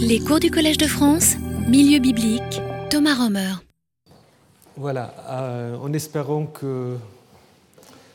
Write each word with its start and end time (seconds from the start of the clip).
Les 0.00 0.20
cours 0.20 0.40
du 0.40 0.50
Collège 0.50 0.78
de 0.78 0.86
France, 0.86 1.36
Milieu 1.68 1.98
biblique, 1.98 2.60
Thomas 2.90 3.14
Romer. 3.14 3.54
Voilà, 4.76 5.14
euh, 5.28 5.76
en 5.76 5.92
espérant 5.92 6.46
que 6.46 6.96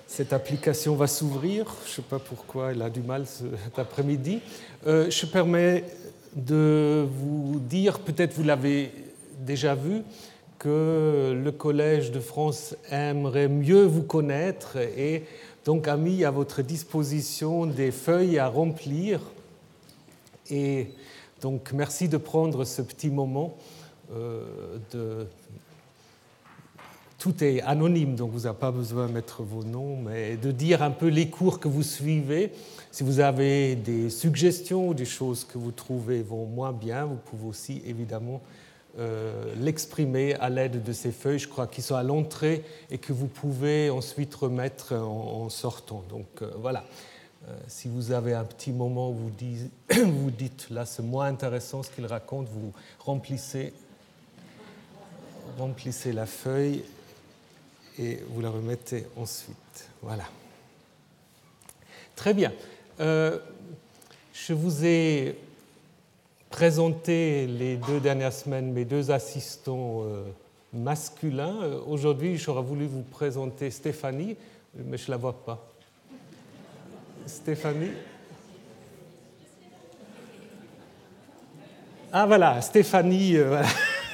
cette 0.08 0.34
application 0.34 0.96
va 0.96 1.08
s'ouvrir, 1.08 1.66
je 1.86 1.90
ne 1.90 1.96
sais 1.96 2.02
pas 2.02 2.20
pourquoi 2.20 2.72
elle 2.72 2.82
a 2.82 2.90
du 2.90 3.02
mal 3.02 3.26
cet 3.26 3.80
après-midi, 3.80 4.40
euh, 4.86 5.10
je 5.10 5.26
permets 5.26 5.84
de 6.36 7.06
vous 7.10 7.60
dire, 7.60 8.00
peut-être 8.00 8.34
vous 8.34 8.44
l'avez 8.44 8.92
déjà 9.40 9.76
vu, 9.76 10.04
que 10.60 11.40
le 11.44 11.52
Collège 11.52 12.12
de 12.12 12.20
France 12.20 12.76
aimerait 12.90 13.48
mieux 13.48 13.84
vous 13.84 14.04
connaître 14.04 14.78
et 14.78 15.24
donc 15.66 15.88
a 15.88 15.98
mis 15.98 16.24
à 16.24 16.32
votre 16.32 16.62
disposition 16.62 17.66
des 17.66 17.92
feuilles 17.92 18.40
à 18.40 18.48
remplir. 18.48 19.20
Et 20.50 20.88
donc 21.42 21.72
merci 21.74 22.10
de 22.10 22.18
prendre 22.18 22.66
ce 22.66 22.82
petit 22.82 23.10
moment. 23.10 23.56
Euh. 24.14 25.26
Tout 27.20 27.44
est 27.44 27.62
anonyme, 27.62 28.16
donc 28.16 28.30
vous 28.32 28.42
n'avez 28.42 28.58
pas 28.58 28.72
besoin 28.72 29.08
de 29.08 29.12
mettre 29.12 29.42
vos 29.42 29.64
noms, 29.64 29.98
mais 29.98 30.38
de 30.38 30.52
dire 30.52 30.84
un 30.84 30.92
peu 30.92 31.08
les 31.08 31.30
cours 31.30 31.60
que 31.60 31.68
vous 31.68 31.82
suivez. 31.82 32.52
Si 32.92 33.04
vous 33.04 33.20
avez 33.20 33.76
des 33.76 34.12
suggestions 34.12 34.90
ou 34.90 34.94
des 34.94 35.06
choses 35.06 35.44
que 35.44 35.58
vous 35.58 35.72
trouvez 35.72 36.22
vont 36.22 36.46
moins 36.46 36.74
bien, 36.74 37.06
vous 37.06 37.16
pouvez 37.16 37.48
aussi 37.48 37.82
évidemment 37.88 38.40
euh, 39.00 39.54
l'exprimer 39.60 40.36
à 40.36 40.50
l'aide 40.50 40.84
de 40.84 40.94
ces 40.94 41.12
feuilles, 41.12 41.40
je 41.40 41.48
crois, 41.48 41.66
qui 41.66 41.82
sont 41.82 41.96
à 41.96 42.04
l'entrée 42.04 42.64
et 42.92 43.00
que 43.00 43.14
vous 43.14 43.28
pouvez 43.28 43.90
ensuite 43.90 44.34
remettre 44.36 44.94
en, 44.94 45.50
sortant. 45.50 46.04
Donc 46.10 46.28
euh, 46.44 46.52
voilà, 46.60 46.84
si 47.68 47.88
vous 47.88 48.12
avez 48.12 48.34
un 48.34 48.44
petit 48.44 48.72
moment 48.72 49.10
où 49.10 49.16
vous, 49.96 50.32
dites, 50.32 50.70
là 50.70 50.86
c'est 50.86 51.04
moins 51.04 51.28
intéressant 51.28 51.84
ce 51.84 51.90
qu'il 51.90 52.06
raconte, 52.06 52.48
vous 52.50 52.74
remplissez, 53.00 53.74
remplissez 55.58 56.12
la 56.12 56.26
feuille 56.26 56.84
et 58.00 58.20
vous 58.30 58.42
la 58.42 58.50
remettez 58.50 59.08
ensuite. 59.16 59.90
Voilà. 60.02 60.26
Très 62.16 62.34
bien. 62.34 62.52
je 63.00 64.54
vous 64.54 64.86
ai 64.86 65.38
présenter 66.50 67.46
les 67.48 67.78
deux 67.78 68.00
dernières 68.00 68.34
semaines 68.34 68.72
mes 68.72 68.86
deux 68.86 69.12
assistants 69.12 70.04
euh, 70.04 70.24
masculins. 70.74 71.56
Euh, 71.62 71.80
aujourd'hui, 71.88 72.38
j'aurais 72.38 72.62
voulu 72.62 72.86
vous 72.86 73.04
présenter 73.04 73.70
Stéphanie, 73.70 74.36
mais 74.76 74.98
je 74.98 75.06
ne 75.06 75.12
la 75.12 75.18
vois 75.18 75.44
pas. 75.44 75.66
Stéphanie 77.28 77.92
Ah 82.14 82.26
voilà, 82.26 82.62
Stéphanie, 82.62 83.36
euh, 83.36 83.62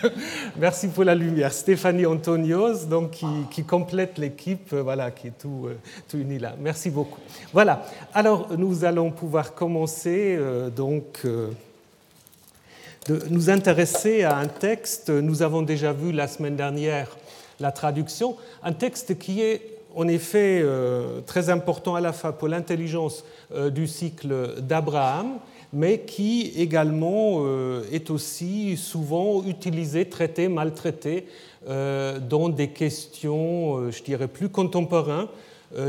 merci 0.57 0.87
pour 0.87 1.03
la 1.03 1.13
lumière. 1.13 1.53
Stéphanie 1.53 2.07
Antonios, 2.07 2.85
donc, 2.89 3.21
qui, 3.51 3.63
complète 3.63 4.17
l'équipe, 4.17 4.73
voilà, 4.73 5.11
qui 5.11 5.27
est 5.27 5.37
tout, 5.39 5.69
tout 6.09 6.17
unie 6.17 6.39
là. 6.39 6.55
Merci 6.59 6.89
beaucoup. 6.89 7.19
Voilà, 7.53 7.85
alors 8.15 8.57
nous 8.57 8.83
allons 8.83 9.11
pouvoir 9.11 9.53
commencer 9.53 10.39
donc 10.75 11.23
de 11.23 13.21
nous 13.29 13.49
intéresser 13.51 14.23
à 14.23 14.37
un 14.37 14.47
texte, 14.47 15.11
nous 15.11 15.43
avons 15.43 15.61
déjà 15.61 15.93
vu 15.93 16.11
la 16.11 16.27
semaine 16.27 16.55
dernière 16.55 17.15
la 17.59 17.71
traduction, 17.71 18.35
un 18.63 18.73
texte 18.73 19.17
qui 19.19 19.41
est 19.41 19.72
en 19.95 20.07
effet 20.07 20.61
euh, 20.63 21.21
très 21.21 21.49
important 21.49 21.95
à 21.95 22.01
la 22.01 22.13
fois 22.13 22.33
pour 22.33 22.47
l'intelligence 22.47 23.23
euh, 23.53 23.69
du 23.69 23.87
cycle 23.87 24.61
d'Abraham, 24.61 25.37
mais 25.71 25.99
qui 26.01 26.53
également 26.55 27.37
euh, 27.39 27.83
est 27.91 28.09
aussi 28.09 28.77
souvent 28.77 29.43
utilisé, 29.43 30.05
traité, 30.05 30.47
maltraité 30.47 31.25
dans 31.65 32.49
des 32.49 32.71
questions, 32.71 33.89
je 33.89 34.03
dirais, 34.03 34.27
plus 34.27 34.49
contemporaines 34.49 35.27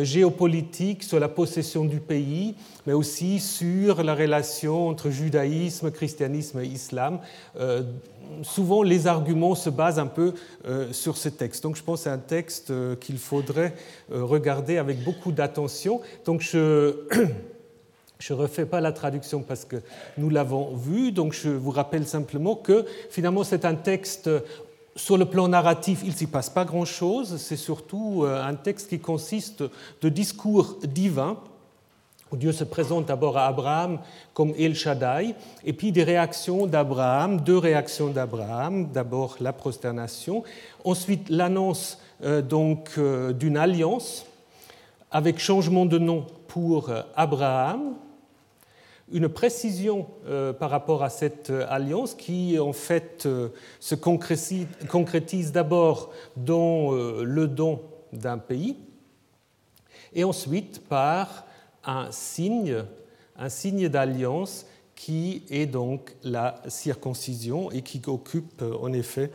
géopolitique 0.02 1.02
sur 1.02 1.20
la 1.20 1.28
possession 1.28 1.84
du 1.84 2.00
pays, 2.00 2.54
mais 2.86 2.92
aussi 2.92 3.40
sur 3.40 4.02
la 4.02 4.14
relation 4.14 4.88
entre 4.88 5.10
judaïsme, 5.10 5.90
christianisme 5.90 6.60
et 6.60 6.66
islam. 6.66 7.20
Euh, 7.58 7.82
souvent, 8.42 8.82
les 8.82 9.06
arguments 9.06 9.54
se 9.54 9.70
basent 9.70 9.98
un 9.98 10.06
peu 10.06 10.34
euh, 10.66 10.92
sur 10.92 11.16
ce 11.16 11.28
texte. 11.28 11.62
Donc, 11.62 11.76
je 11.76 11.82
pense 11.82 12.00
que 12.00 12.04
c'est 12.04 12.10
un 12.10 12.18
texte 12.18 12.72
qu'il 13.00 13.18
faudrait 13.18 13.74
regarder 14.10 14.78
avec 14.78 15.02
beaucoup 15.02 15.32
d'attention. 15.32 16.00
Donc, 16.24 16.40
je. 16.40 16.94
Je 18.20 18.32
ne 18.32 18.38
refais 18.38 18.64
pas 18.64 18.80
la 18.80 18.92
traduction 18.92 19.42
parce 19.42 19.64
que 19.64 19.76
nous 20.16 20.30
l'avons 20.30 20.74
vu, 20.76 21.10
donc 21.10 21.32
je 21.32 21.50
vous 21.50 21.72
rappelle 21.72 22.06
simplement 22.06 22.54
que 22.54 22.86
finalement 23.10 23.42
c'est 23.42 23.64
un 23.64 23.74
texte 23.74 24.30
sur 24.96 25.18
le 25.18 25.24
plan 25.24 25.48
narratif, 25.48 26.00
il 26.04 26.10
ne 26.10 26.14
s'y 26.14 26.26
passe 26.26 26.50
pas 26.50 26.64
grand-chose. 26.64 27.36
C'est 27.38 27.56
surtout 27.56 28.22
euh, 28.22 28.42
un 28.42 28.54
texte 28.54 28.90
qui 28.90 29.00
consiste 29.00 29.64
de 30.00 30.08
discours 30.08 30.78
divins, 30.84 31.36
où 32.30 32.36
Dieu 32.36 32.52
se 32.52 32.64
présente 32.64 33.06
d'abord 33.06 33.36
à 33.36 33.46
Abraham 33.46 33.98
comme 34.34 34.54
El 34.58 34.74
Shaddai, 34.74 35.34
et 35.64 35.72
puis 35.72 35.90
des 35.90 36.04
réactions 36.04 36.66
d'Abraham, 36.66 37.40
deux 37.40 37.58
réactions 37.58 38.08
d'Abraham. 38.08 38.90
D'abord 38.92 39.36
la 39.40 39.52
prosternation, 39.52 40.44
ensuite 40.84 41.28
l'annonce 41.28 41.98
euh, 42.22 42.40
donc 42.40 42.92
euh, 42.96 43.32
d'une 43.32 43.56
alliance 43.56 44.26
avec 45.10 45.38
changement 45.38 45.86
de 45.86 45.98
nom 45.98 46.26
pour 46.48 46.90
Abraham, 47.14 47.94
une 49.12 49.28
précision 49.28 50.06
euh, 50.26 50.52
par 50.52 50.70
rapport 50.70 51.02
à 51.02 51.10
cette 51.10 51.50
euh, 51.50 51.66
alliance 51.68 52.14
qui 52.14 52.58
en 52.58 52.72
fait 52.72 53.26
euh, 53.26 53.48
se 53.80 53.94
concrétise, 53.94 55.52
d'abord 55.52 56.10
dans 56.36 56.92
le 56.92 57.46
don 57.46 57.82
d'un 58.12 58.38
pays 58.38 58.76
et 60.14 60.24
ensuite 60.24 60.86
par 60.88 61.44
un 61.84 62.10
signe, 62.10 62.84
un 63.36 63.48
signe 63.48 63.88
d'alliance 63.88 64.66
qui 64.94 65.42
est 65.50 65.66
donc 65.66 66.14
la 66.22 66.62
circoncision 66.68 67.70
et 67.72 67.82
qui 67.82 68.00
occupe 68.06 68.62
en 68.62 68.92
effet 68.92 69.30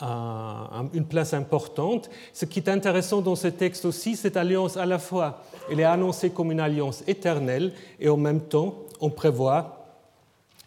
une 0.00 1.06
place 1.08 1.34
importante. 1.34 2.10
Ce 2.32 2.44
qui 2.44 2.58
est 2.58 2.68
intéressant 2.68 3.20
dans 3.20 3.36
ce 3.36 3.48
texte 3.48 3.84
aussi, 3.84 4.16
cette 4.16 4.36
alliance 4.36 4.76
à 4.76 4.86
la 4.86 4.98
fois, 4.98 5.42
elle 5.70 5.80
est 5.80 5.84
annoncée 5.84 6.30
comme 6.30 6.50
une 6.50 6.60
alliance 6.60 7.04
éternelle 7.06 7.72
et 8.00 8.08
en 8.08 8.16
même 8.16 8.40
temps, 8.40 8.74
on 9.00 9.10
prévoit 9.10 9.84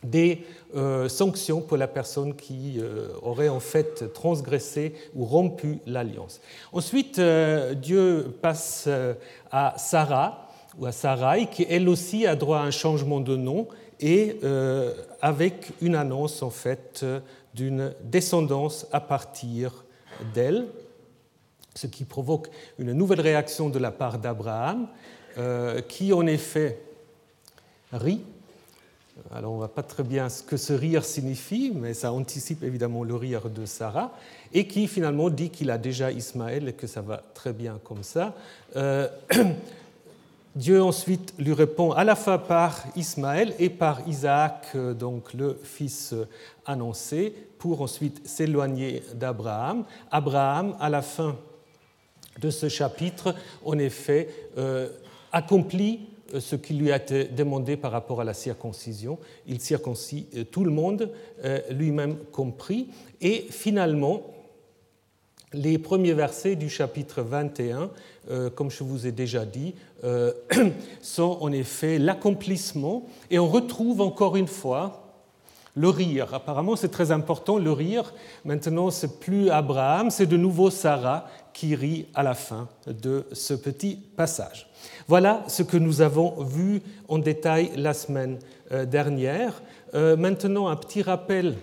des 0.04 0.44
euh, 0.76 1.10
sanctions 1.10 1.62
pour 1.62 1.78
la 1.78 1.88
personne 1.88 2.36
qui 2.36 2.76
euh, 2.78 3.10
aurait 3.22 3.50
en 3.50 3.60
fait 3.60 4.14
transgressé 4.14 4.94
ou 5.16 5.26
rompu 5.26 5.80
l'alliance. 5.86 6.40
Ensuite, 6.72 7.20
euh, 7.20 7.74
Dieu 7.74 8.38
passe 8.42 8.90
à 9.52 9.74
Sarah 9.78 10.50
ou 10.78 10.86
à 10.86 10.92
Sarai, 10.92 11.48
qui 11.48 11.66
elle 11.70 11.90
aussi 11.90 12.28
a 12.28 12.36
droit 12.36 12.60
à 12.60 12.64
un 12.64 12.72
changement 12.72 13.20
de 13.20 13.36
nom 13.36 13.68
et 14.00 14.40
avec 15.22 15.72
une 15.82 15.96
annonce 15.96 16.44
en 16.44 16.52
fait 16.52 17.04
d'une 17.58 17.94
descendance 18.04 18.86
à 18.92 19.02
partir 19.02 19.84
d'elle, 20.34 20.68
ce 21.74 21.88
qui 21.88 22.06
provoque 22.06 22.50
une 22.78 22.94
nouvelle 22.94 23.22
réaction 23.22 23.70
de 23.70 23.80
la 23.80 23.92
part 23.92 24.20
d'Abraham, 24.20 24.88
euh, 25.38 25.82
qui 25.82 26.14
en 26.14 26.26
effet 26.28 26.80
rit. 27.92 28.22
Alors 29.32 29.52
on 29.52 29.56
ne 29.56 29.60
voit 29.60 29.74
pas 29.74 29.84
très 29.84 30.04
bien 30.04 30.30
ce 30.30 30.44
que 30.44 30.58
ce 30.58 30.74
rire 30.74 31.04
signifie, 31.04 31.72
mais 31.74 31.96
ça 31.96 32.12
anticipe 32.12 32.64
évidemment 32.64 33.04
le 33.04 33.16
rire 33.16 33.50
de 33.50 33.66
Sarah, 33.66 34.12
et 34.54 34.68
qui 34.68 34.88
finalement 34.88 35.32
dit 35.32 35.50
qu'il 35.50 35.72
a 35.72 35.80
déjà 35.80 36.12
Ismaël 36.12 36.68
et 36.68 36.74
que 36.74 36.86
ça 36.86 37.02
va 37.02 37.24
très 37.34 37.54
bien 37.54 37.80
comme 37.84 38.04
ça. 38.04 38.36
Euh, 38.76 39.08
Dieu 40.58 40.82
ensuite 40.82 41.36
lui 41.38 41.54
répond 41.54 41.92
à 41.92 42.04
la 42.04 42.16
fois 42.16 42.40
par 42.40 42.84
Ismaël 42.96 43.54
et 43.60 43.70
par 43.70 44.08
Isaac, 44.08 44.70
euh, 44.74 44.96
donc 44.96 45.36
le 45.36 45.60
fils 45.64 46.16
annoncé, 46.66 47.32
pour 47.60 47.82
ensuite 47.82 48.28
s'éloigner 48.28 49.04
d'Abraham. 49.14 49.86
Abraham, 50.10 50.76
à 50.80 50.90
la 50.90 51.04
fin 51.04 51.36
de 52.40 52.50
ce 52.50 52.70
chapitre, 52.70 53.36
en 53.64 53.78
effet, 53.78 54.30
euh, 54.58 54.90
accomplit 55.32 56.08
euh, 56.34 56.40
ce 56.40 56.56
qui 56.56 56.74
lui 56.74 56.92
a 56.92 56.98
été 56.98 57.26
demandé 57.26 57.78
par 57.78 57.92
rapport 57.92 58.22
à 58.22 58.24
la 58.24 58.34
circoncision. 58.34 59.20
Il 59.46 59.62
circoncis 59.62 60.28
euh, 60.36 60.44
tout 60.44 60.64
le 60.64 60.72
monde, 60.72 61.12
lui-même 61.70 62.18
compris. 62.32 62.88
Et 63.22 63.46
finalement, 63.52 64.24
les 65.54 65.78
premiers 65.78 66.14
versets 66.14 66.56
du 66.56 66.70
chapitre 66.70 67.22
21, 67.22 67.90
comme 68.56 68.70
je 68.70 68.84
vous 68.84 69.08
ai 69.08 69.12
déjà 69.12 69.46
dit, 69.46 69.76
sont 71.02 71.38
en 71.40 71.52
effet 71.52 72.00
l'accomplissement. 72.00 73.08
Et 73.32 73.40
on 73.40 73.48
retrouve 73.48 74.02
encore 74.02 74.36
une 74.36 74.48
fois 74.48 75.08
le 75.78 75.90
rire. 75.90 76.34
Apparemment, 76.34 76.76
c'est 76.76 76.90
très 76.90 77.12
important, 77.12 77.60
le 77.60 77.72
rire. 77.72 78.14
Maintenant, 78.44 78.90
c'est 78.90 79.20
plus 79.20 79.50
Abraham, 79.50 80.10
c'est 80.10 80.26
de 80.26 80.36
nouveau 80.36 80.70
Sarah 80.70 81.28
qui 81.54 81.76
rit 81.76 82.08
à 82.14 82.24
la 82.24 82.34
fin 82.34 82.68
de 82.88 83.26
ce 83.32 83.54
petit 83.54 83.96
passage. 83.96 84.70
Voilà 85.08 85.44
ce 85.48 85.64
que 85.64 85.78
nous 85.78 86.02
avons 86.02 86.44
vu 86.44 86.82
en 87.08 87.20
détail 87.20 87.72
la 87.76 87.94
semaine 87.94 88.40
euh, 88.72 88.86
dernière. 88.86 89.62
Euh, 89.94 90.18
maintenant, 90.18 90.68
un 90.68 90.76
petit 90.76 91.02
rappel 91.02 91.56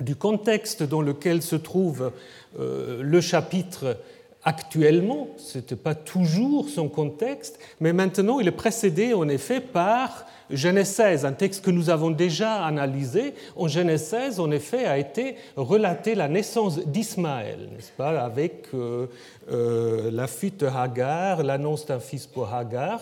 du 0.00 0.14
contexte 0.14 0.82
dans 0.82 1.00
lequel 1.00 1.42
se 1.42 1.56
trouve 1.56 2.02
euh, 2.02 2.10
le 2.58 3.20
chapitre 3.20 3.98
actuellement. 4.44 5.28
Ce 5.36 5.58
n'était 5.58 5.76
pas 5.76 5.94
toujours 5.94 6.68
son 6.68 6.88
contexte, 6.88 7.58
mais 7.80 7.92
maintenant 7.92 8.40
il 8.40 8.48
est 8.48 8.52
précédé 8.52 9.12
en 9.12 9.28
effet 9.28 9.60
par 9.60 10.26
Genèse 10.50 10.90
16, 10.90 11.24
un 11.24 11.32
texte 11.32 11.64
que 11.64 11.72
nous 11.72 11.90
avons 11.90 12.10
déjà 12.10 12.64
analysé. 12.64 13.34
En 13.56 13.66
Genèse 13.66 14.04
16, 14.04 14.38
en 14.38 14.50
effet, 14.52 14.86
a 14.86 14.96
été 14.96 15.36
relaté 15.56 16.14
la 16.14 16.28
naissance 16.28 16.78
d'Ismaël, 16.78 17.68
n'est-ce 17.74 17.90
pas, 17.90 18.20
avec 18.22 18.68
euh, 18.72 19.06
euh, 19.50 20.10
la 20.12 20.28
fuite 20.28 20.60
de 20.60 20.66
Hagar, 20.66 21.42
l'annonce 21.42 21.86
d'un 21.86 21.98
fils 21.98 22.26
pour 22.26 22.54
Hagar. 22.54 23.00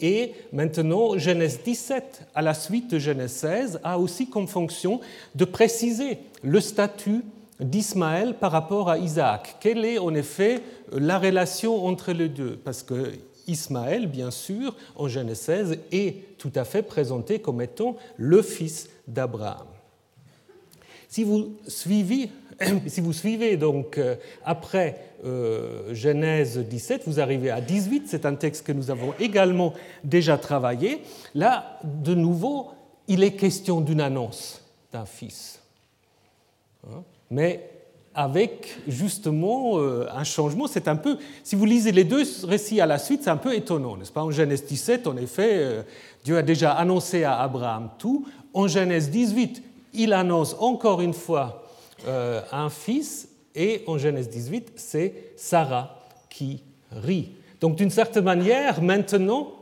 Et 0.00 0.32
maintenant, 0.52 1.18
Genèse 1.18 1.60
17, 1.62 2.28
à 2.34 2.40
la 2.40 2.54
suite 2.54 2.90
de 2.90 2.98
Genèse 2.98 3.32
16, 3.32 3.80
a 3.84 3.98
aussi 3.98 4.30
comme 4.30 4.46
fonction 4.46 5.00
de 5.34 5.44
préciser 5.44 6.18
le 6.42 6.60
statut 6.60 7.22
d'Ismaël 7.60 8.34
par 8.34 8.52
rapport 8.52 8.90
à 8.90 8.98
Isaac. 8.98 9.56
Quelle 9.60 9.84
est 9.84 9.98
en 9.98 10.14
effet 10.14 10.62
la 10.92 11.18
relation 11.18 11.86
entre 11.86 12.12
les 12.12 12.28
deux? 12.28 12.56
Parce 12.56 12.82
que 12.82 13.12
Ismaël, 13.46 14.06
bien 14.06 14.30
sûr, 14.30 14.74
en 14.96 15.08
Genèse 15.08 15.40
16, 15.40 15.78
est 15.92 16.38
tout 16.38 16.52
à 16.54 16.64
fait 16.64 16.82
présenté 16.82 17.38
comme 17.38 17.62
étant 17.62 17.96
le 18.16 18.42
fils 18.42 18.88
d'Abraham. 19.06 19.66
Si 21.08 21.24
vous 21.24 21.56
suivez, 21.68 22.28
donc 23.56 23.98
euh, 23.98 24.16
après 24.44 24.98
euh, 25.24 25.94
Genèse 25.94 26.58
17, 26.58 27.02
vous 27.06 27.20
arrivez 27.20 27.50
à 27.50 27.60
18, 27.60 28.04
c'est 28.06 28.26
un 28.26 28.34
texte 28.34 28.66
que 28.66 28.72
nous 28.72 28.90
avons 28.90 29.14
également 29.20 29.72
déjà 30.04 30.36
travaillé. 30.36 31.02
Là, 31.34 31.78
de 31.84 32.14
nouveau, 32.14 32.70
il 33.08 33.22
est 33.22 33.32
question 33.32 33.80
d'une 33.80 34.00
annonce 34.00 34.62
d'un 34.92 35.06
fils. 35.06 35.60
Mais 37.30 37.76
avec 38.16 38.78
justement 38.88 39.78
euh, 39.78 40.08
un 40.10 40.24
changement. 40.24 40.66
C'est 40.66 40.88
un 40.88 40.96
peu, 40.96 41.18
si 41.44 41.54
vous 41.54 41.66
lisez 41.66 41.92
les 41.92 42.04
deux 42.04 42.22
récits 42.44 42.80
à 42.80 42.86
la 42.86 42.98
suite, 42.98 43.20
c'est 43.22 43.30
un 43.30 43.36
peu 43.36 43.54
étonnant, 43.54 43.96
n'est-ce 43.96 44.10
pas? 44.10 44.22
En 44.22 44.30
Genèse 44.30 44.64
17, 44.64 45.06
en 45.06 45.16
effet, 45.18 45.50
euh, 45.52 45.82
Dieu 46.24 46.38
a 46.38 46.42
déjà 46.42 46.72
annoncé 46.72 47.24
à 47.24 47.38
Abraham 47.38 47.90
tout. 47.98 48.26
En 48.54 48.68
Genèse 48.68 49.10
18, 49.10 49.62
il 49.92 50.14
annonce 50.14 50.56
encore 50.58 51.02
une 51.02 51.12
fois 51.12 51.64
euh, 52.08 52.40
un 52.52 52.70
fils, 52.70 53.28
et 53.54 53.82
en 53.86 53.98
Genèse 53.98 54.30
18, 54.30 54.72
c'est 54.76 55.32
Sarah 55.36 56.00
qui 56.30 56.62
rit. 56.90 57.32
Donc 57.60 57.76
d'une 57.76 57.90
certaine 57.90 58.24
manière, 58.24 58.80
maintenant, 58.80 59.52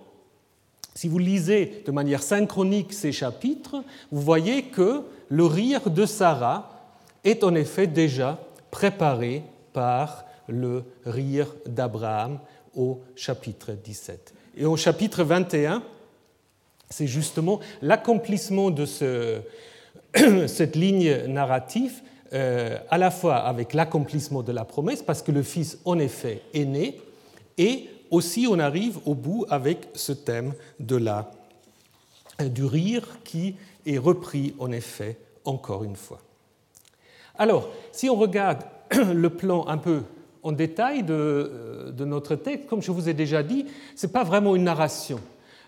si 0.94 1.08
vous 1.08 1.18
lisez 1.18 1.82
de 1.84 1.90
manière 1.90 2.22
synchronique 2.22 2.92
ces 2.92 3.10
chapitres, 3.10 3.82
vous 4.12 4.20
voyez 4.20 4.62
que 4.62 5.02
le 5.28 5.44
rire 5.44 5.90
de 5.90 6.06
Sarah 6.06 6.73
est 7.24 7.42
en 7.42 7.54
effet 7.54 7.86
déjà 7.86 8.38
préparé 8.70 9.42
par 9.72 10.24
le 10.48 10.84
rire 11.04 11.54
d'Abraham 11.66 12.38
au 12.76 13.00
chapitre 13.16 13.72
17. 13.72 14.34
Et 14.56 14.66
au 14.66 14.76
chapitre 14.76 15.24
21, 15.24 15.82
c'est 16.90 17.06
justement 17.06 17.60
l'accomplissement 17.82 18.70
de 18.70 18.86
ce, 18.86 19.40
cette 20.46 20.76
ligne 20.76 21.26
narrative, 21.26 22.02
euh, 22.32 22.78
à 22.90 22.98
la 22.98 23.10
fois 23.10 23.36
avec 23.36 23.74
l'accomplissement 23.74 24.42
de 24.42 24.52
la 24.52 24.64
promesse, 24.64 25.02
parce 25.02 25.22
que 25.22 25.32
le 25.32 25.42
Fils, 25.42 25.78
en 25.84 25.98
effet, 25.98 26.42
est 26.52 26.64
né, 26.64 27.00
et 27.58 27.88
aussi 28.10 28.46
on 28.48 28.58
arrive 28.58 28.98
au 29.06 29.14
bout 29.14 29.46
avec 29.50 29.88
ce 29.94 30.12
thème 30.12 30.52
de 30.80 30.96
la, 30.96 31.30
du 32.40 32.64
rire 32.64 33.18
qui 33.24 33.56
est 33.86 33.98
repris, 33.98 34.54
en 34.58 34.72
effet, 34.72 35.16
encore 35.44 35.84
une 35.84 35.96
fois. 35.96 36.20
Alors, 37.38 37.68
si 37.90 38.08
on 38.08 38.16
regarde 38.16 38.60
le 39.12 39.30
plan 39.30 39.66
un 39.66 39.78
peu 39.78 40.02
en 40.42 40.52
détail 40.52 41.02
de, 41.02 41.94
notre 41.98 42.36
texte, 42.36 42.66
comme 42.66 42.82
je 42.82 42.92
vous 42.92 43.08
ai 43.08 43.14
déjà 43.14 43.42
dit, 43.42 43.66
ce 43.96 44.06
n'est 44.06 44.12
pas 44.12 44.24
vraiment 44.24 44.54
une 44.54 44.64
narration. 44.64 45.18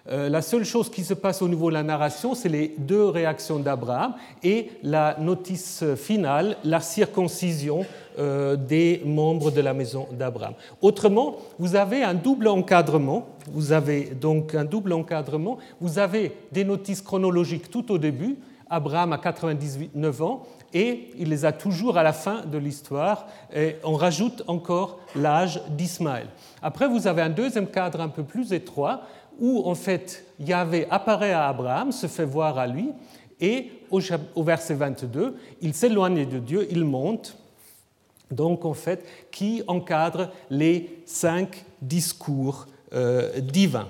Euh, 0.09 0.29
la 0.29 0.43
seule 0.43 0.65
chose 0.65 0.89
qui 0.89 1.03
se 1.03 1.15
passe 1.15 1.43
au 1.43 1.49
niveau 1.49 1.69
de 1.69 1.75
la 1.75 1.83
narration, 1.83 2.35
c'est 2.35 2.49
les 2.49 2.75
deux 2.79 3.07
réactions 3.07 3.59
d'Abraham 3.59 4.15
et 4.45 4.71
la 4.85 5.17
notice 5.19 5.83
finale, 5.97 6.57
la 6.63 6.81
circoncision 6.81 7.85
euh, 8.19 8.55
des 8.55 9.03
membres 9.05 9.51
de 9.51 9.61
la 9.61 9.75
maison 9.75 10.07
d'Abraham. 10.13 10.55
Autrement, 10.81 11.37
vous 11.59 11.75
avez 11.75 12.05
un 12.05 12.15
double 12.15 12.47
encadrement. 12.47 13.27
Vous 13.51 13.73
avez 13.73 14.05
donc 14.05 14.55
un 14.55 14.65
double 14.65 14.93
encadrement. 14.93 15.59
Vous 15.81 15.99
avez 15.99 16.37
des 16.53 16.65
notices 16.65 17.03
chronologiques 17.03 17.71
tout 17.71 17.91
au 17.91 17.99
début. 17.99 18.37
Abraham 18.71 19.13
a 19.13 19.19
99 19.19 20.23
ans 20.23 20.47
et 20.73 21.11
il 21.19 21.29
les 21.29 21.45
a 21.45 21.53
toujours 21.53 21.99
à 21.99 22.03
la 22.03 22.13
fin 22.13 22.43
de 22.45 22.59
l'histoire. 22.59 23.27
Et 23.55 23.77
on 23.85 23.95
rajoute 23.95 24.43
encore 24.47 24.99
l'âge 25.15 25.61
d'Ismaël. 25.71 26.29
Après, 26.63 26.89
vous 26.89 27.07
avez 27.07 27.23
un 27.23 27.31
deuxième 27.31 27.69
cadre 27.69 28.01
un 28.01 28.09
peu 28.09 28.23
plus 28.23 28.53
étroit 28.53 29.03
où 29.39 29.69
en 29.69 29.75
fait 29.75 30.25
Yahvé 30.41 30.87
apparaît 30.91 31.33
à 31.33 31.49
Abraham, 31.49 31.93
se 31.93 32.07
fait 32.07 32.25
voir 32.25 32.59
à 32.59 32.67
lui, 32.67 32.91
et 33.41 33.71
au, 33.91 34.43
verset 34.43 34.75
22, 34.75 35.37
il 35.61 35.75
s'éloigne 35.75 36.27
de 36.27 36.39
Dieu, 36.39 36.67
il 36.71 36.85
monte, 36.85 37.37
donc 38.31 38.65
en 38.65 38.75
fait, 38.75 39.05
qui 39.31 39.63
encadre 39.67 40.31
les 40.51 41.03
cinq 41.05 41.65
discours 41.83 42.67
euh, 42.95 43.41
divins. 43.41 43.89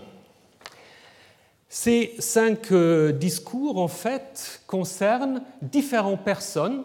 Ces 1.68 2.14
cinq 2.18 2.70
euh, 2.72 3.12
discours, 3.12 3.78
en 3.78 3.88
fait, 3.88 4.62
concernent 4.66 5.42
différentes 5.62 6.22
personnes. 6.22 6.84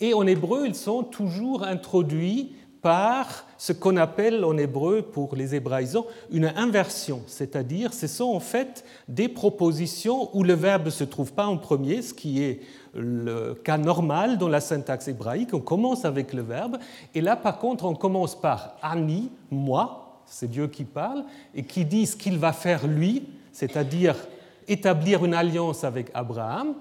Et 0.00 0.12
en 0.12 0.26
hébreu, 0.26 0.66
ils 0.66 0.74
sont 0.74 1.02
toujours 1.02 1.62
introduits 1.64 2.54
par 2.82 3.46
ce 3.58 3.72
qu'on 3.72 3.96
appelle 3.96 4.44
en 4.44 4.56
hébreu, 4.56 5.02
pour 5.02 5.34
les 5.34 5.56
hébraïsants, 5.56 6.06
une 6.30 6.44
inversion, 6.44 7.22
c'est-à-dire 7.26 7.92
ce 7.92 8.06
sont 8.06 8.26
en 8.32 8.38
fait 8.38 8.84
des 9.08 9.28
propositions 9.28 10.30
où 10.34 10.44
le 10.44 10.52
verbe 10.52 10.84
ne 10.84 10.90
se 10.90 11.02
trouve 11.02 11.32
pas 11.32 11.46
en 11.46 11.56
premier, 11.56 12.00
ce 12.00 12.14
qui 12.14 12.44
est 12.44 12.60
le 12.94 13.54
cas 13.54 13.76
normal 13.76 14.38
dans 14.38 14.48
la 14.48 14.60
syntaxe 14.60 15.08
hébraïque. 15.08 15.52
On 15.52 15.60
commence 15.60 16.04
avec 16.04 16.32
le 16.32 16.42
verbe, 16.42 16.78
et 17.12 17.20
là 17.20 17.34
par 17.34 17.58
contre 17.58 17.86
on 17.86 17.94
commence 17.94 18.40
par 18.40 18.76
ani, 18.82 19.32
moi, 19.50 20.20
c'est 20.24 20.48
Dieu 20.48 20.68
qui 20.68 20.84
parle, 20.84 21.24
et 21.56 21.64
qui 21.64 21.84
dit 21.84 22.06
ce 22.06 22.14
qu'il 22.14 22.38
va 22.38 22.52
faire 22.52 22.86
lui, 22.86 23.24
c'est-à-dire 23.56 24.14
établir 24.68 25.24
une 25.24 25.32
alliance 25.32 25.82
avec 25.82 26.10
Abraham, 26.12 26.74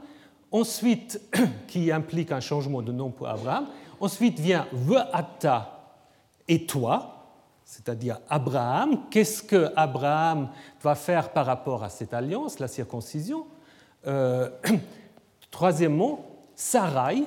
ensuite 0.51 1.21
qui 1.69 1.89
implique 1.89 2.33
un 2.33 2.41
changement 2.41 2.81
de 2.81 2.91
nom 2.91 3.11
pour 3.11 3.29
Abraham, 3.29 3.67
ensuite 4.01 4.41
vient 4.41 4.67
Ve'ata 4.73 5.95
et 6.49 6.65
toi, 6.65 7.29
c'est-à-dire 7.63 8.19
Abraham, 8.29 9.03
qu'est-ce 9.09 9.41
que 9.41 9.71
Abraham 9.77 10.49
va 10.83 10.95
faire 10.95 11.31
par 11.31 11.45
rapport 11.45 11.81
à 11.81 11.89
cette 11.89 12.13
alliance, 12.13 12.59
la 12.59 12.67
circoncision? 12.67 13.45
Euh, 14.05 14.49
Troisièmement, 15.51 16.25
Sarai, 16.55 17.23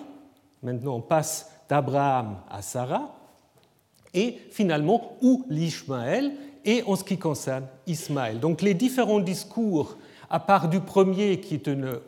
maintenant 0.63 0.97
on 0.97 1.01
passe 1.01 1.51
d'Abraham 1.71 2.37
à 2.51 2.61
Sarah, 2.61 3.15
et 4.13 4.39
finalement, 4.51 5.17
ou 5.23 5.47
l'Ishmaël, 5.49 6.33
et 6.65 6.83
en 6.85 6.97
ce 6.97 7.05
qui 7.05 7.19
concerne 7.19 7.67
Ismaël. 7.87 8.41
Donc 8.41 8.63
les 8.63 8.75
différents 8.75 9.21
discours, 9.21 9.97
à 10.31 10.41
part 10.41 10.69
du 10.69 10.81
premier 10.81 11.41
qui 11.41 11.55
est 11.55 11.67
une 11.67 11.99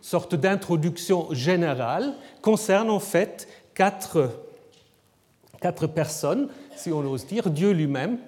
sorte 0.00 0.34
d'introduction 0.34 1.32
générale, 1.32 2.14
concernent 2.42 2.90
en 2.90 3.00
fait 3.00 3.48
quatre, 3.74 4.30
personnes, 5.94 6.48
si 6.76 6.92
on 6.92 7.00
ose 7.00 7.26
dire, 7.26 7.50
Dieu 7.50 7.72
lui-même, 7.72 8.18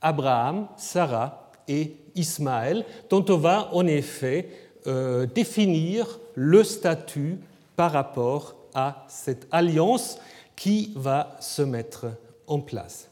Abraham, 0.00 0.66
Sarah 0.76 1.50
et 1.68 1.96
Ismaël, 2.14 2.84
dont 3.08 3.24
on 3.28 3.36
va 3.36 3.70
en 3.72 3.86
effet 3.86 4.48
euh, 4.86 5.26
définir 5.26 6.18
le 6.34 6.64
statut 6.64 7.38
par 7.76 7.92
rapport 7.92 8.56
à 8.74 9.04
cette 9.08 9.46
alliance 9.50 10.18
qui 10.56 10.92
va 10.96 11.36
se 11.40 11.62
mettre 11.62 12.06
en 12.46 12.60
place. 12.60 13.09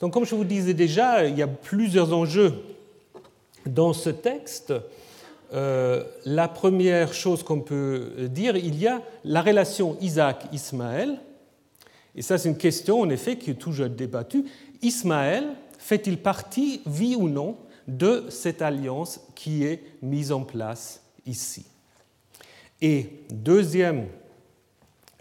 Donc, 0.00 0.12
comme 0.12 0.24
je 0.24 0.34
vous 0.34 0.44
disais 0.44 0.74
déjà, 0.74 1.26
il 1.26 1.36
y 1.36 1.42
a 1.42 1.48
plusieurs 1.48 2.12
enjeux 2.12 2.54
dans 3.66 3.92
ce 3.92 4.10
texte. 4.10 4.72
Euh, 5.52 6.04
la 6.24 6.46
première 6.46 7.12
chose 7.12 7.42
qu'on 7.42 7.60
peut 7.60 8.28
dire, 8.30 8.56
il 8.56 8.78
y 8.78 8.86
a 8.86 9.02
la 9.24 9.42
relation 9.42 9.96
Isaac-Ismaël. 10.00 11.18
Et 12.14 12.22
ça, 12.22 12.38
c'est 12.38 12.48
une 12.48 12.56
question, 12.56 13.00
en 13.00 13.08
effet, 13.10 13.36
qui 13.36 13.50
est 13.50 13.54
toujours 13.54 13.88
débattue. 13.88 14.44
Ismaël 14.82 15.44
fait-il 15.78 16.18
partie, 16.18 16.82
vie 16.86 17.16
ou 17.16 17.28
non, 17.28 17.56
de 17.86 18.26
cette 18.28 18.60
alliance 18.60 19.20
qui 19.34 19.64
est 19.64 19.82
mise 20.02 20.32
en 20.32 20.42
place 20.42 21.00
ici? 21.24 21.64
Et 22.80 23.08
deuxième 23.30 24.06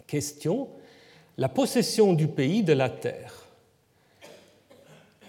question, 0.06 0.68
la 1.38 1.50
possession 1.50 2.14
du 2.14 2.28
pays 2.28 2.64
de 2.64 2.74
la 2.74 2.90
terre. 2.90 3.37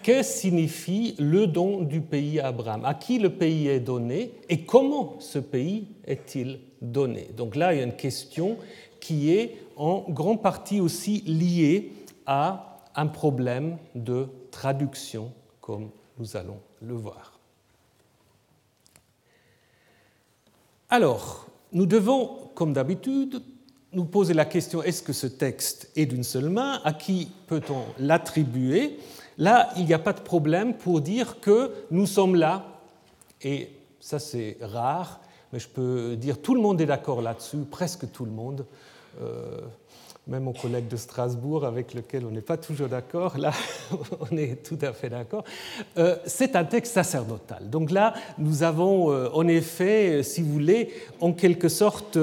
Que 0.09 0.23
signifie 0.23 1.13
le 1.19 1.45
don 1.45 1.81
du 1.81 2.01
pays 2.01 2.39
à 2.39 2.47
Abraham? 2.47 2.83
À 2.83 2.95
qui 2.95 3.19
le 3.19 3.29
pays 3.29 3.67
est 3.67 3.79
donné 3.79 4.31
et 4.49 4.61
comment 4.65 5.17
ce 5.19 5.37
pays 5.37 5.85
est-il 6.03 6.61
donné? 6.81 7.29
Donc 7.37 7.55
là, 7.55 7.75
il 7.75 7.77
y 7.77 7.79
a 7.79 7.83
une 7.83 7.95
question 7.95 8.57
qui 8.99 9.31
est 9.31 9.55
en 9.75 10.05
grande 10.09 10.41
partie 10.41 10.79
aussi 10.79 11.21
liée 11.27 11.91
à 12.25 12.79
un 12.95 13.05
problème 13.05 13.77
de 13.93 14.25
traduction, 14.49 15.31
comme 15.61 15.91
nous 16.17 16.35
allons 16.35 16.57
le 16.81 16.95
voir. 16.95 17.37
Alors, 20.89 21.45
nous 21.71 21.85
devons, 21.85 22.49
comme 22.55 22.73
d'habitude, 22.73 23.43
nous 23.93 24.05
poser 24.05 24.33
la 24.33 24.45
question 24.45 24.81
est-ce 24.81 25.03
que 25.03 25.13
ce 25.13 25.27
texte 25.27 25.91
est 25.95 26.07
d'une 26.07 26.23
seule 26.23 26.49
main? 26.49 26.81
À 26.83 26.93
qui 26.93 27.29
peut-on 27.45 27.83
l'attribuer? 27.99 28.97
Là, 29.39 29.69
il 29.77 29.85
n'y 29.85 29.93
a 29.93 29.99
pas 29.99 30.11
de 30.11 30.19
problème 30.19 30.73
pour 30.73 30.99
dire 30.99 31.39
que 31.39 31.71
nous 31.91 32.05
sommes 32.05 32.35
là, 32.35 32.65
et 33.41 33.69
ça 34.01 34.19
c'est 34.19 34.57
rare, 34.59 35.21
mais 35.53 35.59
je 35.59 35.69
peux 35.69 36.17
dire 36.17 36.41
tout 36.41 36.53
le 36.53 36.61
monde 36.61 36.81
est 36.81 36.85
d'accord 36.85 37.21
là-dessus, 37.21 37.59
presque 37.71 38.11
tout 38.11 38.25
le 38.25 38.31
monde. 38.31 38.65
Euh, 39.21 39.61
même 40.27 40.43
mon 40.43 40.53
collègue 40.53 40.89
de 40.89 40.97
Strasbourg, 40.97 41.63
avec 41.63 41.93
lequel 41.93 42.25
on 42.25 42.31
n'est 42.31 42.41
pas 42.41 42.57
toujours 42.57 42.89
d'accord, 42.89 43.37
là, 43.37 43.51
on 44.31 44.37
est 44.37 44.61
tout 44.61 44.77
à 44.81 44.91
fait 44.91 45.09
d'accord. 45.09 45.45
Euh, 45.97 46.17
c'est 46.25 46.57
un 46.57 46.65
texte 46.65 46.93
sacerdotal. 46.93 47.69
Donc 47.69 47.91
là, 47.91 48.13
nous 48.37 48.61
avons 48.61 49.09
euh, 49.09 49.29
en 49.33 49.47
effet, 49.47 50.21
si 50.21 50.41
vous 50.41 50.51
voulez, 50.51 50.93
en 51.21 51.31
quelque 51.31 51.69
sorte 51.69 52.17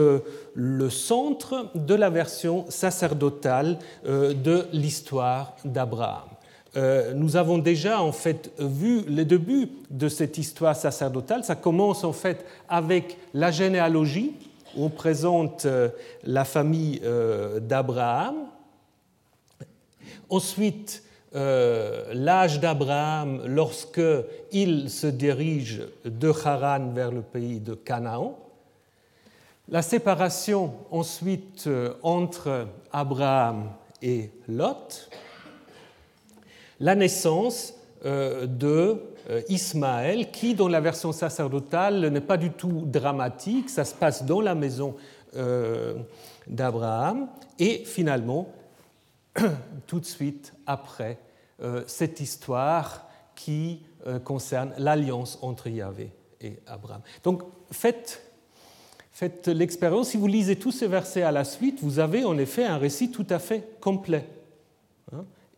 le 0.55 0.91
centre 0.91 1.71
de 1.75 1.95
la 1.95 2.11
version 2.11 2.67
sacerdotale 2.69 3.79
de 4.05 4.67
l'histoire 4.73 5.57
d'Abraham. 5.65 6.36
Nous 7.15 7.37
avons 7.37 7.57
déjà 7.57 8.03
en 8.03 8.13
fait 8.13 8.51
vu 8.59 9.03
le 9.09 9.25
début 9.25 9.69
de 9.91 10.09
cette 10.09 10.37
histoire 10.37 10.77
sacerdotale. 10.77 11.43
Ça 11.43 11.55
commence 11.55 12.05
en 12.05 12.13
fait 12.13 12.45
avec 12.69 13.17
la 13.33 13.51
généalogie 13.51 14.35
on 14.77 14.91
présente 14.91 15.65
euh, 15.65 15.89
la 16.25 16.45
famille 16.45 17.01
euh, 17.05 17.61
d'Abraham. 17.61 18.47
Ensuite, 20.29 21.03
euh, 21.35 22.13
l'âge 22.13 22.61
d'Abraham 22.61 23.43
lorsque 23.47 24.01
il 24.53 24.91
se 24.91 25.07
dirige 25.07 25.83
de 26.05 26.33
Haran 26.45 26.91
vers 26.93 27.11
le 27.11 27.23
pays 27.23 27.61
de 27.61 27.75
Canaan. 27.75 28.39
La 29.69 29.83
séparation 29.83 30.75
ensuite 30.91 31.69
entre 32.03 32.69
Abraham 32.93 33.71
et 34.01 34.31
Lot. 34.47 35.11
La 36.81 36.95
naissance 36.95 37.75
de 38.05 39.01
euh, 39.29 39.43
Ismaël, 39.49 40.31
qui 40.31 40.55
dans 40.55 40.69
la 40.69 40.81
version 40.81 41.11
sacerdotale 41.11 42.07
n'est 42.09 42.21
pas 42.21 42.37
du 42.37 42.51
tout 42.51 42.85
dramatique, 42.87 43.69
ça 43.69 43.85
se 43.85 43.93
passe 43.93 44.25
dans 44.25 44.41
la 44.41 44.55
maison 44.55 44.95
euh, 45.35 45.97
d'Abraham, 46.47 47.29
et 47.59 47.83
finalement, 47.85 48.49
tout 49.89 49.99
de 49.99 50.05
suite 50.05 50.53
après, 50.65 51.19
euh, 51.61 51.83
cette 51.87 52.21
histoire 52.21 53.09
qui 53.35 53.83
concerne 54.23 54.73
l'alliance 54.79 55.37
entre 55.43 55.67
Yahvé 55.67 56.13
et 56.41 56.61
Abraham. 56.69 57.01
Donc 57.25 57.43
faites, 57.73 58.23
faites 59.11 59.49
l'expérience, 59.49 60.11
si 60.11 60.17
vous 60.17 60.29
lisez 60.29 60.55
tous 60.55 60.71
ces 60.71 60.87
versets 60.87 61.23
à 61.23 61.33
la 61.33 61.43
suite, 61.43 61.81
vous 61.83 61.99
avez 61.99 62.25
en 62.25 62.39
effet 62.39 62.65
un 62.65 62.79
récit 62.79 63.11
tout 63.11 63.27
à 63.29 63.41
fait 63.41 63.69
complet. 63.81 64.25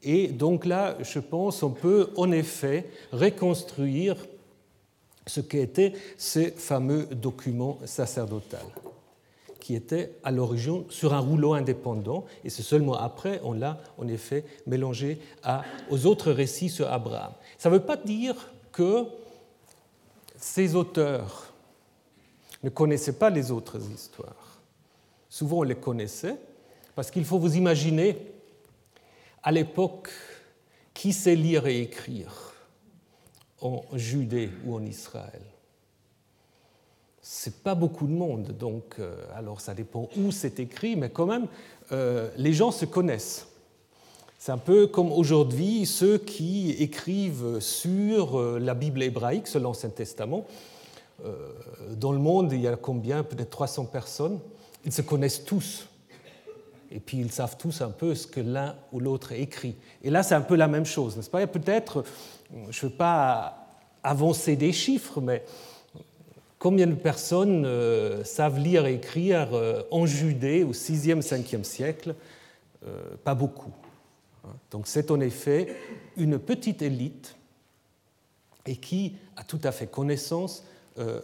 Et 0.03 0.29
donc 0.29 0.65
là, 0.65 0.97
je 1.01 1.19
pense, 1.19 1.63
on 1.63 1.71
peut 1.71 2.11
en 2.17 2.31
effet 2.31 2.91
reconstruire 3.13 4.17
ce 5.27 5.41
qu'étaient 5.41 5.93
ces 6.17 6.51
fameux 6.51 7.07
documents 7.07 7.79
sacerdotaux, 7.85 8.57
qui 9.61 9.75
étaient 9.75 10.13
à 10.23 10.31
l'origine 10.31 10.85
sur 10.89 11.13
un 11.13 11.19
rouleau 11.19 11.53
indépendant, 11.53 12.25
et 12.45 12.51
c'est 12.51 12.63
seulement 12.63 12.95
après 12.95 13.41
on 13.43 13.53
l'a 13.53 13.79
en 13.99 14.09
effet 14.09 14.45
mélangé 14.67 15.19
aux 15.91 16.07
autres 16.07 16.33
récits 16.33 16.71
sur 16.71 16.91
Abraham. 16.91 17.33
Ça 17.59 17.69
ne 17.69 17.75
veut 17.75 17.85
pas 17.85 17.97
dire 17.97 18.37
que 18.73 19.05
ces 20.37 20.77
auteurs 20.77 21.53
ne 22.63 22.71
connaissaient 22.71 23.13
pas 23.19 23.31
les 23.31 23.51
autres 23.51 23.81
histoires. 23.93 24.61
Souvent 25.29 25.59
on 25.59 25.63
les 25.65 25.75
connaissait, 25.75 26.37
parce 26.95 27.11
qu'il 27.11 27.25
faut 27.25 27.39
vous 27.39 27.57
imaginer 27.57 28.17
à 29.43 29.53
l'époque, 29.53 30.11
qui 30.95 31.13
sait 31.13 31.37
lire 31.37 31.67
et 31.67 31.81
écrire 31.81 32.55
en 33.61 33.85
Judée 33.95 34.51
ou 34.65 34.75
en 34.75 34.85
Israël? 34.85 35.43
C'est 37.31 37.63
pas 37.63 37.75
beaucoup 37.75 38.07
de 38.07 38.13
monde, 38.13 38.57
donc 38.59 38.97
euh, 38.99 39.15
alors 39.35 39.61
ça 39.61 39.75
dépend 39.75 40.09
où 40.17 40.33
c'est 40.33 40.61
écrit, 40.61 40.97
mais 40.97 41.11
quand 41.11 41.27
même, 41.27 41.47
euh, 41.93 42.31
les 42.39 42.55
gens 42.55 42.71
se 42.71 42.87
connaissent. 42.87 43.49
C'est 44.39 44.51
un 44.51 44.59
peu 44.59 44.87
comme 44.87 45.13
aujourd'hui 45.13 45.85
ceux 45.85 46.17
qui 46.17 46.71
écrivent 46.71 47.61
sur 47.61 48.41
euh, 48.41 48.59
la 48.59 48.73
Bible 48.73 49.03
hébraïque, 49.03 49.47
sur 49.47 49.61
l'Ancien 49.61 49.91
Testament. 49.91 50.47
Dans 51.97 52.13
le 52.13 52.19
monde, 52.19 52.53
il 52.53 52.61
y 52.61 52.69
a 52.69 52.77
combien? 52.77 53.25
Peut-être 53.25 53.51
300 53.51 53.87
personnes. 53.87 54.39
Ils 54.85 54.93
se 54.93 55.03
connaissent 55.03 55.45
tous 55.45 55.89
et 56.91 57.01
puis 57.01 57.19
ils 57.19 57.31
savent 57.31 57.57
tous 57.57 57.81
un 57.81 57.91
peu 57.91 58.15
ce 58.15 58.27
que 58.27 58.41
l'un 58.41 58.75
ou 58.93 59.01
l'autre 59.01 59.33
écrit. 59.33 59.77
Et 60.03 60.11
là, 60.11 60.23
c'est 60.23 60.35
un 60.35 60.41
peu 60.41 60.57
la 60.57 60.69
même 60.69 60.87
chose, 60.87 61.17
n'est-ce 61.17 61.31
pas? 61.31 61.47
Peut-être, 61.47 62.05
je 62.71 62.87
ne 62.87 62.91
veux 62.91 62.97
pas 62.97 63.67
avancer 64.03 64.57
des 64.57 64.73
chiffres, 64.73 65.21
mais 65.21 65.45
combien 66.59 66.87
de 66.87 66.95
personnes 66.95 67.65
euh, 67.67 68.25
savent 68.25 68.59
lire 68.59 68.87
et 68.87 68.95
écrire 68.95 69.53
euh, 69.53 69.83
en 69.91 70.07
Judée 70.07 70.65
au 70.65 70.73
6e, 70.73 71.21
5e 71.21 71.65
siècle? 71.65 72.15
Euh, 72.87 73.17
Pas 73.23 73.35
beaucoup. 73.35 73.73
Hein. 74.45 74.53
Donc 74.71 74.87
c'est 74.87 75.11
en 75.11 75.21
effet 75.21 75.77
une 76.17 76.39
petite 76.39 76.81
élite 76.81 77.37
et 78.65 78.77
qui 78.77 79.17
a 79.37 79.45
tout 79.45 79.61
à 79.65 79.73
fait 79.73 79.87
connaissance 79.87 80.65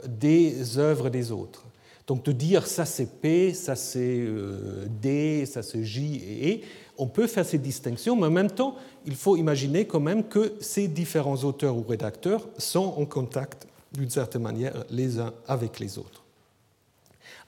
des 0.06 0.78
œuvres 0.78 1.10
des 1.10 1.32
autres. 1.32 1.64
Donc 2.06 2.24
de 2.24 2.32
dire 2.32 2.66
ça 2.66 2.84
c'est 2.84 3.20
P, 3.20 3.54
ça 3.54 3.76
c'est 3.76 4.18
euh, 4.20 4.86
D, 5.00 5.46
ça 5.46 5.62
c'est 5.62 5.84
J 5.84 6.22
et 6.22 6.56
E, 6.56 6.60
on 6.98 7.06
peut 7.06 7.26
faire 7.26 7.46
ces 7.46 7.58
distinctions, 7.58 8.14
mais 8.14 8.26
en 8.26 8.30
même 8.30 8.50
temps, 8.50 8.76
il 9.06 9.14
faut 9.14 9.36
imaginer 9.36 9.86
quand 9.86 10.00
même 10.00 10.24
que 10.24 10.54
ces 10.60 10.86
différents 10.86 11.36
auteurs 11.44 11.76
ou 11.76 11.82
rédacteurs 11.82 12.46
sont 12.58 12.94
en 12.98 13.04
contact 13.04 13.66
d'une 13.92 14.10
certaine 14.10 14.42
manière 14.42 14.84
les 14.90 15.18
uns 15.18 15.32
avec 15.48 15.80
les 15.80 15.98
autres. 15.98 16.22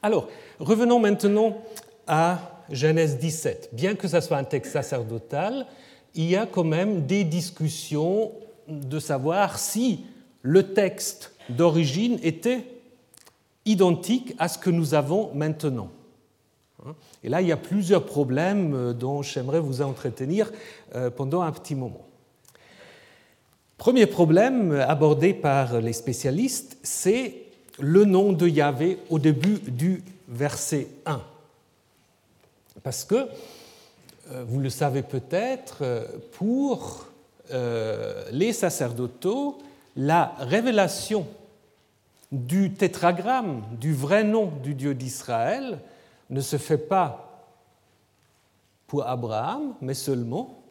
Alors, 0.02 0.28
revenons 0.58 0.98
maintenant 0.98 1.58
à 2.06 2.62
Genèse 2.70 3.18
17. 3.18 3.70
Bien 3.72 3.94
que 3.94 4.08
ce 4.08 4.20
soit 4.20 4.36
un 4.38 4.44
texte 4.44 4.72
sacerdotal, 4.72 5.66
il 6.14 6.28
y 6.28 6.36
a 6.36 6.46
quand 6.46 6.64
même 6.64 7.06
des 7.06 7.24
discussions 7.24 8.32
de 8.68 8.98
savoir 8.98 9.58
si 9.58 10.04
le 10.42 10.72
texte 10.74 11.32
d'origine 11.48 12.18
était 12.22 12.64
identique 13.66 14.34
à 14.38 14.48
ce 14.48 14.58
que 14.58 14.70
nous 14.70 14.94
avons 14.94 15.34
maintenant. 15.34 15.90
Et 17.24 17.28
là, 17.28 17.40
il 17.40 17.48
y 17.48 17.52
a 17.52 17.56
plusieurs 17.56 18.04
problèmes 18.04 18.74
euh, 18.74 18.92
dont 18.92 19.22
j'aimerais 19.22 19.60
vous 19.60 19.82
entretenir 19.82 20.52
euh, 20.94 21.10
pendant 21.10 21.42
un 21.42 21.52
petit 21.52 21.74
moment. 21.74 22.06
Premier 23.78 24.06
problème 24.06 24.72
abordé 24.72 25.34
par 25.34 25.80
les 25.80 25.92
spécialistes, 25.92 26.78
c'est 26.82 27.42
le 27.78 28.04
nom 28.04 28.32
de 28.32 28.48
Yahvé 28.48 28.98
au 29.10 29.18
début 29.18 29.58
du 29.58 30.02
verset 30.28 30.88
1. 31.04 31.20
Parce 32.82 33.04
que, 33.04 33.28
euh, 34.30 34.44
vous 34.46 34.60
le 34.60 34.70
savez 34.70 35.02
peut-être, 35.02 35.84
pour 36.32 37.06
les 38.32 38.52
sacerdotaux, 38.52 39.58
la 39.94 40.34
révélation 40.40 41.28
du 42.32 42.72
tétragramme, 42.74 43.62
du 43.78 43.94
vrai 43.94 44.24
nom 44.24 44.50
du 44.62 44.74
Dieu 44.74 44.94
d'Israël, 44.94 45.80
ne 46.30 46.40
se 46.40 46.56
fait 46.56 46.78
pas 46.78 47.46
pour 48.86 49.06
Abraham, 49.06 49.74
mais 49.80 49.94
seulement 49.94 50.62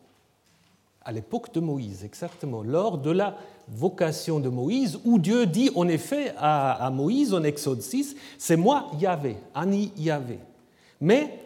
à 1.05 1.11
l'époque 1.11 1.53
de 1.53 1.59
Moïse, 1.59 2.03
exactement, 2.03 2.63
lors 2.63 2.97
de 2.97 3.11
la 3.11 3.37
vocation 3.67 4.39
de 4.39 4.49
Moïse, 4.49 4.99
où 5.05 5.19
Dieu 5.19 5.45
dit 5.45 5.69
en 5.75 5.87
effet 5.87 6.33
à, 6.37 6.89
Moïse 6.91 7.33
en 7.33 7.43
Exode 7.43 7.81
6, 7.81 8.15
c'est 8.39 8.57
moi 8.57 8.89
Yahvé, 8.99 9.37
Ani 9.53 9.91
Yahvé. 9.97 10.39
Mais 10.99 11.39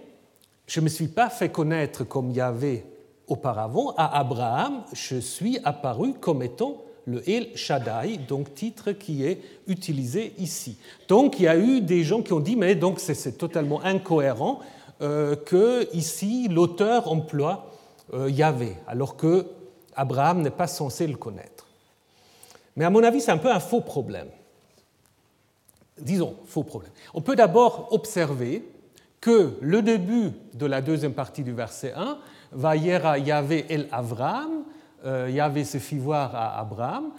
je 0.66 0.80
ne 0.80 0.86
me 0.86 0.90
suis 0.90 1.10
pas 1.10 1.30
fait 1.30 1.50
connaître 1.50 2.06
comme 2.06 2.32
Yahvé 2.32 2.86
auparavant, 3.28 3.94
à 3.98 4.18
Abraham, 4.18 4.84
je 4.94 5.18
suis 5.18 5.60
apparu 5.64 6.14
comme 6.14 6.42
étant 6.42 6.78
le 7.10 7.28
El 7.30 7.56
Shaddai, 7.56 8.18
donc 8.18 8.54
titre 8.54 8.92
qui 8.92 9.26
est 9.26 9.42
utilisé 9.68 10.34
ici. 10.38 10.78
Donc 11.08 11.40
il 11.40 11.44
y 11.44 11.48
a 11.48 11.58
eu 11.58 11.82
des 11.82 12.04
gens 12.04 12.22
qui 12.22 12.34
ont 12.34 12.40
dit, 12.40 12.56
mais 12.56 12.76
donc 12.76 13.00
c'est 13.00 13.38
totalement 13.38 13.82
incohérent 13.84 14.60
euh, 15.02 15.36
que 15.36 15.88
ici 15.96 16.48
l'auteur 16.50 17.12
emploie 17.12 17.72
euh, 18.14 18.30
Yahvé, 18.30 18.76
alors 18.88 19.18
que 19.18 19.48
Abraham 19.96 20.42
n'est 20.42 20.50
pas 20.50 20.68
censé 20.68 21.08
le 21.08 21.18
connaître. 21.18 21.68
Mais 22.76 22.86
à 22.86 22.90
mon 22.90 23.04
avis, 23.04 23.22
c'est 23.22 23.32
un 23.32 23.38
peu 23.38 23.52
un 23.52 23.60
faux 23.60 23.82
problème. 23.82 24.30
Disons, 26.00 26.36
faux 26.46 26.64
problème. 26.64 26.92
On 27.14 27.22
peut 27.22 27.36
d'abord 27.36 27.90
observer 27.92 28.64
que 29.20 29.58
le 29.60 29.82
début 29.82 30.32
de 30.54 30.66
la 30.66 30.82
deuxième 30.82 31.14
partie 31.14 31.44
du 31.44 31.52
verset 31.52 31.94
1, 31.94 32.20
va 32.52 32.76
Yahvé 32.76 33.66
el 33.70 33.88
Avram, 33.92 34.64
Yahvé 35.06 35.64
se 35.64 35.78
fit 35.78 35.98
voir 35.98 36.36
à 36.36 36.60
Abraham, 36.60 37.12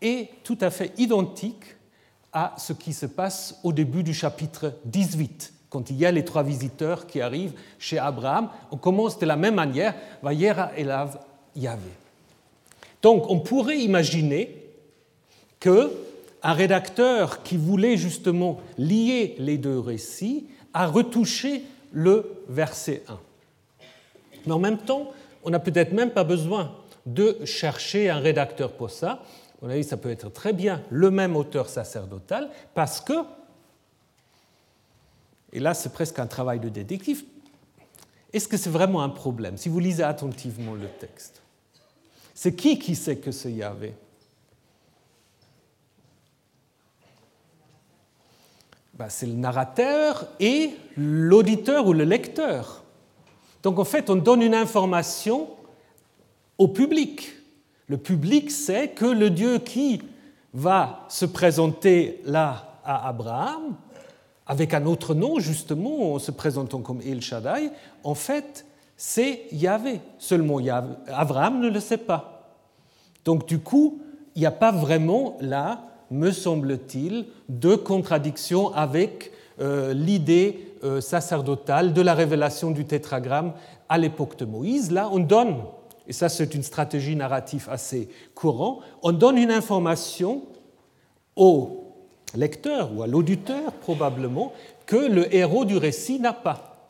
est 0.00 0.30
tout 0.42 0.58
à 0.60 0.70
fait 0.70 0.92
identique 0.98 1.76
à 2.32 2.54
ce 2.58 2.72
qui 2.72 2.92
se 2.92 3.06
passe 3.06 3.58
au 3.62 3.72
début 3.72 4.02
du 4.02 4.14
chapitre 4.14 4.74
18, 4.84 5.52
quand 5.68 5.90
il 5.90 5.96
y 5.96 6.06
a 6.06 6.12
les 6.12 6.24
trois 6.24 6.42
visiteurs 6.42 7.06
qui 7.06 7.20
arrivent 7.20 7.54
chez 7.78 7.98
Abraham. 7.98 8.48
On 8.70 8.76
commence 8.76 9.18
de 9.18 9.26
la 9.26 9.36
même 9.36 9.56
manière, 9.56 9.94
Vayera 10.22 10.70
Elav 10.76 11.18
Yahvé. 11.56 11.90
Donc 13.02 13.28
on 13.28 13.40
pourrait 13.40 13.78
imaginer 13.78 14.56
que 15.58 15.92
un 16.42 16.52
rédacteur 16.52 17.42
qui 17.42 17.56
voulait 17.56 17.96
justement 17.96 18.60
lier 18.78 19.34
les 19.38 19.58
deux 19.58 19.78
récits 19.78 20.46
a 20.72 20.86
retouché 20.86 21.64
le 21.92 22.44
verset 22.48 23.02
1. 23.08 23.18
Mais 24.46 24.52
en 24.52 24.58
même 24.58 24.78
temps, 24.78 25.10
on 25.44 25.50
n'a 25.50 25.58
peut-être 25.58 25.92
même 25.92 26.10
pas 26.10 26.24
besoin 26.24 26.72
de 27.14 27.44
chercher 27.44 28.10
un 28.10 28.18
rédacteur 28.18 28.72
pour 28.72 28.90
ça. 28.90 29.10
À 29.10 29.20
mon 29.62 29.70
avis, 29.70 29.84
ça 29.84 29.96
peut 29.96 30.10
être 30.10 30.30
très 30.30 30.52
bien 30.52 30.82
le 30.90 31.10
même 31.10 31.36
auteur 31.36 31.68
sacerdotal, 31.68 32.50
parce 32.74 33.00
que, 33.00 33.12
et 35.52 35.60
là 35.60 35.74
c'est 35.74 35.92
presque 35.92 36.18
un 36.18 36.26
travail 36.26 36.60
de 36.60 36.68
détective, 36.68 37.24
est-ce 38.32 38.46
que 38.46 38.56
c'est 38.56 38.70
vraiment 38.70 39.02
un 39.02 39.08
problème? 39.08 39.56
Si 39.56 39.68
vous 39.68 39.80
lisez 39.80 40.04
attentivement 40.04 40.74
le 40.74 40.86
texte 40.86 41.42
C'est 42.32 42.54
qui 42.54 42.78
qui 42.78 42.94
sait 42.94 43.16
que 43.16 43.32
c'est 43.32 43.52
Yahvé? 43.52 43.92
Ben, 48.94 49.08
C'est 49.08 49.26
le 49.26 49.32
narrateur 49.32 50.28
et 50.38 50.70
l'auditeur 50.96 51.86
ou 51.86 51.92
le 51.92 52.04
lecteur. 52.04 52.84
Donc 53.62 53.78
en 53.78 53.84
fait, 53.84 54.08
on 54.10 54.16
donne 54.16 54.42
une 54.42 54.54
information 54.54 55.48
au 56.60 56.68
public. 56.68 57.32
Le 57.88 57.96
public 57.96 58.50
sait 58.50 58.88
que 58.88 59.06
le 59.06 59.30
Dieu 59.30 59.58
qui 59.58 60.02
va 60.52 61.06
se 61.08 61.24
présenter 61.24 62.20
là 62.26 62.78
à 62.84 63.08
Abraham, 63.08 63.76
avec 64.46 64.74
un 64.74 64.84
autre 64.84 65.14
nom 65.14 65.38
justement, 65.38 66.12
en 66.12 66.18
se 66.18 66.30
présentant 66.30 66.80
comme 66.80 67.00
El 67.00 67.22
Shaddai, 67.22 67.70
en 68.04 68.14
fait, 68.14 68.66
c'est 68.94 69.44
Yahvé. 69.52 70.02
Seulement 70.18 70.58
Abraham 71.08 71.60
ne 71.60 71.70
le 71.70 71.80
sait 71.80 71.96
pas. 71.96 72.58
Donc 73.24 73.48
du 73.48 73.58
coup, 73.58 74.02
il 74.34 74.40
n'y 74.40 74.46
a 74.46 74.50
pas 74.50 74.70
vraiment 74.70 75.38
là, 75.40 75.86
me 76.10 76.30
semble-t-il, 76.30 77.24
de 77.48 77.74
contradiction 77.74 78.74
avec 78.74 79.32
euh, 79.60 79.94
l'idée 79.94 80.74
euh, 80.84 81.00
sacerdotale 81.00 81.94
de 81.94 82.02
la 82.02 82.12
révélation 82.12 82.70
du 82.70 82.84
tétragramme 82.84 83.54
à 83.88 83.96
l'époque 83.96 84.36
de 84.36 84.44
Moïse. 84.44 84.90
Là, 84.90 85.08
on 85.10 85.20
donne, 85.20 85.56
et 86.10 86.12
ça 86.12 86.28
c'est 86.28 86.56
une 86.56 86.64
stratégie 86.64 87.14
narrative 87.14 87.68
assez 87.70 88.08
courante, 88.34 88.80
on 89.04 89.12
donne 89.12 89.38
une 89.38 89.52
information 89.52 90.42
au 91.36 91.84
lecteur 92.34 92.92
ou 92.92 93.04
à 93.04 93.06
l'auditeur 93.06 93.72
probablement 93.74 94.52
que 94.86 94.96
le 94.96 95.32
héros 95.32 95.64
du 95.64 95.76
récit 95.76 96.18
n'a 96.18 96.32
pas. 96.32 96.88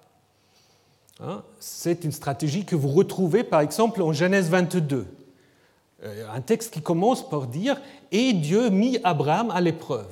Hein, 1.23 1.43
c'est 1.59 2.03
une 2.05 2.13
stratégie 2.13 2.65
que 2.65 2.75
vous 2.75 2.89
retrouvez 2.89 3.45
par 3.45 3.61
exemple 3.61 4.01
en 4.01 4.15
Genèse 4.15 4.49
22, 4.49 5.07
euh, 6.03 6.25
un 6.35 6.41
texte 6.41 6.73
qui 6.73 6.81
commence 6.81 7.29
par 7.29 7.47
dire 7.47 7.79
Et 8.13 8.33
Dieu 8.33 8.71
mit 8.71 9.01
Abraham 9.05 9.51
à 9.51 9.61
l'épreuve. 9.61 10.09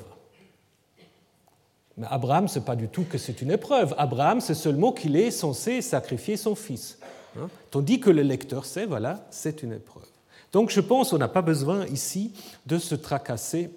Mais 1.96 2.06
Abraham, 2.10 2.46
ce 2.46 2.58
n'est 2.58 2.64
pas 2.66 2.76
du 2.76 2.88
tout 2.88 3.04
que 3.04 3.16
c'est 3.16 3.40
une 3.40 3.52
épreuve. 3.52 3.94
Abraham, 3.96 4.42
c'est 4.42 4.52
seulement 4.52 4.92
qu'il 4.92 5.16
est 5.16 5.30
censé 5.30 5.80
sacrifier 5.80 6.36
son 6.36 6.54
fils. 6.54 6.98
Hein. 7.36 7.48
Tandis 7.70 8.00
que 8.00 8.10
le 8.10 8.22
lecteur 8.22 8.64
sait, 8.64 8.86
voilà, 8.86 9.26
c'est 9.30 9.62
une 9.62 9.72
épreuve. 9.72 10.06
Donc 10.52 10.70
je 10.70 10.80
pense 10.80 11.10
qu'on 11.10 11.18
n'a 11.18 11.28
pas 11.28 11.42
besoin 11.42 11.86
ici 11.86 12.32
de 12.66 12.78
se 12.78 12.94
tracasser 12.94 13.70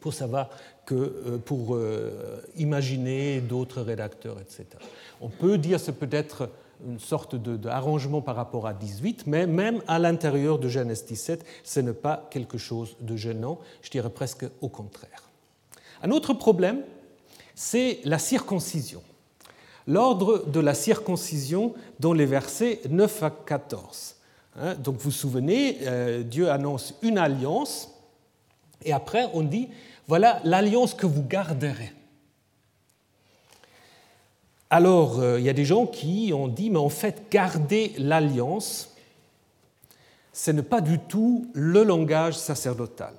pour 0.00 0.14
savoir 0.14 0.50
que, 0.86 0.94
euh, 0.94 1.38
pour 1.38 1.74
euh, 1.74 2.40
imaginer 2.56 3.40
d'autres 3.40 3.80
rédacteurs, 3.80 4.40
etc. 4.40 4.66
On 5.20 5.28
peut 5.28 5.58
dire 5.58 5.80
c'est 5.80 5.98
peut-être 5.98 6.50
une 6.86 6.98
sorte 6.98 7.36
d'arrangement 7.36 8.20
par 8.20 8.36
rapport 8.36 8.66
à 8.66 8.74
18, 8.74 9.26
mais 9.26 9.46
même 9.46 9.80
à 9.86 9.98
l'intérieur 9.98 10.58
de 10.58 10.68
Genèse 10.68 11.04
17, 11.06 11.44
ce 11.62 11.80
n'est 11.80 11.92
pas 11.92 12.28
quelque 12.30 12.58
chose 12.58 12.96
de 13.00 13.16
gênant, 13.16 13.58
je 13.82 13.90
dirais 13.90 14.10
presque 14.10 14.44
au 14.60 14.68
contraire. 14.68 15.30
Un 16.02 16.10
autre 16.10 16.34
problème, 16.34 16.82
c'est 17.54 18.00
la 18.04 18.18
circoncision. 18.18 19.02
L'ordre 19.86 20.46
de 20.46 20.60
la 20.60 20.74
circoncision 20.74 21.74
dans 22.00 22.12
les 22.12 22.26
versets 22.26 22.80
9 22.88 23.22
à 23.22 23.30
14. 23.30 24.16
Hein, 24.56 24.74
donc 24.76 24.96
vous 24.96 25.04
vous 25.04 25.10
souvenez, 25.10 25.78
euh, 25.82 26.22
Dieu 26.22 26.50
annonce 26.50 26.94
une 27.02 27.18
alliance 27.18 27.90
et 28.84 28.92
après 28.92 29.28
on 29.34 29.42
dit, 29.42 29.68
voilà 30.06 30.40
l'alliance 30.44 30.94
que 30.94 31.06
vous 31.06 31.24
garderez. 31.24 31.92
Alors 34.70 35.20
euh, 35.20 35.38
il 35.38 35.44
y 35.44 35.48
a 35.48 35.54
des 35.54 35.64
gens 35.64 35.86
qui 35.86 36.32
ont 36.34 36.48
dit, 36.48 36.70
mais 36.70 36.78
en 36.78 36.88
fait, 36.88 37.24
garder 37.30 37.92
l'alliance, 37.98 38.94
ce 40.32 40.50
n'est 40.50 40.62
pas 40.62 40.80
du 40.80 40.98
tout 40.98 41.46
le 41.52 41.84
langage 41.84 42.34
sacerdotal. 42.34 43.14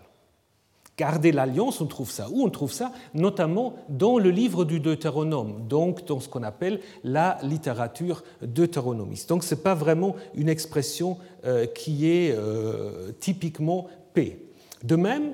Garder 0.97 1.33
l'alliance, 1.33 1.81
on 1.81 1.87
trouve 1.87 2.09
ça 2.09 2.27
où? 2.31 2.45
On 2.45 2.49
trouve 2.49 2.71
ça 2.71 2.93
notamment 3.13 3.73
dans 3.89 4.17
le 4.17 4.29
livre 4.29 4.63
du 4.63 4.79
Deutéronome, 4.79 5.67
donc 5.67 6.05
dans 6.05 6.21
ce 6.21 6.29
qu'on 6.29 6.43
appelle 6.43 6.79
la 7.03 7.37
littérature 7.43 8.23
deutéronomiste. 8.41 9.27
Donc 9.27 9.43
ce 9.43 9.55
n'est 9.55 9.61
pas 9.61 9.75
vraiment 9.75 10.15
une 10.35 10.47
expression 10.47 11.17
euh, 11.43 11.65
qui 11.65 12.09
est 12.09 12.31
euh, 12.31 13.11
typiquement 13.19 13.87
paix. 14.13 14.39
De 14.83 14.95
même, 14.95 15.33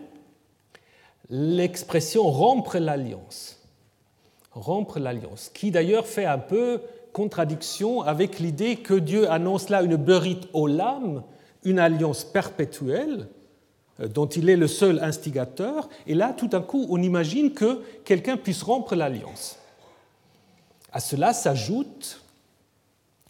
l'expression 1.30 2.24
rompre 2.24 2.80
l'alliance, 2.80 3.60
rompre 4.54 4.98
l'alliance, 4.98 5.52
qui 5.54 5.70
d'ailleurs 5.70 6.08
fait 6.08 6.26
un 6.26 6.40
peu 6.40 6.82
contradiction 7.14 8.02
avec 8.02 8.40
l'idée 8.40 8.78
que 8.78 8.96
Dieu 8.96 9.30
annonce 9.30 9.70
là 9.70 9.84
une 9.84 9.96
berit 9.96 10.42
olam, 10.54 11.22
une 11.64 11.78
alliance 11.78 12.24
perpétuelle, 12.24 13.28
dont 14.08 14.28
il 14.28 14.50
est 14.50 14.58
le 14.58 14.68
seul 14.68 15.00
instigateur, 15.04 15.90
et 16.08 16.14
là, 16.14 16.34
tout 16.36 16.48
d'un 16.48 16.62
coup, 16.62 16.88
on 16.90 17.02
imagine 17.02 17.54
que 17.54 17.82
quelqu'un 18.04 18.38
puisse 18.38 18.64
rompre 18.64 18.96
l'alliance. 18.96 19.58
À 20.92 21.00
cela 21.00 21.34
s'ajoute 21.34 22.22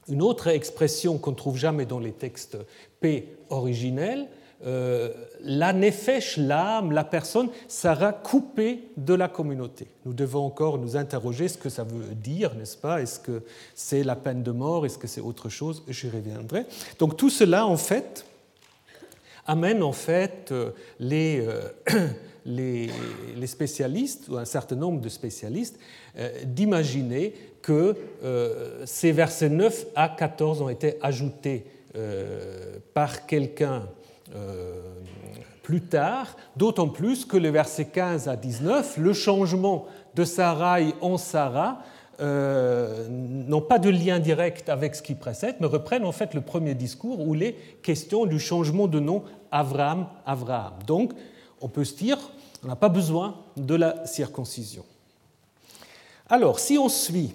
une 0.07 0.21
autre 0.21 0.47
expression 0.47 1.17
qu'on 1.17 1.31
ne 1.31 1.35
trouve 1.35 1.57
jamais 1.57 1.85
dans 1.85 1.99
les 1.99 2.11
textes 2.11 2.57
P 2.99 3.27
originels, 3.49 4.27
euh, 4.65 5.11
la 5.43 5.73
nefesh, 5.73 6.37
l'âme, 6.37 6.91
la 6.91 7.03
personne, 7.03 7.49
sera 7.67 8.13
coupée 8.13 8.83
de 8.95 9.13
la 9.13 9.27
communauté. 9.27 9.87
Nous 10.05 10.13
devons 10.13 10.45
encore 10.45 10.77
nous 10.77 10.95
interroger 10.95 11.47
ce 11.47 11.57
que 11.57 11.69
ça 11.69 11.83
veut 11.83 12.13
dire, 12.13 12.53
n'est-ce 12.53 12.77
pas? 12.77 13.01
Est-ce 13.01 13.19
que 13.19 13.41
c'est 13.73 14.03
la 14.03 14.15
peine 14.15 14.43
de 14.43 14.51
mort? 14.51 14.85
Est-ce 14.85 14.99
que 14.99 15.07
c'est 15.07 15.21
autre 15.21 15.49
chose? 15.49 15.83
J'y 15.87 16.09
reviendrai. 16.09 16.65
Donc 16.99 17.17
tout 17.17 17.31
cela, 17.31 17.65
en 17.65 17.77
fait, 17.77 18.25
amène 19.51 19.83
en 19.83 19.91
fait 19.91 20.49
euh, 20.51 20.71
euh, 21.01 21.61
les, 22.45 22.89
les, 23.35 23.47
spécialistes, 23.47 24.29
ou 24.29 24.37
un 24.37 24.45
certain 24.45 24.77
nombre 24.77 25.01
de 25.01 25.09
spécialistes, 25.09 25.77
euh, 26.17 26.29
d'imaginer 26.45 27.33
que 27.61 27.95
ces 28.85 29.11
versets 29.11 29.49
9 29.49 29.85
à 29.95 30.09
14 30.09 30.63
ont 30.63 30.69
été 30.69 30.97
ajoutés 31.03 31.63
par 32.95 33.27
quelqu'un 33.27 33.83
plus 35.61 35.81
tard, 35.81 36.35
d'autant 36.57 36.87
plus 36.87 37.23
que 37.23 37.37
les 37.37 37.51
versets 37.51 37.85
15 37.85 38.27
à 38.27 38.35
19, 38.35 38.97
le 38.97 39.13
changement 39.13 39.85
de 40.15 40.23
Sarai 40.23 40.95
en 41.01 41.17
Sarah, 41.19 41.83
n'ont 42.19 43.61
pas 43.61 43.77
de 43.77 43.91
lien 43.91 44.17
direct 44.17 44.67
avec 44.67 44.95
ce 44.95 45.03
qui 45.03 45.13
précède, 45.13 45.57
mais 45.59 45.67
reprennent 45.67 46.05
en 46.05 46.11
fait 46.11 46.33
le 46.33 46.41
premier 46.41 46.73
discours 46.73 47.19
où 47.19 47.35
il 47.35 47.43
est 47.43 47.53
question 47.83 48.25
du 48.25 48.39
changement 48.39 48.87
de 48.87 48.99
nom 48.99 49.23
Abraham, 49.51 50.07
Abraham. 50.25 50.73
Donc, 50.87 51.11
on 51.59 51.67
peut 51.67 51.83
se 51.83 51.95
dire, 51.95 52.17
on 52.63 52.67
n'a 52.67 52.75
pas 52.75 52.89
besoin 52.89 53.35
de 53.57 53.75
la 53.75 54.05
circoncision. 54.05 54.85
Alors, 56.29 56.59
si 56.59 56.77
on 56.77 56.89
suit, 56.89 57.33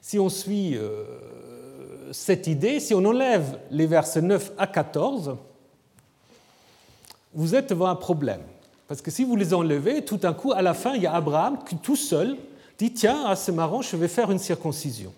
si 0.00 0.18
on 0.18 0.28
suit 0.28 0.76
euh, 0.76 1.04
cette 2.12 2.46
idée, 2.46 2.80
si 2.80 2.94
on 2.94 3.04
enlève 3.04 3.58
les 3.70 3.86
versets 3.86 4.22
9 4.22 4.52
à 4.56 4.66
14, 4.66 5.36
vous 7.34 7.54
êtes 7.54 7.68
devant 7.68 7.88
un 7.88 7.94
problème. 7.94 8.40
Parce 8.86 9.02
que 9.02 9.10
si 9.10 9.24
vous 9.24 9.36
les 9.36 9.52
enlevez, 9.52 10.02
tout 10.04 10.16
d'un 10.16 10.32
coup, 10.32 10.52
à 10.52 10.62
la 10.62 10.72
fin, 10.72 10.94
il 10.94 11.02
y 11.02 11.06
a 11.06 11.14
Abraham 11.14 11.58
qui, 11.62 11.76
tout 11.76 11.96
seul, 11.96 12.38
dit 12.78 12.92
Tiens, 12.92 13.24
ah, 13.26 13.36
c'est 13.36 13.52
marrant, 13.52 13.82
je 13.82 13.96
vais 13.96 14.08
faire 14.08 14.30
une 14.30 14.38
circoncision. 14.38 15.12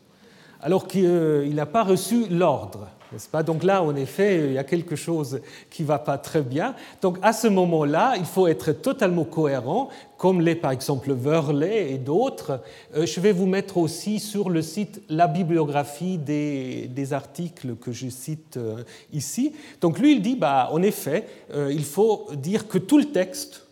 Alors 0.60 0.88
qu'il 0.88 1.54
n'a 1.54 1.66
pas 1.66 1.84
reçu 1.84 2.26
l'ordre 2.28 2.88
n'est-ce 3.12 3.28
pas? 3.28 3.42
Donc 3.42 3.64
là, 3.64 3.82
en 3.82 3.94
effet, 3.96 4.46
il 4.46 4.52
y 4.52 4.58
a 4.58 4.64
quelque 4.64 4.96
chose 4.96 5.40
qui 5.70 5.82
ne 5.82 5.88
va 5.88 5.98
pas 5.98 6.18
très 6.18 6.42
bien. 6.42 6.74
Donc 7.02 7.18
à 7.22 7.32
ce 7.32 7.48
moment-là, 7.48 8.14
il 8.16 8.24
faut 8.24 8.46
être 8.46 8.72
totalement 8.72 9.24
cohérent, 9.24 9.88
comme 10.16 10.40
l'est 10.40 10.54
par 10.54 10.70
exemple 10.70 11.12
Verlet 11.12 11.92
et 11.92 11.98
d'autres. 11.98 12.60
Euh, 12.94 13.06
je 13.06 13.20
vais 13.20 13.32
vous 13.32 13.46
mettre 13.46 13.78
aussi 13.78 14.20
sur 14.20 14.50
le 14.50 14.62
site 14.62 15.00
la 15.08 15.26
bibliographie 15.26 16.18
des, 16.18 17.12
articles 17.12 17.74
que 17.76 17.90
je 17.90 18.08
cite 18.08 18.58
euh, 18.58 18.84
ici. 19.12 19.54
Donc 19.80 19.98
lui, 19.98 20.12
il 20.12 20.22
dit, 20.22 20.36
bah, 20.36 20.68
en 20.72 20.82
effet, 20.82 21.26
euh, 21.54 21.72
il 21.72 21.84
faut 21.84 22.28
dire 22.34 22.68
que 22.68 22.78
tout 22.78 22.98
le 22.98 23.06
texte 23.06 23.66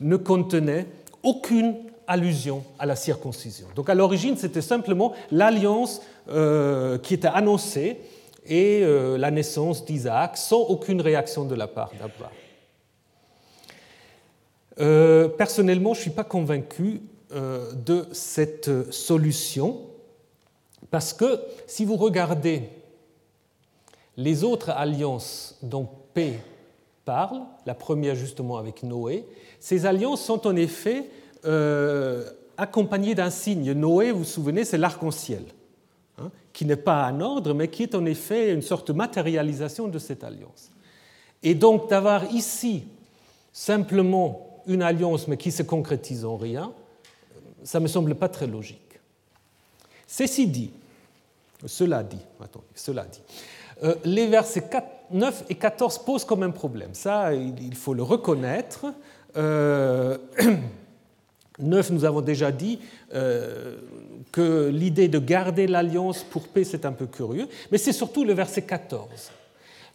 ne 0.00 0.16
contenait 0.16 0.86
aucune 1.22 1.74
allusion 2.06 2.62
à 2.78 2.86
la 2.86 2.94
circoncision. 2.94 3.66
Donc 3.74 3.88
à 3.88 3.94
l'origine, 3.94 4.36
c'était 4.36 4.62
simplement 4.62 5.12
l'alliance 5.30 6.02
qui 7.02 7.14
était 7.14 7.28
annoncée 7.28 7.96
et 8.48 8.82
euh, 8.82 9.18
la 9.18 9.30
naissance 9.30 9.84
d'Isaac 9.84 10.36
sans 10.36 10.60
aucune 10.60 11.00
réaction 11.00 11.44
de 11.44 11.54
la 11.54 11.66
part 11.66 11.92
d'Abba. 11.98 12.30
Euh, 14.80 15.28
personnellement, 15.28 15.92
je 15.92 16.00
ne 16.00 16.02
suis 16.02 16.10
pas 16.10 16.24
convaincu 16.24 17.02
euh, 17.32 17.72
de 17.72 18.06
cette 18.12 18.90
solution 18.90 19.82
parce 20.90 21.12
que 21.12 21.40
si 21.66 21.84
vous 21.84 21.96
regardez 21.96 22.70
les 24.16 24.44
autres 24.44 24.70
alliances 24.70 25.58
dont 25.62 25.86
P 26.14 26.34
parle, 27.04 27.42
la 27.66 27.74
première 27.74 28.14
justement 28.14 28.56
avec 28.56 28.82
Noé, 28.82 29.26
ces 29.60 29.84
alliances 29.84 30.22
sont 30.22 30.46
en 30.46 30.56
effet 30.56 31.04
accompagnées 32.56 33.14
d'un 33.14 33.30
signe. 33.30 33.72
Noé, 33.72 34.10
vous 34.10 34.18
vous 34.20 34.24
souvenez, 34.24 34.64
c'est 34.64 34.78
l'arc-en-ciel 34.78 35.42
qui 36.58 36.64
n'est 36.64 36.74
pas 36.74 37.04
un 37.04 37.20
ordre, 37.20 37.54
mais 37.54 37.68
qui 37.68 37.84
est 37.84 37.94
en 37.94 38.04
effet 38.04 38.52
une 38.52 38.62
sorte 38.62 38.88
de 38.88 38.92
matérialisation 38.92 39.86
de 39.86 39.96
cette 40.00 40.24
alliance. 40.24 40.72
Et 41.44 41.54
donc 41.54 41.88
d'avoir 41.88 42.32
ici 42.32 42.82
simplement 43.52 44.60
une 44.66 44.82
alliance, 44.82 45.28
mais 45.28 45.36
qui 45.36 45.52
se 45.52 45.62
concrétise 45.62 46.24
en 46.24 46.36
rien, 46.36 46.72
ça 47.62 47.78
ne 47.78 47.84
me 47.84 47.88
semble 47.88 48.16
pas 48.16 48.28
très 48.28 48.48
logique. 48.48 48.98
Ceci 50.08 50.48
dit, 50.48 50.72
cela 51.64 52.02
dit, 52.02 52.18
attendez, 52.42 52.66
cela 52.74 53.04
dit, 53.04 53.22
euh, 53.84 53.94
les 54.04 54.26
versets 54.26 54.68
9 55.12 55.44
et 55.50 55.54
14 55.54 55.98
posent 55.98 56.24
comme 56.24 56.42
un 56.42 56.50
problème. 56.50 56.92
Ça, 56.92 57.32
il 57.34 57.76
faut 57.76 57.94
le 57.94 58.02
reconnaître. 58.02 58.86
Euh, 59.36 60.18
9, 61.58 61.90
nous 61.90 62.04
avons 62.04 62.20
déjà 62.20 62.52
dit 62.52 62.78
euh, 63.14 63.76
que 64.32 64.68
l'idée 64.68 65.08
de 65.08 65.18
garder 65.18 65.66
l'alliance 65.66 66.22
pour 66.22 66.48
paix, 66.48 66.64
c'est 66.64 66.84
un 66.84 66.92
peu 66.92 67.06
curieux, 67.06 67.48
mais 67.72 67.78
c'est 67.78 67.92
surtout 67.92 68.24
le 68.24 68.32
verset 68.32 68.62
14. 68.62 69.30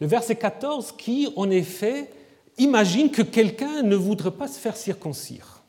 Le 0.01 0.07
verset 0.07 0.35
14 0.35 0.93
qui, 0.97 1.31
en 1.35 1.49
effet, 1.49 2.09
imagine 2.57 3.11
que 3.11 3.21
quelqu'un 3.21 3.81
ne 3.83 3.95
voudrait 3.95 4.31
pas 4.31 4.47
se 4.47 4.59
faire 4.59 4.75
circoncire. 4.75 5.61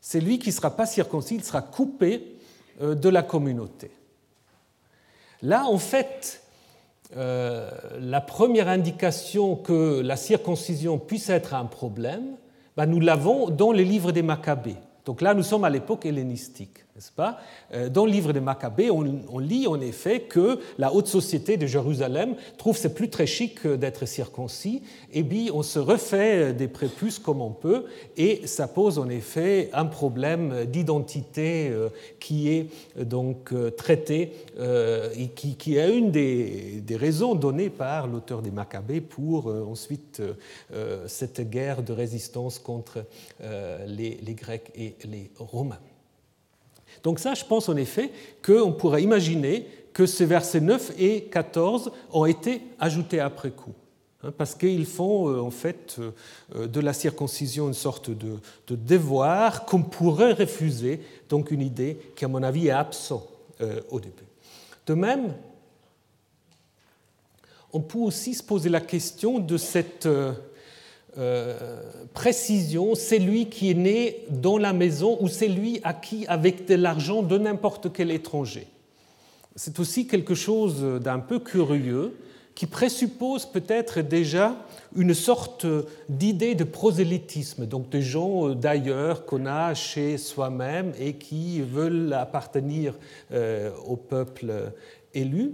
C'est 0.00 0.20
lui 0.20 0.38
qui 0.38 0.48
ne 0.48 0.54
sera 0.54 0.74
pas 0.74 0.86
circoncis, 0.86 1.36
il 1.36 1.44
sera 1.44 1.62
coupé 1.62 2.36
euh, 2.80 2.94
de 2.94 3.08
la 3.08 3.22
communauté. 3.22 3.90
Là, 5.42 5.64
en 5.66 5.78
fait, 5.78 6.42
euh, 7.16 7.70
la 8.00 8.20
première 8.20 8.68
indication 8.68 9.56
que 9.56 10.00
la 10.00 10.16
circoncision 10.16 10.98
puisse 10.98 11.28
être 11.28 11.54
un 11.54 11.66
problème, 11.66 12.36
ben, 12.76 12.86
nous 12.86 13.00
l'avons 13.00 13.50
dans 13.50 13.72
les 13.72 13.84
livres 13.84 14.12
des 14.12 14.22
Maccabées. 14.22 14.76
Donc 15.04 15.20
là, 15.20 15.34
nous 15.34 15.42
sommes 15.42 15.64
à 15.64 15.70
l'époque 15.70 16.06
hellénistique 16.06 16.84
euh, 17.72 17.88
Dans 17.88 18.04
le 18.04 18.12
livre 18.12 18.32
des 18.32 18.40
Maccabées, 18.40 18.90
on, 18.90 19.38
lit 19.38 19.66
en 19.66 19.80
effet 19.80 20.20
que 20.20 20.60
la 20.78 20.92
haute 20.92 21.06
société 21.06 21.56
de 21.56 21.66
Jérusalem 21.66 22.36
trouve 22.58 22.76
c'est 22.76 22.94
plus 22.94 23.08
très 23.08 23.26
chic 23.26 23.66
d'être 23.66 24.06
circoncis, 24.06 24.82
et 25.12 25.24
puis 25.24 25.50
on 25.52 25.62
se 25.62 25.78
refait 25.78 26.52
des 26.52 26.68
prépuces 26.68 27.18
comme 27.18 27.40
on 27.40 27.50
peut, 27.50 27.86
et 28.16 28.46
ça 28.46 28.68
pose 28.68 28.98
en 28.98 29.08
effet 29.08 29.70
un 29.72 29.86
problème 29.86 30.66
d'identité 30.66 31.70
euh, 31.70 31.88
qui 32.20 32.50
est 32.50 32.68
donc 33.02 33.52
euh, 33.52 33.70
traité 33.70 34.32
et 35.16 35.28
qui, 35.28 35.76
est 35.76 35.96
une 35.96 36.10
des, 36.10 36.82
raisons 36.92 37.34
données 37.34 37.70
par 37.70 38.06
l'auteur 38.06 38.42
des 38.42 38.50
Maccabées 38.50 39.00
pour 39.00 39.46
ensuite 39.46 40.22
cette 41.06 41.48
guerre 41.48 41.82
de 41.82 41.92
résistance 41.92 42.58
contre 42.58 43.04
les 43.86 44.34
Grecs 44.34 44.70
et 44.74 44.94
les 45.04 45.30
Romains. 45.38 45.78
Donc 47.02 47.18
ça, 47.18 47.34
je 47.34 47.44
pense 47.44 47.68
en 47.68 47.76
effet 47.76 48.10
qu'on 48.44 48.72
pourrait 48.72 49.02
imaginer 49.02 49.66
que 49.92 50.06
ces 50.06 50.24
versets 50.24 50.60
9 50.60 50.92
et 50.98 51.24
14 51.24 51.92
ont 52.12 52.24
été 52.24 52.62
ajoutés 52.78 53.20
après 53.20 53.50
coup, 53.50 53.74
hein, 54.22 54.32
parce 54.36 54.54
qu'ils 54.54 54.86
font 54.86 55.28
euh, 55.28 55.40
en 55.40 55.50
fait 55.50 55.96
euh, 55.98 56.66
de 56.66 56.80
la 56.80 56.92
circoncision 56.92 57.68
une 57.68 57.74
sorte 57.74 58.10
de, 58.10 58.38
devoir 58.68 59.66
qu'on 59.66 59.82
pourrait 59.82 60.32
refuser, 60.32 61.00
donc 61.28 61.50
une 61.50 61.60
idée 61.60 61.98
qui, 62.16 62.24
à 62.24 62.28
mon 62.28 62.42
avis, 62.42 62.68
est 62.68 62.70
absente 62.70 63.28
euh, 63.60 63.80
au 63.90 64.00
début. 64.00 64.24
De 64.86 64.94
même, 64.94 65.34
on 67.72 67.80
peut 67.80 67.98
aussi 67.98 68.34
se 68.34 68.42
poser 68.42 68.68
la 68.68 68.80
question 68.80 69.38
de 69.38 69.56
cette 69.56 70.06
euh, 70.06 70.32
précision, 72.14 72.94
c'est 72.94 73.18
lui 73.18 73.48
qui 73.50 73.70
est 73.70 73.74
né 73.74 74.24
dans 74.30 74.56
la 74.56 74.72
maison 74.72 75.18
ou 75.20 75.28
c'est 75.28 75.48
lui 75.48 75.80
à 75.84 75.92
qui 75.92 76.26
avec 76.26 76.66
de 76.66 76.74
l'argent 76.74 77.22
de 77.22 77.36
n'importe 77.36 77.92
quel 77.92 78.10
étranger. 78.10 78.66
C'est 79.56 79.78
aussi 79.78 80.06
quelque 80.06 80.34
chose 80.34 80.82
d'un 81.02 81.18
peu 81.18 81.38
curieux 81.38 82.14
qui 82.54 82.66
présuppose 82.66 83.46
peut-être 83.46 84.00
déjà 84.00 84.56
une 84.94 85.14
sorte 85.14 85.66
d'idée 86.08 86.54
de 86.54 86.64
prosélytisme, 86.64 87.66
donc 87.66 87.88
des 87.88 88.02
gens 88.02 88.50
d'ailleurs 88.50 89.24
qu'on 89.24 89.46
a 89.46 89.74
chez 89.74 90.18
soi-même 90.18 90.92
et 90.98 91.14
qui 91.14 91.62
veulent 91.62 92.12
appartenir 92.12 92.94
euh, 93.32 93.70
au 93.86 93.96
peuple 93.96 94.52
élu. 95.14 95.52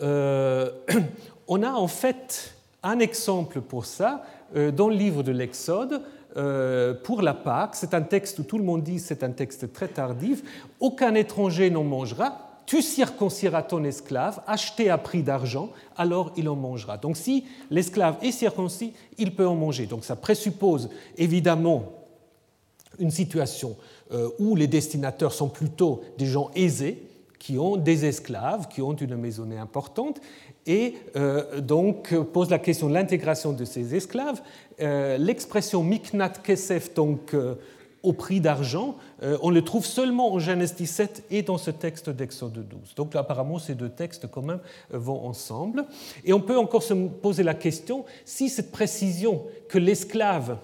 Euh, 0.00 0.70
on 1.48 1.62
a 1.62 1.72
en 1.72 1.88
fait 1.88 2.54
un 2.82 2.98
exemple 3.00 3.60
pour 3.60 3.84
ça, 3.84 4.24
euh, 4.24 4.37
dans 4.54 4.88
le 4.88 4.94
livre 4.94 5.22
de 5.22 5.32
l'Exode, 5.32 6.02
euh, 6.36 6.94
pour 6.94 7.22
la 7.22 7.34
Pâque, 7.34 7.74
c'est 7.74 7.94
un 7.94 8.02
texte 8.02 8.38
où 8.38 8.42
tout 8.42 8.58
le 8.58 8.64
monde 8.64 8.82
dit 8.82 8.98
c'est 8.98 9.24
un 9.24 9.30
texte 9.30 9.72
très 9.72 9.88
tardif, 9.88 10.42
aucun 10.78 11.14
étranger 11.14 11.70
n'en 11.70 11.84
mangera, 11.84 12.60
tu 12.66 12.82
circonciras 12.82 13.62
ton 13.62 13.82
esclave, 13.82 14.42
acheté 14.46 14.90
à 14.90 14.98
prix 14.98 15.22
d'argent, 15.22 15.70
alors 15.96 16.32
il 16.36 16.48
en 16.48 16.54
mangera. 16.54 16.98
Donc 16.98 17.16
si 17.16 17.46
l'esclave 17.70 18.18
est 18.22 18.30
circoncis, 18.30 18.92
il 19.16 19.34
peut 19.34 19.46
en 19.46 19.54
manger. 19.54 19.86
Donc 19.86 20.04
ça 20.04 20.16
présuppose 20.16 20.90
évidemment 21.16 21.92
une 22.98 23.10
situation 23.10 23.74
euh, 24.12 24.28
où 24.38 24.54
les 24.54 24.66
destinateurs 24.66 25.32
sont 25.32 25.48
plutôt 25.48 26.02
des 26.18 26.26
gens 26.26 26.50
aisés, 26.54 27.02
qui 27.38 27.58
ont 27.58 27.76
des 27.76 28.04
esclaves, 28.04 28.68
qui 28.68 28.82
ont 28.82 28.94
une 28.94 29.16
maisonnée 29.16 29.58
importante, 29.58 30.20
et 30.66 30.94
euh, 31.16 31.60
donc 31.60 32.14
pose 32.32 32.50
la 32.50 32.58
question 32.58 32.88
de 32.88 32.94
l'intégration 32.94 33.52
de 33.52 33.64
ces 33.64 33.94
esclaves. 33.94 34.42
Euh, 34.80 35.16
l'expression 35.16 35.82
miknat 35.82 36.30
kesef, 36.30 36.94
donc 36.94 37.34
euh, 37.34 37.54
au 38.02 38.12
prix 38.12 38.40
d'argent, 38.40 38.94
on 39.42 39.50
le 39.50 39.62
trouve 39.62 39.84
seulement 39.84 40.32
en 40.32 40.38
Genèse 40.38 40.76
17 40.76 41.24
et 41.32 41.42
dans 41.42 41.58
ce 41.58 41.72
texte 41.72 42.08
d'Exode 42.08 42.52
12. 42.52 42.94
Donc 42.94 43.16
apparemment, 43.16 43.58
ces 43.58 43.74
deux 43.74 43.88
textes 43.88 44.30
quand 44.30 44.40
même 44.40 44.60
vont 44.90 45.26
ensemble. 45.26 45.84
Et 46.24 46.32
on 46.32 46.40
peut 46.40 46.56
encore 46.56 46.84
se 46.84 46.94
poser 46.94 47.42
la 47.42 47.54
question 47.54 48.04
si 48.24 48.50
cette 48.50 48.70
précision 48.70 49.42
que 49.68 49.78
l'esclave 49.78 50.58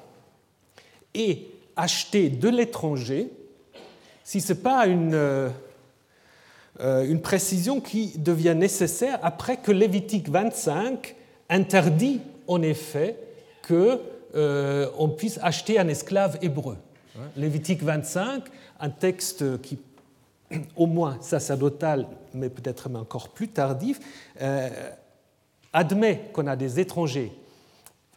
est 1.13 1.49
acheté 1.75 2.29
de 2.29 2.49
l'étranger, 2.49 3.31
si 4.23 4.41
ce 4.41 4.53
n'est 4.53 4.61
pas 4.61 4.87
une 4.87 5.51
une 6.81 7.21
précision 7.21 7.81
qui 7.81 8.19
devient 8.19 8.55
nécessaire 8.57 9.19
après 9.23 9.59
que 9.59 9.71
Lévitique 9.71 10.29
25 10.29 11.15
interdit 11.49 12.21
en 12.47 12.63
effet 12.63 13.17
qu'on 13.67 13.99
euh, 14.35 15.09
puisse 15.17 15.39
acheter 15.43 15.79
un 15.79 15.89
esclave 15.89 16.39
hébreu. 16.43 16.77
Lévitique 17.37 17.83
25, 17.83 18.43
un 18.81 18.91
texte 18.91 19.61
qui, 19.63 19.79
au 20.77 20.87
moins 20.87 21.19
sacerdotal, 21.21 22.09
mais 22.33 22.49
peut-être 22.49 22.89
même 22.89 23.03
encore 23.03 23.29
plus 23.29 23.49
tardif, 23.49 24.01
euh, 24.41 24.69
admet 25.73 26.31
qu'on 26.33 26.47
a 26.47 26.57
des 26.57 26.81
étrangers 26.81 27.33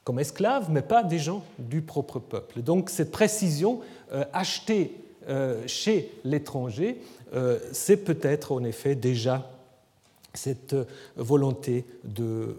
comme 0.03 0.19
esclaves, 0.19 0.71
mais 0.71 0.81
pas 0.81 1.03
des 1.03 1.19
gens 1.19 1.43
du 1.59 1.81
propre 1.81 2.19
peuple. 2.19 2.61
Donc 2.61 2.89
cette 2.89 3.11
précision, 3.11 3.81
acheter 4.31 4.95
chez 5.67 6.11
l'étranger, 6.23 7.01
euh, 7.33 7.59
c'est 7.71 7.97
peut-être 7.97 8.51
en 8.51 8.63
effet 8.63 8.95
déjà 8.95 9.51
cette 10.33 10.75
volonté 11.15 11.85
de 12.03 12.23
euh, 12.23 12.55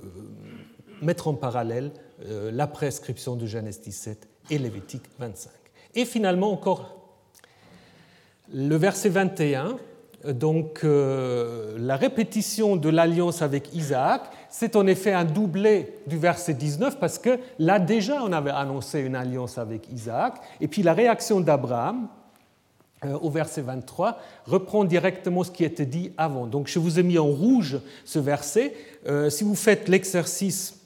mettre 1.01 1.29
en 1.29 1.35
parallèle 1.35 1.91
euh, 2.27 2.51
la 2.53 2.67
prescription 2.67 3.37
de 3.37 3.47
Genèse 3.47 3.81
17 3.81 4.29
et 4.51 4.59
Lévitique 4.59 5.05
25. 5.19 5.51
Et 5.95 6.05
finalement 6.05 6.53
encore 6.53 6.97
le 8.53 8.77
verset 8.77 9.11
21, 9.11 9.77
donc 10.25 10.81
euh, 10.83 11.77
la 11.79 11.97
répétition 11.97 12.77
de 12.77 12.89
l'alliance 12.89 13.43
avec 13.43 13.75
Isaac, 13.75 14.23
c'est 14.51 14.75
en 14.75 14.87
effet 14.87 15.13
un 15.13 15.25
doublé 15.25 15.95
du 16.07 16.19
verset 16.19 16.55
19 16.55 16.99
parce 16.99 17.19
que 17.19 17.39
là 17.59 17.79
déjà 17.79 18.23
on 18.23 18.33
avait 18.33 18.51
annoncé 18.51 19.01
une 19.01 19.15
alliance 19.15 19.59
avec 19.59 19.91
Isaac, 19.93 20.41
et 20.61 20.67
puis 20.67 20.83
la 20.83 20.95
réaction 20.95 21.41
d'Abraham 21.41 22.09
euh, 22.09 22.09
au 23.21 23.31
verset 23.31 23.63
23 23.63 24.19
reprend 24.47 24.85
directement 24.85 25.45
ce 25.45 25.51
qui 25.51 25.65
était 25.65 25.87
dit 25.87 26.13
avant. 26.17 26.47
Donc 26.47 26.69
je 26.69 26.79
vous 26.79 26.99
ai 26.99 27.03
mis 27.03 27.19
en 27.19 27.27
rouge 27.27 27.79
ce 28.05 28.19
verset. 28.19 28.75
Euh, 29.07 29.31
si 29.31 29.45
vous 29.45 29.55
faites 29.55 29.89
l'exercice 29.89 30.79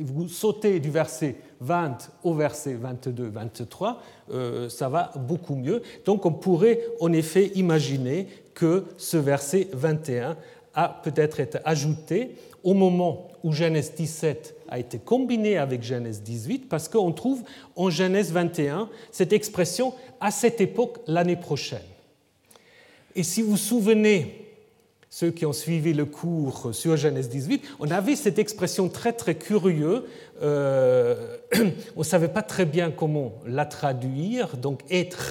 vous 0.00 0.28
sautez 0.28 0.80
du 0.80 0.90
verset 0.90 1.36
20 1.60 2.10
au 2.22 2.34
verset 2.34 2.76
22-23, 2.76 3.96
euh, 4.30 4.68
ça 4.68 4.88
va 4.88 5.12
beaucoup 5.16 5.54
mieux. 5.54 5.82
Donc 6.04 6.26
on 6.26 6.32
pourrait 6.32 6.80
en 7.00 7.12
effet 7.12 7.50
imaginer 7.54 8.28
que 8.54 8.84
ce 8.96 9.16
verset 9.16 9.68
21 9.72 10.36
a 10.74 11.00
peut-être 11.02 11.40
été 11.40 11.58
ajouté 11.64 12.36
au 12.62 12.74
moment 12.74 13.28
où 13.42 13.52
Genèse 13.52 13.94
17 13.94 14.54
a 14.68 14.78
été 14.78 14.98
combiné 14.98 15.58
avec 15.58 15.82
Genèse 15.82 16.22
18, 16.22 16.68
parce 16.68 16.88
qu'on 16.88 17.12
trouve 17.12 17.42
en 17.76 17.90
Genèse 17.90 18.32
21 18.32 18.88
cette 19.10 19.32
expression 19.32 19.94
à 20.20 20.30
cette 20.30 20.60
époque 20.60 20.98
l'année 21.06 21.36
prochaine. 21.36 21.82
Et 23.14 23.22
si 23.22 23.42
vous 23.42 23.52
vous 23.52 23.56
souvenez 23.56 24.44
ceux 25.10 25.30
qui 25.30 25.46
ont 25.46 25.52
suivi 25.52 25.94
le 25.94 26.04
cours 26.04 26.74
sur 26.74 26.96
Genèse 26.96 27.28
18, 27.28 27.64
on 27.80 27.90
avait 27.90 28.14
cette 28.14 28.38
expression 28.38 28.88
très 28.88 29.12
très 29.12 29.34
curieuse. 29.34 30.02
Euh, 30.42 31.36
on 31.96 32.00
ne 32.00 32.04
savait 32.04 32.28
pas 32.28 32.42
très 32.42 32.66
bien 32.66 32.90
comment 32.90 33.32
la 33.46 33.64
traduire. 33.64 34.56
Donc, 34.56 34.82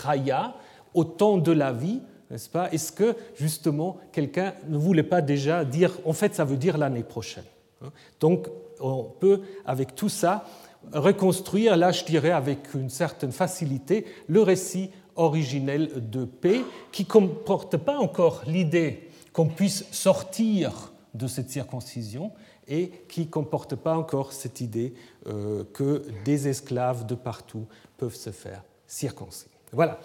raya, 0.03 0.55
au 0.93 1.03
temps 1.03 1.37
de 1.37 1.51
la 1.51 1.71
vie, 1.71 2.01
n'est-ce 2.31 2.49
pas? 2.49 2.71
Est-ce 2.71 2.91
que 2.91 3.15
justement 3.35 3.97
quelqu'un 4.11 4.53
ne 4.67 4.77
voulait 4.77 5.03
pas 5.03 5.21
déjà 5.21 5.63
dire, 5.63 5.97
en 6.05 6.13
fait, 6.13 6.35
ça 6.35 6.43
veut 6.43 6.57
dire 6.57 6.77
l'année 6.77 7.03
prochaine 7.03 7.45
hein? 7.83 7.91
Donc, 8.19 8.47
on 8.79 9.03
peut, 9.03 9.41
avec 9.65 9.95
tout 9.95 10.09
ça, 10.09 10.45
reconstruire, 10.93 11.77
là, 11.77 11.91
je 11.91 12.05
dirais, 12.05 12.31
avec 12.31 12.73
une 12.73 12.89
certaine 12.89 13.31
facilité, 13.31 14.05
le 14.27 14.41
récit 14.41 14.89
originel 15.15 16.09
de 16.09 16.25
paix, 16.25 16.61
qui 16.91 17.03
ne 17.03 17.07
comporte 17.07 17.77
pas 17.77 17.97
encore 17.97 18.43
l'idée 18.45 19.09
qu'on 19.33 19.47
puisse 19.47 19.85
sortir 19.91 20.93
de 21.13 21.27
cette 21.27 21.49
circoncision 21.49 22.31
et 22.67 22.91
qui 23.07 23.21
ne 23.21 23.25
comporte 23.25 23.75
pas 23.75 23.97
encore 23.97 24.33
cette 24.33 24.61
idée 24.61 24.93
euh, 25.27 25.63
que 25.73 26.03
des 26.25 26.47
esclaves 26.47 27.05
de 27.05 27.15
partout 27.15 27.65
peuvent 27.97 28.15
se 28.15 28.29
faire 28.29 28.63
circoncis. 28.85 29.47
Voilà, 29.71 29.99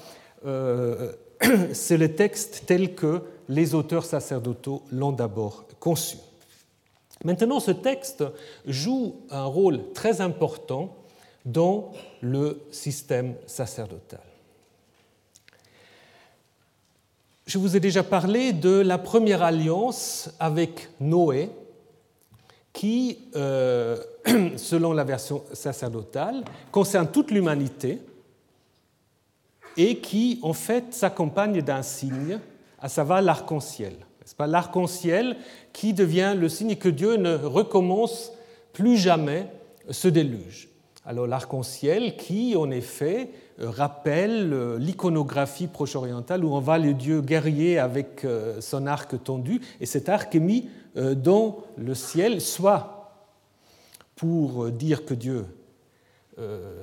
euh, 0.46 1.12
c'est 1.72 1.96
le 1.96 2.14
texte 2.14 2.64
tel 2.66 2.94
que 2.94 3.22
les 3.48 3.74
auteurs 3.74 4.04
sacerdotaux 4.04 4.82
l'ont 4.90 5.12
d'abord 5.12 5.64
conçu. 5.80 6.16
Maintenant, 7.24 7.60
ce 7.60 7.70
texte 7.70 8.24
joue 8.66 9.16
un 9.30 9.44
rôle 9.44 9.92
très 9.94 10.20
important 10.20 10.96
dans 11.44 11.92
le 12.20 12.60
système 12.70 13.34
sacerdotal. 13.46 14.20
Je 17.46 17.58
vous 17.58 17.76
ai 17.76 17.80
déjà 17.80 18.02
parlé 18.02 18.52
de 18.52 18.80
la 18.80 18.98
première 18.98 19.42
alliance 19.42 20.30
avec 20.38 20.88
Noé, 21.00 21.50
qui, 22.72 23.18
euh, 23.36 24.02
selon 24.56 24.92
la 24.92 25.04
version 25.04 25.44
sacerdotale, 25.52 26.44
concerne 26.70 27.08
toute 27.10 27.30
l'humanité 27.30 28.00
et 29.76 29.98
qui, 29.98 30.38
en 30.42 30.52
fait, 30.52 30.94
s'accompagne 30.94 31.62
d'un 31.62 31.82
signe, 31.82 32.38
à 32.78 32.88
savoir 32.88 33.22
l'arc-en-ciel. 33.22 33.94
Pas 34.34 34.46
l'arc-en-ciel 34.46 35.36
qui 35.72 35.92
devient 35.92 36.34
le 36.36 36.48
signe 36.48 36.76
que 36.76 36.88
Dieu 36.88 37.16
ne 37.16 37.36
recommence 37.36 38.32
plus 38.72 38.96
jamais 38.96 39.46
ce 39.90 40.08
déluge. 40.08 40.68
Alors 41.04 41.26
l'arc-en-ciel 41.26 42.16
qui, 42.16 42.54
en 42.56 42.70
effet, 42.70 43.30
euh, 43.60 43.70
rappelle 43.70 44.52
euh, 44.52 44.78
l'iconographie 44.78 45.66
proche-orientale 45.66 46.44
où 46.44 46.54
on 46.54 46.60
voit 46.60 46.78
le 46.78 46.94
dieu 46.94 47.20
guerrier 47.20 47.78
avec 47.78 48.24
euh, 48.24 48.60
son 48.60 48.86
arc 48.86 49.22
tendu, 49.24 49.60
et 49.80 49.86
cet 49.86 50.08
arc 50.08 50.34
est 50.34 50.40
mis 50.40 50.68
dans 50.94 51.64
le 51.78 51.94
ciel, 51.94 52.42
soit 52.42 53.14
pour 54.14 54.70
dire 54.70 55.06
que 55.06 55.14
Dieu 55.14 55.46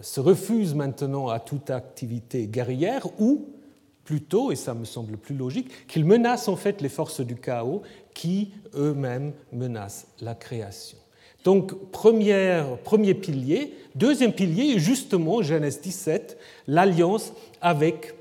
se 0.01 0.19
refuse 0.19 0.73
maintenant 0.73 1.27
à 1.27 1.39
toute 1.39 1.69
activité 1.69 2.47
guerrière, 2.47 3.05
ou 3.19 3.49
plutôt, 4.10 4.52
et 4.52 4.56
ça 4.56 4.74
me 4.74 4.86
semble 4.86 5.17
plus 5.17 5.36
logique, 5.36 5.86
qu'il 5.86 6.04
menace 6.04 6.48
en 6.48 6.56
fait 6.56 6.82
les 6.82 6.89
forces 6.89 7.22
du 7.22 7.36
chaos 7.36 7.84
qui 8.15 8.50
eux-mêmes 8.74 9.34
menacent 9.54 10.08
la 10.19 10.34
création. 10.34 10.98
Donc, 11.43 11.91
premier 11.91 13.13
pilier. 13.13 13.78
Deuxième 13.93 14.34
pilier, 14.34 14.80
justement, 14.80 15.43
Genèse 15.43 15.80
17, 15.82 16.39
l'alliance 16.65 17.34
avec 17.62 18.15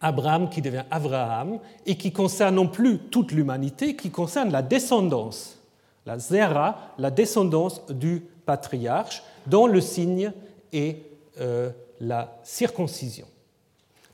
Abraham 0.00 0.50
qui 0.50 0.60
devient 0.60 0.82
Abraham 0.90 1.60
et 1.86 1.94
qui 1.94 2.10
concerne 2.10 2.56
non 2.56 2.66
plus 2.66 2.98
toute 2.98 3.30
l'humanité, 3.30 3.94
qui 3.94 4.10
concerne 4.10 4.50
la 4.50 4.62
descendance, 4.62 5.60
la 6.04 6.18
zera, 6.18 6.94
la 6.98 7.12
descendance 7.12 7.86
du 7.90 8.24
patriarche, 8.44 9.22
dont 9.46 9.68
le 9.68 9.80
signe 9.80 10.32
est 10.72 10.96
euh, 11.40 11.70
la 12.00 12.40
circoncision. 12.42 13.28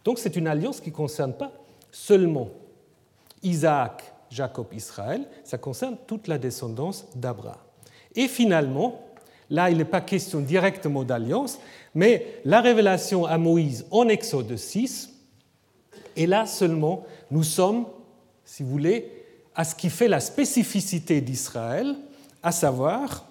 Donc 0.07 0.21
c'est 0.21 0.37
une 0.37 0.47
alliance 0.47 0.81
qui 0.81 0.91
ne 0.91 0.95
concerne 0.95 1.33
pas 1.33 1.51
seulement 1.91 2.49
Isaac, 3.43 4.05
Jacob, 4.31 4.69
Israël, 4.73 5.27
ça 5.43 5.59
concerne 5.59 5.97
toute 6.07 6.29
la 6.29 6.39
descendance 6.39 7.07
d'Abraham. 7.17 7.59
Et 8.15 8.29
finalement, 8.29 9.03
là 9.51 9.69
il 9.69 9.79
n'est 9.79 9.85
pas 9.85 10.01
question 10.01 10.41
directement 10.41 11.03
d'alliance, 11.03 11.59
mais 11.93 12.41
la 12.45 12.61
révélation 12.61 13.27
à 13.27 13.37
Moïse 13.37 13.85
en 13.91 14.07
Exode 14.07 14.57
6, 14.57 15.11
et 16.15 16.29
là 16.29 16.47
seulement 16.47 17.05
nous 17.33 17.43
sommes, 17.43 17.87
si 18.45 18.63
vous 18.63 18.71
voulez, 18.71 19.11
à 19.57 19.65
ce 19.65 19.75
qui 19.75 19.91
fait 19.91 20.07
la 20.07 20.21
spécificité 20.21 21.21
d'Israël, 21.21 21.97
à 22.45 22.53
savoir 22.53 23.27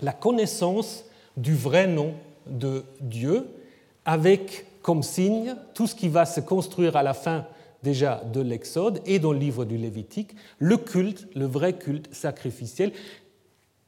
la 0.00 0.14
connaissance 0.14 1.04
du 1.36 1.54
vrai 1.54 1.86
nom 1.86 2.14
de 2.46 2.82
Dieu, 3.02 3.46
avec 4.06 4.69
comme 4.82 5.02
signe 5.02 5.54
tout 5.74 5.86
ce 5.86 5.94
qui 5.94 6.08
va 6.08 6.26
se 6.26 6.40
construire 6.40 6.96
à 6.96 7.02
la 7.02 7.14
fin 7.14 7.46
déjà 7.82 8.22
de 8.32 8.40
l'Exode 8.40 9.00
et 9.06 9.18
dans 9.18 9.32
le 9.32 9.38
livre 9.38 9.64
du 9.64 9.76
Lévitique, 9.76 10.34
le 10.58 10.76
culte, 10.76 11.28
le 11.34 11.46
vrai 11.46 11.78
culte 11.78 12.12
sacrificiel, 12.14 12.92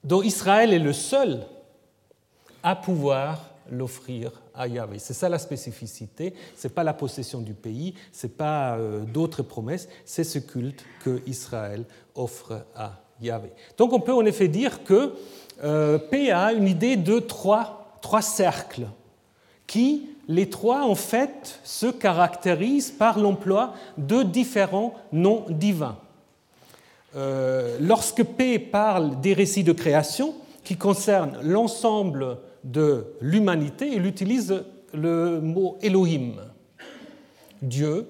dont 0.05 0.22
Israël 0.22 0.72
est 0.72 0.78
le 0.78 0.92
seul 0.92 1.44
à 2.62 2.76
pouvoir 2.76 3.50
l'offrir 3.70 4.42
à 4.55 4.66
Yahvé. 4.66 4.98
C'est 4.98 5.14
ça 5.14 5.28
la 5.28 5.38
spécificité, 5.38 6.35
ce 6.57 6.66
n'est 6.66 6.74
pas 6.74 6.85
la 6.85 6.94
possession 6.94 7.40
du 7.40 7.55
pays, 7.55 7.94
ce 8.12 8.26
n'est 8.26 8.33
pas 8.33 8.76
euh, 8.76 9.00
d'autres 9.00 9.42
promesses, 9.42 9.88
c'est 10.05 10.24
ce 10.24 10.38
culte 10.38 10.85
que 11.02 11.22
Israël 11.26 11.85
offre 12.14 12.64
à 12.74 13.02
Yahvé. 13.20 13.50
Donc 13.78 13.92
on 13.92 14.00
peut 14.00 14.12
en 14.12 14.24
effet 14.24 14.48
dire 14.48 14.85
que 14.85 15.14
euh, 15.62 15.98
a 16.33 16.52
une 16.52 16.66
idée 16.66 16.96
de 16.96 17.18
trois, 17.18 17.98
trois 18.02 18.22
cercles 18.22 18.87
qui, 19.66 20.09
les 20.28 20.48
trois, 20.48 20.82
en 20.82 20.94
fait, 20.94 21.61
se 21.64 21.87
caractérisent 21.87 22.90
par 22.90 23.18
l'emploi 23.18 23.74
de 23.98 24.22
différents 24.22 24.94
noms 25.12 25.44
divins. 25.48 25.98
Euh, 27.14 27.76
lorsque 27.80 28.22
P 28.22 28.58
parle 28.58 29.20
des 29.20 29.35
récits 29.35 29.64
de 29.64 29.72
création 29.72 30.35
qui 30.64 30.76
concernent 30.76 31.38
l'ensemble 31.42 32.38
de 32.64 33.06
l'humanité, 33.20 33.90
il 33.92 34.06
utilise 34.06 34.64
le 34.94 35.40
mot 35.40 35.78
Elohim, 35.82 36.35
Dieu, 37.61 38.06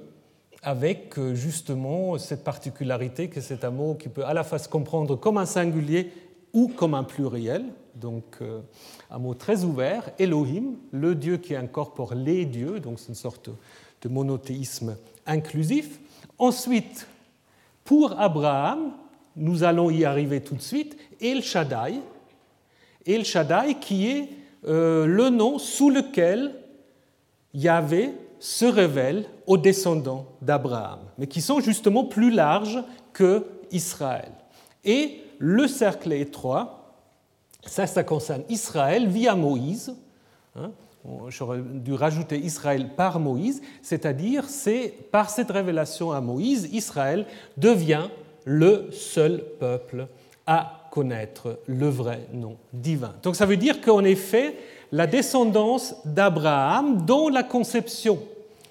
avec 0.62 1.18
euh, 1.18 1.34
justement 1.34 2.18
cette 2.18 2.44
particularité 2.44 3.28
que 3.28 3.40
c'est 3.40 3.64
un 3.64 3.70
mot 3.70 3.94
qui 3.94 4.08
peut 4.08 4.24
à 4.24 4.34
la 4.34 4.44
fois 4.44 4.58
se 4.58 4.68
comprendre 4.68 5.16
comme 5.16 5.38
un 5.38 5.46
singulier 5.46 6.12
ou 6.52 6.68
comme 6.68 6.94
un 6.94 7.02
pluriel, 7.02 7.64
donc 7.94 8.24
euh, 8.40 8.60
un 9.12 9.18
mot 9.18 9.34
très 9.34 9.62
ouvert, 9.62 10.10
Elohim, 10.18 10.76
le 10.90 11.14
Dieu 11.14 11.36
qui 11.36 11.54
incorpore 11.54 12.14
les 12.14 12.46
dieux, 12.46 12.80
donc 12.80 12.98
c'est 12.98 13.08
une 13.08 13.14
sorte 13.14 13.50
de 14.00 14.08
monothéisme 14.08 14.96
inclusif. 15.26 16.00
Ensuite, 16.38 17.06
pour 17.84 18.18
Abraham, 18.18 18.92
nous 19.36 19.64
allons 19.64 19.90
y 19.90 20.06
arriver 20.06 20.40
tout 20.40 20.54
de 20.54 20.62
suite, 20.62 20.96
El 21.20 21.42
Shaddai, 21.42 22.00
El 23.06 23.24
Shaddai 23.24 23.74
qui 23.80 24.08
est 24.08 24.28
euh, 24.66 25.06
le 25.06 25.28
nom 25.28 25.58
sous 25.58 25.90
lequel 25.90 26.54
Yahvé 27.52 28.12
se 28.38 28.64
révèle 28.64 29.26
aux 29.46 29.58
descendants 29.58 30.26
d'Abraham, 30.40 31.00
mais 31.18 31.26
qui 31.26 31.42
sont 31.42 31.60
justement 31.60 32.04
plus 32.04 32.30
larges 32.30 32.82
que 33.12 33.46
Israël. 33.70 34.32
Et 34.84 35.20
le 35.38 35.68
cercle 35.68 36.12
étroit, 36.12 36.81
Ça, 37.64 37.86
ça 37.86 38.04
concerne 38.04 38.42
Israël 38.48 39.08
via 39.08 39.34
Moïse. 39.34 39.94
Hein. 40.56 40.70
J'aurais 41.28 41.60
dû 41.60 41.94
rajouter 41.94 42.38
Israël 42.38 42.90
par 42.96 43.18
Moïse, 43.18 43.60
c'est-à-dire 43.82 44.44
c'est 44.48 44.94
par 45.10 45.30
cette 45.30 45.50
révélation 45.50 46.12
à 46.12 46.20
Moïse, 46.20 46.68
Israël 46.72 47.26
devient 47.56 48.08
le 48.44 48.88
seul 48.92 49.42
peuple 49.58 50.06
à 50.46 50.88
connaître 50.92 51.58
le 51.66 51.88
vrai 51.88 52.26
nom 52.32 52.56
divin. 52.72 53.14
Donc 53.22 53.34
ça 53.34 53.46
veut 53.46 53.56
dire 53.56 53.80
qu'en 53.80 54.04
effet, 54.04 54.56
la 54.92 55.06
descendance 55.06 55.96
d'Abraham, 56.04 57.04
dont 57.04 57.28
la 57.28 57.42
conception 57.42 58.20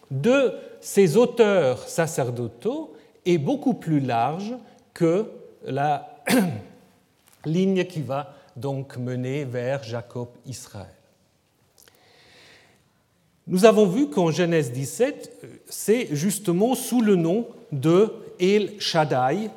de 0.10 0.54
ses 0.80 1.17
auteurs 1.17 1.88
sacerdotaux 1.88 2.93
est 3.25 3.38
beaucoup 3.38 3.73
plus 3.73 3.99
large 3.99 4.54
que 4.93 5.25
la 5.65 6.23
ligne 7.45 7.86
qui 7.86 8.01
va 8.01 8.36
donc 8.55 8.97
mener 8.97 9.45
vers 9.45 9.83
Jacob-Israël. 9.83 10.87
Nous 13.47 13.65
avons 13.65 13.87
vu 13.87 14.09
qu'en 14.09 14.31
Genèse 14.31 14.71
17, 14.71 15.45
c'est 15.67 16.15
justement 16.15 16.75
sous 16.75 17.01
le 17.01 17.15
nom 17.15 17.47
de 17.71 18.13
El 18.39 18.79
Shaddai 18.79 19.49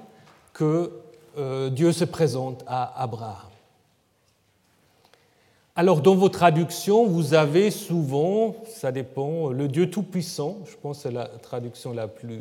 que 0.53 0.91
euh, 1.37 1.69
Dieu 1.71 1.93
se 1.93 2.05
présente 2.05 2.65
à 2.67 3.03
Abraham. 3.03 3.51
Alors 5.77 6.01
dans 6.01 6.15
vos 6.15 6.29
traductions, 6.29 7.05
vous 7.05 7.35
avez 7.35 7.73
souvent, 7.73 8.55
ça 8.69 8.93
dépend, 8.93 9.51
le 9.51 9.67
Dieu 9.67 9.91
Tout-Puissant, 9.91 10.59
je 10.67 10.77
pense 10.81 10.99
que 10.99 11.03
c'est 11.05 11.13
la 11.13 11.27
traduction 11.27 11.93
la 11.93 12.07
plus, 12.07 12.41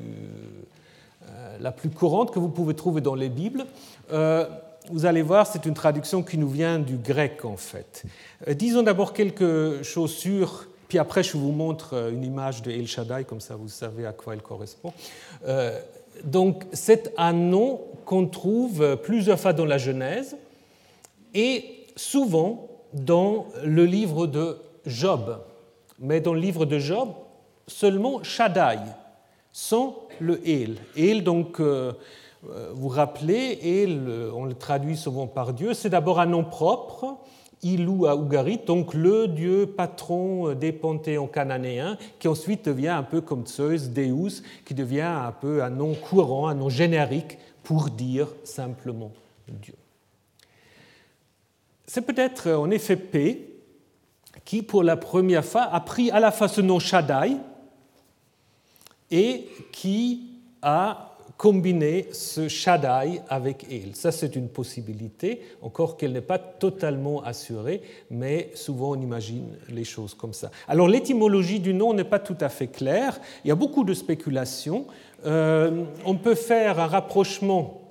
euh, 1.24 1.58
la 1.60 1.72
plus 1.72 1.90
courante 1.90 2.32
que 2.32 2.38
vous 2.38 2.50
pouvez 2.50 2.76
trouver 2.76 3.02
dans 3.02 3.16
les 3.16 3.30
Bibles. 3.30 3.66
Euh, 4.12 4.46
vous 4.92 5.06
allez 5.06 5.22
voir, 5.22 5.48
c'est 5.48 5.66
une 5.66 5.74
traduction 5.74 6.24
qui 6.24 6.38
nous 6.38 6.50
vient 6.50 6.80
du 6.80 6.98
grec 6.98 7.46
en 7.46 7.58
fait. 7.58 8.04
Euh, 8.48 8.54
disons 8.54 8.84
d'abord 8.84 9.14
quelque 9.14 9.80
chose 9.84 10.14
sur, 10.14 10.68
puis 10.88 11.00
après 11.00 11.24
je 11.24 11.38
vous 11.38 11.52
montre 11.52 12.12
une 12.12 12.24
image 12.24 12.62
de 12.62 12.72
El 12.72 12.88
Shaddai, 12.88 13.24
comme 13.24 13.42
ça 13.42 13.56
vous 13.56 13.70
savez 13.70 14.06
à 14.06 14.12
quoi 14.12 14.34
elle 14.34 14.42
correspond. 14.42 14.94
donc 16.24 16.66
c'est 16.74 17.14
un 17.18 17.34
nom 17.34 17.82
qu'on 18.06 18.28
trouve 18.28 18.98
plusieurs 19.04 19.40
fois 19.40 19.54
dans 19.54 19.66
la 19.66 19.78
Genèse 19.78 20.36
et 21.34 21.86
souvent 21.96 22.70
dans 22.94 23.48
le 23.64 23.86
livre 23.86 24.28
de 24.28 24.58
Job. 24.86 25.40
Mais 26.00 26.22
dans 26.22 26.34
le 26.34 26.40
livre 26.40 26.66
de 26.66 26.80
Job, 26.80 27.14
seulement 27.68 28.24
Shaddai, 28.24 28.80
sans 29.52 30.08
le 30.20 30.42
El. 30.48 30.78
El, 30.98 31.24
donc, 31.24 31.60
euh, 31.60 31.64
euh, 31.64 31.94
vous 32.74 32.90
rappelez, 32.90 33.60
El, 33.64 34.30
on 34.34 34.46
le 34.46 34.54
traduit 34.54 34.98
souvent 34.98 35.28
par 35.28 35.54
Dieu, 35.54 35.74
c'est 35.74 35.90
d'abord 35.90 36.20
un 36.20 36.26
nom 36.26 36.44
propre, 36.44 37.18
Ilou 37.64 38.06
à 38.06 38.16
Ougarit, 38.16 38.60
donc 38.66 38.94
le 38.94 39.28
dieu 39.28 39.66
patron 39.66 40.54
des 40.54 40.74
panthéons 40.74 41.28
cananéens, 41.28 41.98
qui 42.20 42.28
ensuite 42.28 42.66
devient 42.66 42.90
un 42.90 43.04
peu 43.04 43.22
comme 43.22 43.48
Zeus, 43.48 43.90
Deus, 43.90 44.44
qui 44.66 44.74
devient 44.74 45.02
un 45.02 45.32
peu 45.32 45.64
un 45.64 45.70
nom 45.70 45.94
courant, 45.94 46.48
un 46.50 46.56
nom 46.56 46.70
générique 46.70 47.38
pour 47.64 47.90
dire 47.90 48.28
simplement 48.44 49.12
Dieu. 49.48 49.76
C'est 51.88 52.02
peut-être 52.02 52.52
en 52.52 52.70
effet 52.70 52.98
P 52.98 53.50
qui, 54.44 54.62
pour 54.62 54.84
la 54.84 54.98
première 54.98 55.46
fois, 55.46 55.64
a 55.64 55.80
pris 55.80 56.12
à 56.12 56.20
la 56.20 56.32
fois 56.32 56.50
ce 56.50 56.60
nom 56.60 56.80
Shaddai 56.80 57.38
et 59.10 59.48
qui 59.72 60.32
a 60.62 61.13
combiné 61.44 62.08
ce 62.14 62.48
Shaddai 62.48 63.20
avec 63.28 63.66
El. 63.70 63.98
Ça, 63.98 64.14
c'est 64.14 64.38
une 64.38 64.48
possibilité, 64.48 65.42
encore 65.62 65.98
qu'elle 65.98 66.14
n'est 66.14 66.22
pas 66.22 66.40
totalement 66.40 67.22
assurée, 67.22 67.82
mais 68.10 68.52
souvent 68.56 68.92
on 68.92 69.02
imagine 69.02 69.50
les 69.68 69.84
choses 69.84 70.14
comme 70.14 70.32
ça. 70.32 70.52
Alors 70.70 70.88
l'étymologie 70.88 71.60
du 71.60 71.74
nom 71.74 71.94
n'est 71.94 72.06
pas 72.06 72.20
tout 72.20 72.38
à 72.40 72.48
fait 72.48 72.68
claire, 72.68 73.20
il 73.44 73.50
y 73.50 73.52
a 73.52 73.56
beaucoup 73.56 73.84
de 73.84 73.94
spéculations. 73.94 74.88
Euh, 75.26 75.84
on 76.06 76.16
peut 76.16 76.36
faire 76.36 76.80
un 76.80 76.88
rapprochement 76.88 77.82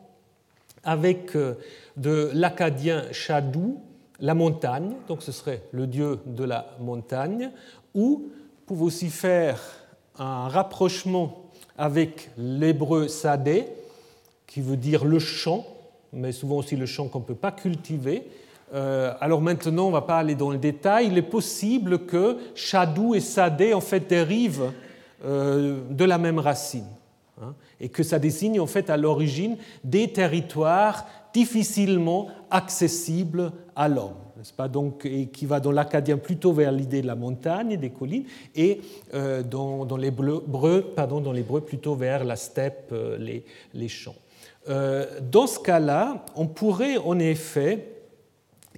avec 0.82 1.36
euh, 1.36 1.56
de 1.98 2.30
l'acadien 2.32 3.04
Shadou, 3.12 3.82
la 4.18 4.32
montagne, 4.32 4.94
donc 5.08 5.22
ce 5.22 5.30
serait 5.30 5.60
le 5.72 5.86
dieu 5.86 6.20
de 6.24 6.44
la 6.44 6.68
montagne, 6.80 7.50
ou 7.94 8.30
vous 8.30 8.64
pouvez 8.64 8.84
aussi 8.84 9.10
faire 9.10 9.60
un 10.18 10.48
rapprochement 10.48 11.41
avec 11.78 12.30
l'hébreu 12.36 13.08
sadé, 13.08 13.66
qui 14.46 14.60
veut 14.60 14.76
dire 14.76 15.04
le 15.04 15.18
champ, 15.18 15.66
mais 16.12 16.32
souvent 16.32 16.56
aussi 16.56 16.76
le 16.76 16.86
champ 16.86 17.08
qu'on 17.08 17.20
ne 17.20 17.24
peut 17.24 17.34
pas 17.34 17.52
cultiver. 17.52 18.24
Euh, 18.74 19.14
alors 19.20 19.40
maintenant, 19.40 19.84
on 19.84 19.88
ne 19.88 19.92
va 19.92 20.02
pas 20.02 20.18
aller 20.18 20.34
dans 20.34 20.50
le 20.50 20.58
détail. 20.58 21.08
Il 21.08 21.18
est 21.18 21.22
possible 21.22 22.06
que 22.06 22.38
Shadou 22.54 23.14
et 23.14 23.20
Sadé 23.20 23.74
en 23.74 23.80
fait 23.80 24.08
dérivent 24.08 24.72
euh, 25.24 25.80
de 25.90 26.04
la 26.04 26.18
même 26.18 26.38
racine. 26.38 26.86
Et 27.82 27.90
que 27.90 28.02
ça 28.02 28.18
désigne 28.18 28.60
en 28.60 28.66
fait 28.66 28.88
à 28.88 28.96
l'origine 28.96 29.58
des 29.84 30.08
territoires 30.08 31.06
difficilement 31.34 32.28
accessibles 32.50 33.52
à 33.76 33.88
l'homme. 33.88 34.14
Pas? 34.56 34.68
Donc, 34.68 35.04
et 35.04 35.26
qui 35.26 35.46
va 35.46 35.60
dans 35.60 35.70
l'acadien 35.70 36.16
plutôt 36.16 36.52
vers 36.52 36.72
l'idée 36.72 37.00
de 37.00 37.06
la 37.06 37.14
montagne, 37.14 37.76
des 37.76 37.90
collines, 37.90 38.24
et 38.56 38.80
euh, 39.14 39.42
dans, 39.42 39.84
dans 39.84 39.96
l'hébreu 39.96 40.40
plutôt 41.60 41.94
vers 41.94 42.24
la 42.24 42.36
steppe, 42.36 42.88
euh, 42.92 43.16
les, 43.18 43.44
les, 43.72 43.88
champs. 43.88 44.16
Euh, 44.68 45.06
dans 45.30 45.46
ce 45.46 45.60
cas-là, 45.60 46.24
on 46.34 46.48
pourrait 46.48 46.96
en 46.96 47.18
effet 47.20 47.91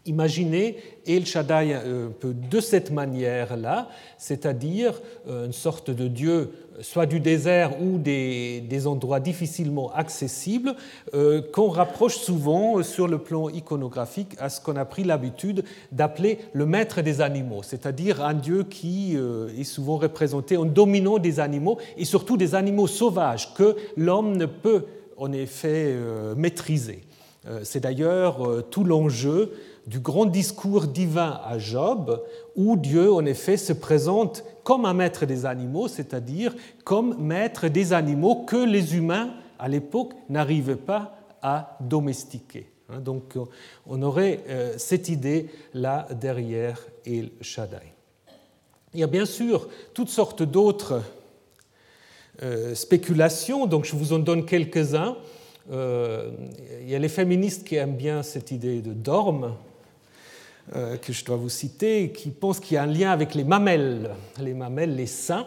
imaginer 0.06 0.76
El 1.06 1.26
Shaddai 1.26 1.78
de 2.22 2.60
cette 2.60 2.90
manière-là, 2.90 3.88
c'est-à-dire 4.18 5.00
une 5.26 5.52
sorte 5.52 5.90
de 5.90 6.08
Dieu 6.08 6.50
soit 6.80 7.06
du 7.06 7.20
désert 7.20 7.80
ou 7.80 7.98
des, 7.98 8.86
endroits 8.86 9.20
difficilement 9.20 9.92
accessibles, 9.92 10.74
euh, 11.14 11.40
qu'on 11.40 11.68
rapproche 11.68 12.16
souvent 12.16 12.78
euh, 12.78 12.82
sur 12.82 13.06
le 13.08 13.18
plan 13.18 13.48
iconographique 13.48 14.34
à 14.38 14.48
ce 14.48 14.60
qu'on 14.60 14.76
a 14.76 14.84
pris 14.84 15.04
l'habitude 15.04 15.64
d'appeler 15.92 16.38
le 16.52 16.66
maître 16.66 17.00
des 17.00 17.20
animaux, 17.20 17.62
c'est-à-dire 17.62 18.22
un 18.22 18.34
dieu 18.34 18.64
qui 18.64 19.12
euh, 19.14 19.48
est 19.58 19.64
souvent 19.64 19.96
représenté 19.96 20.56
en 20.56 20.64
dominant 20.64 21.18
des 21.18 21.40
animaux 21.40 21.78
et 21.96 22.04
surtout 22.04 22.36
des 22.36 22.54
animaux 22.54 22.86
sauvages 22.86 23.54
que 23.54 23.76
l'homme 23.96 24.36
ne 24.36 24.46
peut 24.46 24.84
en 25.16 25.32
effet 25.32 25.94
maîtriser. 26.36 27.02
C'est 27.62 27.80
d'ailleurs 27.80 28.64
tout 28.70 28.82
l'enjeu 28.82 29.52
du 29.86 30.00
grand 30.00 30.26
discours 30.26 30.86
divin 30.86 31.40
à 31.44 31.58
Job, 31.58 32.22
où 32.56 32.76
Dieu 32.76 33.12
en 33.12 33.24
effet 33.26 33.56
se 33.56 33.72
présente 33.72 34.44
comme 34.62 34.86
un 34.86 34.94
maître 34.94 35.26
des 35.26 35.44
animaux, 35.44 35.88
c'est-à-dire 35.88 36.54
comme 36.84 37.16
maître 37.18 37.68
des 37.68 37.92
animaux 37.92 38.44
que 38.44 38.56
les 38.56 38.96
humains 38.96 39.34
à 39.58 39.68
l'époque 39.68 40.12
n'arrivaient 40.28 40.76
pas 40.76 41.16
à 41.42 41.76
domestiquer. 41.80 42.70
Hein, 42.88 43.00
donc 43.00 43.36
on 43.86 44.02
aurait 44.02 44.40
euh, 44.48 44.74
cette 44.78 45.08
idée 45.08 45.50
là 45.74 46.06
derrière 46.10 46.80
El 47.06 47.30
Shaddai. 47.40 47.92
Il 48.94 49.00
y 49.00 49.02
a 49.02 49.08
bien 49.08 49.26
sûr 49.26 49.68
toutes 49.92 50.08
sortes 50.08 50.42
d'autres 50.42 51.02
euh, 52.42 52.74
spéculations, 52.74 53.66
donc 53.66 53.84
je 53.84 53.96
vous 53.96 54.12
en 54.12 54.18
donne 54.18 54.44
quelques-uns. 54.44 55.16
Euh, 55.70 56.30
il 56.80 56.88
y 56.88 56.94
a 56.94 56.98
les 56.98 57.08
féministes 57.08 57.66
qui 57.66 57.76
aiment 57.76 57.96
bien 57.96 58.22
cette 58.22 58.50
idée 58.50 58.82
de 58.82 58.92
dorme, 58.92 59.54
que 60.72 61.12
je 61.12 61.24
dois 61.24 61.37
vous 61.37 61.50
citer, 61.50 62.11
qui 62.11 62.31
pense 62.31 62.59
qu'il 62.59 62.74
y 62.74 62.79
a 62.79 62.83
un 62.83 62.87
lien 62.87 63.11
avec 63.11 63.35
les 63.35 63.44
mamelles, 63.44 64.11
les 64.40 64.55
mamelles, 64.55 64.96
les 64.96 65.07
seins, 65.07 65.46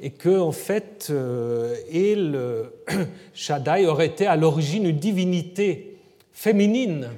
et 0.00 0.10
que 0.10 0.38
en 0.38 0.52
fait, 0.52 1.08
euh, 1.10 1.74
El 1.92 2.70
Shaddai 3.34 3.86
aurait 3.86 4.06
été 4.06 4.26
à 4.26 4.36
l'origine 4.36 4.86
une 4.86 4.98
divinité 4.98 5.96
féminine 6.32 7.10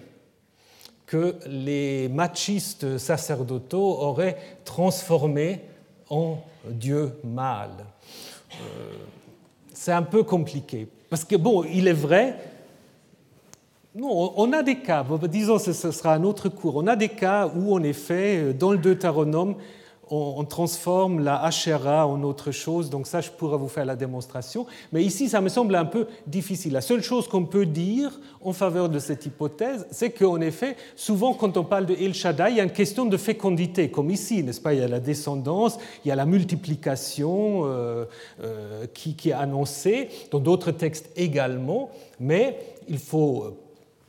que 1.06 1.36
les 1.46 2.08
machistes 2.08 2.98
sacerdotaux 2.98 3.98
auraient 4.00 4.36
transformé 4.64 5.60
en 6.08 6.38
dieu 6.66 7.12
mâle. 7.24 7.84
Euh, 8.52 8.92
c'est 9.74 9.92
un 9.92 10.02
peu 10.02 10.22
compliqué, 10.22 10.88
parce 11.08 11.24
que 11.24 11.36
bon, 11.36 11.64
il 11.64 11.88
est 11.88 11.92
vrai 11.92 12.36
non, 13.94 14.32
on 14.36 14.52
a 14.52 14.62
des 14.62 14.76
cas, 14.76 15.04
disons 15.28 15.58
ce 15.58 15.72
sera 15.72 16.14
un 16.14 16.22
autre 16.22 16.48
cours, 16.48 16.76
on 16.76 16.86
a 16.86 16.94
des 16.94 17.08
cas 17.08 17.50
où 17.54 17.74
en 17.74 17.82
effet, 17.82 18.52
dans 18.52 18.70
le 18.70 18.78
Deutéronome, 18.78 19.56
on 20.12 20.44
transforme 20.44 21.20
la 21.20 21.40
Hachera 21.42 22.06
en 22.06 22.22
autre 22.24 22.50
chose, 22.50 22.90
donc 22.90 23.06
ça 23.06 23.20
je 23.20 23.30
pourrais 23.30 23.56
vous 23.56 23.68
faire 23.68 23.84
la 23.84 23.94
démonstration, 23.94 24.66
mais 24.92 25.04
ici 25.04 25.28
ça 25.28 25.40
me 25.40 25.48
semble 25.48 25.76
un 25.76 25.84
peu 25.84 26.08
difficile. 26.26 26.72
La 26.72 26.80
seule 26.80 27.02
chose 27.02 27.28
qu'on 27.28 27.44
peut 27.44 27.66
dire 27.66 28.20
en 28.42 28.52
faveur 28.52 28.88
de 28.88 28.98
cette 28.98 29.26
hypothèse, 29.26 29.86
c'est 29.92 30.10
qu'en 30.10 30.40
effet, 30.40 30.76
souvent 30.96 31.32
quand 31.32 31.56
on 31.56 31.64
parle 31.64 31.86
de 31.86 31.94
El 31.94 32.14
Shaddai, 32.14 32.50
il 32.50 32.56
y 32.56 32.60
a 32.60 32.64
une 32.64 32.72
question 32.72 33.06
de 33.06 33.16
fécondité, 33.16 33.90
comme 33.90 34.10
ici, 34.10 34.42
n'est-ce 34.42 34.60
pas? 34.60 34.74
Il 34.74 34.80
y 34.80 34.84
a 34.84 34.88
la 34.88 35.00
descendance, 35.00 35.78
il 36.04 36.08
y 36.08 36.10
a 36.10 36.16
la 36.16 36.26
multiplication 36.26 37.62
euh, 37.64 38.04
euh, 38.42 38.86
qui 38.92 39.16
est 39.28 39.32
annoncée, 39.32 40.08
dans 40.32 40.40
d'autres 40.40 40.72
textes 40.72 41.10
également, 41.16 41.90
mais 42.18 42.58
il 42.88 42.98
faut 42.98 43.56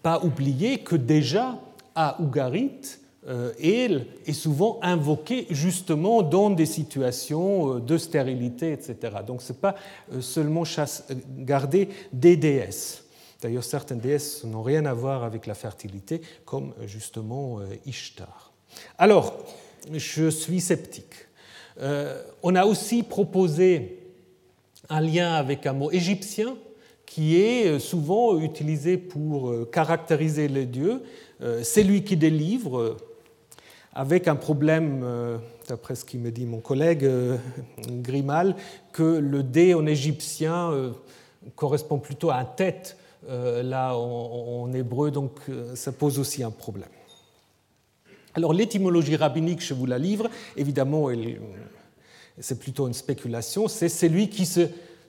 pas 0.01 0.23
oublier 0.23 0.79
que 0.79 0.95
déjà 0.95 1.59
à 1.95 2.21
Ougarit, 2.21 2.97
elle 3.27 4.07
est 4.25 4.33
souvent 4.33 4.79
invoquée 4.81 5.45
justement 5.51 6.23
dans 6.23 6.49
des 6.49 6.65
situations 6.65 7.79
de 7.79 7.97
stérilité, 7.97 8.71
etc. 8.71 9.17
Donc 9.25 9.41
ce 9.41 9.53
n'est 9.53 9.59
pas 9.59 9.75
seulement 10.19 10.63
chasse, 10.63 11.05
garder 11.37 11.89
des 12.11 12.35
déesses. 12.35 13.05
D'ailleurs, 13.41 13.63
certaines 13.63 13.99
déesses 13.99 14.43
n'ont 14.43 14.63
rien 14.63 14.85
à 14.85 14.93
voir 14.93 15.23
avec 15.23 15.45
la 15.45 15.53
fertilité, 15.53 16.21
comme 16.45 16.73
justement 16.85 17.59
Ishtar. 17.85 18.53
Alors, 18.97 19.35
je 19.91 20.29
suis 20.29 20.61
sceptique. 20.61 21.13
on 22.43 22.55
a 22.55 22.65
aussi 22.65 23.03
proposé 23.03 23.99
un 24.89 25.01
lien 25.01 25.33
avec 25.33 25.65
un 25.65 25.73
mot 25.73 25.91
égyptien 25.91 26.55
qui 27.13 27.35
est 27.41 27.77
souvent 27.77 28.39
utilisé 28.39 28.97
pour 28.97 29.53
caractériser 29.69 30.47
les 30.47 30.65
dieux. 30.65 31.03
C'est 31.61 31.83
lui 31.83 32.05
qui 32.05 32.15
délivre, 32.15 32.95
avec 33.93 34.29
un 34.29 34.37
problème, 34.37 35.05
d'après 35.67 35.95
ce 35.95 36.05
qu'il 36.05 36.21
me 36.21 36.31
dit 36.31 36.45
mon 36.45 36.61
collègue 36.61 37.05
Grimal, 37.85 38.55
que 38.93 39.03
le 39.03 39.43
dé 39.43 39.73
en 39.73 39.85
égyptien 39.87 40.71
correspond 41.57 41.99
plutôt 41.99 42.29
à 42.29 42.37
un 42.37 42.45
tête 42.45 42.95
là 43.27 43.93
en 43.93 44.71
hébreu, 44.71 45.11
donc 45.11 45.37
ça 45.75 45.91
pose 45.91 46.17
aussi 46.17 46.43
un 46.43 46.51
problème. 46.51 46.87
Alors 48.35 48.53
l'étymologie 48.53 49.17
rabbinique, 49.17 49.61
je 49.61 49.73
vous 49.73 49.85
la 49.85 49.97
livre, 49.97 50.29
évidemment, 50.55 51.09
c'est 52.39 52.57
plutôt 52.57 52.87
une 52.87 52.93
spéculation, 52.93 53.67
c'est 53.67 53.89
celui 53.89 54.29
qui 54.29 54.45
se 54.45 54.61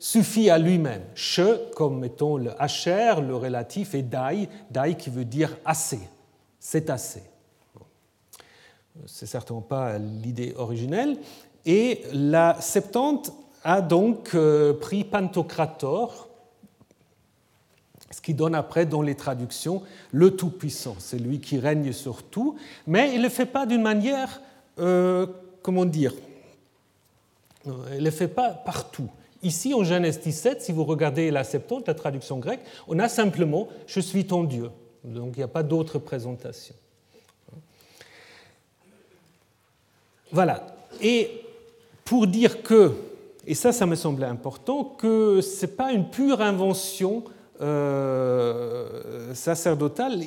suffit 0.02 0.50
à 0.50 0.58
lui-même. 0.58 1.04
Che 1.14 1.70
comme 1.76 2.02
étant 2.02 2.36
le 2.36 2.60
hacher, 2.60 3.14
le 3.24 3.36
relatif, 3.36 3.94
et 3.94 4.02
dai, 4.02 4.48
dai 4.68 4.96
qui 4.96 5.10
veut 5.10 5.24
dire 5.24 5.56
assez, 5.64 6.00
c'est 6.58 6.90
assez. 6.90 7.22
C'est 9.06 9.26
certainement 9.26 9.62
pas 9.62 9.98
l'idée 9.98 10.54
originelle. 10.56 11.18
Et 11.64 12.02
la 12.12 12.60
Septante 12.60 13.32
a 13.62 13.80
donc 13.80 14.34
euh, 14.34 14.72
pris 14.74 15.04
Pantocrator, 15.04 16.28
ce 18.10 18.20
qui 18.20 18.34
donne 18.34 18.56
après 18.56 18.86
dans 18.86 19.02
les 19.02 19.14
traductions 19.14 19.82
le 20.10 20.34
Tout-Puissant, 20.34 20.96
c'est 20.98 21.18
lui 21.18 21.40
qui 21.40 21.60
règne 21.60 21.92
sur 21.92 22.24
tout, 22.24 22.56
mais 22.88 23.12
il 23.12 23.18
ne 23.18 23.22
le 23.22 23.28
fait 23.28 23.46
pas 23.46 23.66
d'une 23.66 23.82
manière, 23.82 24.42
euh, 24.80 25.28
comment 25.62 25.84
dire, 25.84 26.12
il 27.64 27.98
ne 27.98 28.04
le 28.04 28.10
fait 28.10 28.26
pas 28.26 28.50
partout. 28.50 29.08
Ici, 29.42 29.74
en 29.74 29.82
Genèse 29.82 30.20
17, 30.20 30.62
si 30.62 30.72
vous 30.72 30.84
regardez 30.84 31.30
la 31.30 31.42
Septante, 31.42 31.88
la 31.88 31.94
traduction 31.94 32.38
grecque, 32.38 32.60
on 32.86 32.98
a 32.98 33.08
simplement 33.08 33.68
Je 33.86 34.00
suis 34.00 34.26
ton 34.26 34.44
Dieu. 34.44 34.70
Donc 35.04 35.34
il 35.34 35.40
n'y 35.40 35.44
a 35.44 35.48
pas 35.48 35.62
d'autre 35.64 35.98
présentation. 35.98 36.74
Voilà. 40.30 40.66
Et 41.00 41.42
pour 42.04 42.26
dire 42.26 42.62
que, 42.62 42.92
et 43.46 43.54
ça, 43.54 43.72
ça 43.72 43.86
me 43.86 43.96
semblait 43.96 44.26
important, 44.26 44.84
que 44.84 45.40
ce 45.40 45.66
n'est 45.66 45.72
pas 45.72 45.92
une 45.92 46.08
pure 46.08 46.40
invention 46.40 47.24
euh, 47.60 49.34
sacerdotale. 49.34 50.22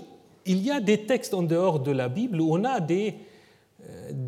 Il 0.45 0.63
y 0.63 0.71
a 0.71 0.79
des 0.79 1.05
textes 1.05 1.33
en 1.33 1.41
dehors 1.41 1.79
de 1.79 1.91
la 1.91 2.07
Bible 2.07 2.39
où 2.39 2.53
on 2.53 2.63
a 2.63 2.79
des, 2.79 3.15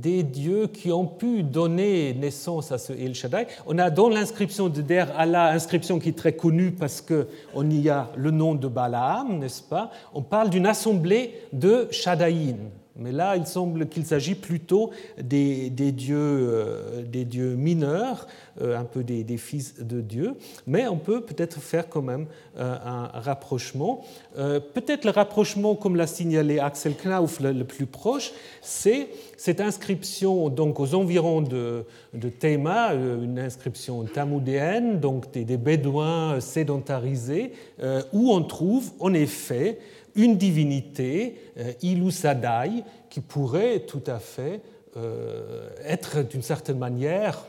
des 0.07 0.23
dieux 0.23 0.67
qui 0.67 0.89
ont 0.89 1.05
pu 1.05 1.43
donner 1.43 2.13
naissance 2.13 2.71
à 2.71 2.77
ce 2.77 2.93
El 2.93 3.13
Shaddai. 3.13 3.45
On 3.65 3.77
a 3.77 3.89
dans 3.89 4.07
l'inscription 4.07 4.69
de 4.69 4.81
Der 4.81 5.07
Allah, 5.17 5.51
inscription 5.51 5.99
qui 5.99 6.09
est 6.09 6.17
très 6.17 6.31
connue 6.31 6.71
parce 6.71 7.01
qu'on 7.01 7.69
y 7.69 7.89
a 7.89 8.09
le 8.15 8.31
nom 8.31 8.55
de 8.55 8.69
Balaam, 8.69 9.37
n'est-ce 9.39 9.61
pas? 9.61 9.91
On 10.13 10.21
parle 10.21 10.49
d'une 10.49 10.65
assemblée 10.65 11.33
de 11.51 11.89
Shaddaiin, 11.91 12.55
mais 12.99 13.11
là, 13.11 13.35
il 13.35 13.45
semble 13.45 13.87
qu'il 13.87 14.05
s'agit 14.05 14.35
plutôt 14.35 14.91
des, 15.21 15.69
dieux, 15.69 16.17
euh, 16.17 17.03
des 17.03 17.25
dieux 17.25 17.55
mineurs, 17.55 18.27
euh, 18.61 18.77
un 18.77 18.85
peu 18.85 19.03
des, 19.03 19.37
fils 19.37 19.75
de 19.79 20.01
Dieu. 20.01 20.33
Mais 20.65 20.87
on 20.87 20.97
peut 20.97 21.21
peut-être 21.21 21.59
faire 21.59 21.89
quand 21.89 22.01
même 22.01 22.25
euh, 22.57 22.75
un 22.83 23.07
rapprochement. 23.19 24.03
peut-être 24.35 25.05
le 25.05 25.11
rapprochement, 25.11 25.75
comme 25.75 25.95
l'a 25.95 26.07
signalé 26.07 26.59
Axel 26.59 26.95
Knauf, 26.95 27.39
le, 27.39 27.63
plus 27.63 27.85
proche, 27.85 28.31
c'est 28.61 29.09
cette 29.37 29.61
inscription 29.61 30.49
donc 30.49 30.79
aux 30.79 30.95
environs 30.95 31.41
de, 31.41 31.85
de 32.13 32.29
Théma, 32.29 32.93
une 32.93 33.39
inscription 33.39 34.03
tamoudéenne, 34.05 34.99
donc 34.99 35.31
des, 35.31 35.45
des 35.45 35.57
bédouins 35.57 36.39
sédentarisés, 36.39 37.51
où 38.13 38.31
on 38.31 38.41
trouve 38.41 38.91
en 38.99 39.13
effet 39.13 39.79
une 40.17 40.35
divinité, 40.35 41.39
euh, 41.57 41.71
Ilu 41.81 42.11
Sadai, 42.11 42.83
qui 43.09 43.21
pourrait 43.21 43.81
tout 43.81 44.03
à 44.07 44.19
fait 44.19 44.61
euh, 44.97 45.69
être 45.85 46.23
d'une 46.23 46.41
certaine 46.41 46.79
manière 46.79 47.45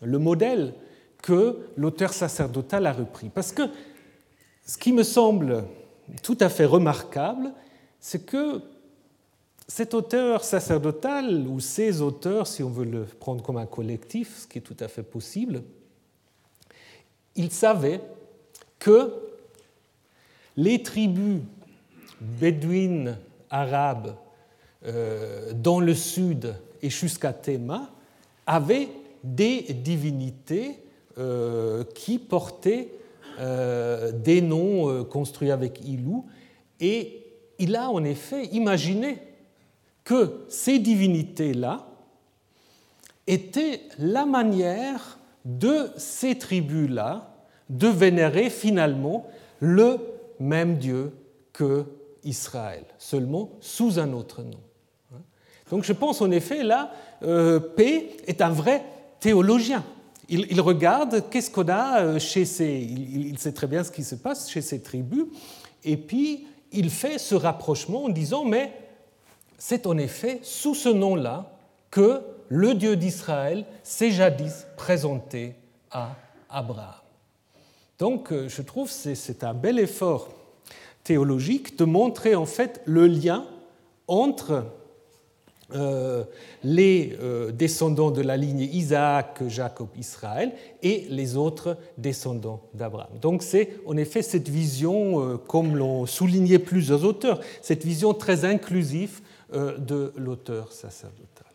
le 0.00 0.18
modèle 0.18 0.74
que 1.20 1.58
l'auteur 1.76 2.12
sacerdotal 2.12 2.86
a 2.86 2.92
repris. 2.92 3.28
Parce 3.28 3.52
que 3.52 3.62
ce 4.64 4.78
qui 4.78 4.92
me 4.92 5.02
semble 5.02 5.64
tout 6.22 6.38
à 6.40 6.48
fait 6.48 6.64
remarquable, 6.64 7.52
c'est 8.00 8.24
que 8.24 8.62
cet 9.68 9.94
auteur 9.94 10.44
sacerdotal, 10.44 11.46
ou 11.48 11.60
ces 11.60 12.02
auteurs, 12.02 12.46
si 12.46 12.62
on 12.62 12.70
veut 12.70 12.84
le 12.84 13.04
prendre 13.04 13.42
comme 13.42 13.56
un 13.56 13.66
collectif, 13.66 14.40
ce 14.40 14.46
qui 14.46 14.58
est 14.58 14.62
tout 14.62 14.76
à 14.80 14.88
fait 14.88 15.02
possible, 15.02 15.62
il 17.34 17.50
savait 17.50 18.00
que 18.78 19.14
les 20.56 20.82
tribus 20.82 21.40
bédouines 22.22 23.16
arabes 23.50 24.14
euh, 24.86 25.52
dans 25.54 25.80
le 25.80 25.94
sud 25.94 26.54
et 26.82 26.90
jusqu'à 26.90 27.32
Théma 27.32 27.90
avaient 28.46 28.88
des 29.22 29.62
divinités 29.74 30.78
euh, 31.18 31.84
qui 31.94 32.18
portaient 32.18 32.88
euh, 33.38 34.10
des 34.12 34.40
noms 34.40 35.04
construits 35.04 35.50
avec 35.50 35.86
Ilou. 35.86 36.26
Et 36.80 37.24
il 37.58 37.76
a 37.76 37.90
en 37.90 38.02
effet 38.02 38.46
imaginé 38.46 39.18
que 40.04 40.44
ces 40.48 40.78
divinités-là 40.80 41.86
étaient 43.26 43.82
la 43.98 44.26
manière 44.26 45.18
de 45.44 45.90
ces 45.96 46.36
tribus-là 46.38 47.32
de 47.70 47.86
vénérer 47.86 48.50
finalement 48.50 49.26
le 49.60 49.98
même 50.40 50.76
Dieu 50.78 51.12
que 51.52 51.84
Israël, 52.24 52.84
seulement 52.98 53.50
sous 53.60 53.98
un 53.98 54.12
autre 54.12 54.42
nom. 54.42 54.60
Donc 55.70 55.84
je 55.84 55.92
pense 55.92 56.20
en 56.20 56.30
effet 56.30 56.62
là, 56.62 56.92
euh, 57.22 57.58
P 57.58 58.16
est 58.26 58.42
un 58.42 58.50
vrai 58.50 58.84
théologien. 59.20 59.84
Il, 60.28 60.60
regarde 60.60 61.28
qu'est-ce 61.30 61.50
qu'on 61.50 61.68
a 61.68 62.00
euh, 62.00 62.18
chez 62.18 62.44
ces... 62.44 62.72
Il, 62.72 63.38
sait 63.38 63.52
très 63.52 63.66
bien 63.66 63.84
ce 63.84 63.90
qui 63.90 64.04
se 64.04 64.14
passe 64.14 64.50
chez 64.50 64.62
ces 64.62 64.80
tribus, 64.80 65.26
et 65.84 65.96
puis 65.96 66.46
il 66.72 66.90
fait 66.90 67.18
ce 67.18 67.34
rapprochement 67.34 68.04
en 68.04 68.08
disant, 68.08 68.44
mais 68.44 68.72
c'est 69.58 69.86
en 69.86 69.98
effet 69.98 70.40
sous 70.42 70.74
ce 70.74 70.88
nom-là 70.88 71.52
que 71.90 72.22
le 72.48 72.74
Dieu 72.74 72.96
d'Israël 72.96 73.64
s'est 73.82 74.10
jadis 74.10 74.66
présenté 74.76 75.54
à 75.90 76.14
Abraham. 76.48 76.94
Donc 77.98 78.32
euh, 78.32 78.48
je 78.48 78.62
trouve 78.62 78.88
que 78.88 79.14
c'est 79.14 79.44
un 79.44 79.54
bel 79.54 79.78
effort 79.78 80.28
théologique 81.04 81.78
de 81.78 81.84
montrer 81.84 82.34
en 82.34 82.46
fait 82.46 82.80
le 82.84 83.06
lien 83.06 83.44
entre 84.08 84.64
euh, 85.74 86.24
les 86.64 87.16
euh, 87.20 87.50
descendants 87.50 88.10
de 88.10 88.20
la 88.20 88.36
ligne 88.36 88.60
Isaac, 88.60 89.42
Jacob, 89.48 89.88
Israël 89.98 90.52
et 90.82 91.06
les 91.08 91.36
autres 91.36 91.76
descendants 91.96 92.62
d'Abraham. 92.74 93.18
Donc 93.20 93.42
c'est 93.42 93.70
en 93.86 93.96
effet 93.96 94.22
cette 94.22 94.48
vision, 94.48 95.20
euh, 95.20 95.36
comme 95.38 95.76
l'ont 95.76 96.04
souligné 96.06 96.58
plusieurs 96.58 97.04
auteurs, 97.04 97.40
cette 97.62 97.84
vision 97.84 98.12
très 98.14 98.44
inclusive 98.44 99.20
de 99.52 100.14
l'auteur 100.16 100.72
sacerdotal. 100.72 101.46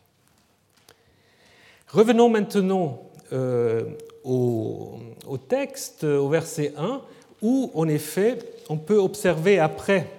Revenons 1.87 2.29
maintenant 2.29 3.01
au, 4.23 4.99
au, 5.25 5.37
texte, 5.39 6.03
au 6.03 6.29
verset 6.29 6.73
1, 6.77 7.01
où 7.41 7.71
en 7.73 7.87
effet 7.87 8.37
on 8.70 8.78
peut 8.78 8.97
observer 8.97 9.59
après 9.59 10.09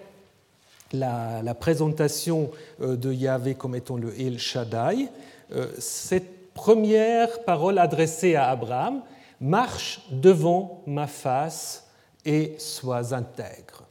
la, 0.93 1.55
présentation 1.55 2.51
euh, 2.81 2.97
de 2.97 3.13
Yahvé 3.13 3.55
comme 3.55 3.75
étant 3.75 3.97
le 3.97 4.19
El 4.21 4.39
Shaddai, 4.39 5.09
euh, 5.53 5.69
cette 5.79 6.53
première 6.55 7.45
parole 7.45 7.79
adressée 7.79 8.35
à 8.35 8.49
Abraham, 8.51 9.03
marche 9.41 10.01
devant 10.11 10.83
ma 10.87 11.07
face 11.07 11.87
et 12.25 12.55
sois 12.59 13.15
intègre. 13.15 13.85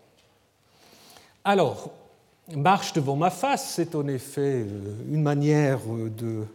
Alors, 1.44 1.92
marche 2.56 2.94
devant 2.94 3.16
ma 3.16 3.30
face, 3.30 3.74
c'est 3.76 3.96
en 3.96 4.08
effet 4.08 4.66
euh, 4.66 4.96
une 5.10 5.22
manière 5.22 5.80
de 5.88 6.46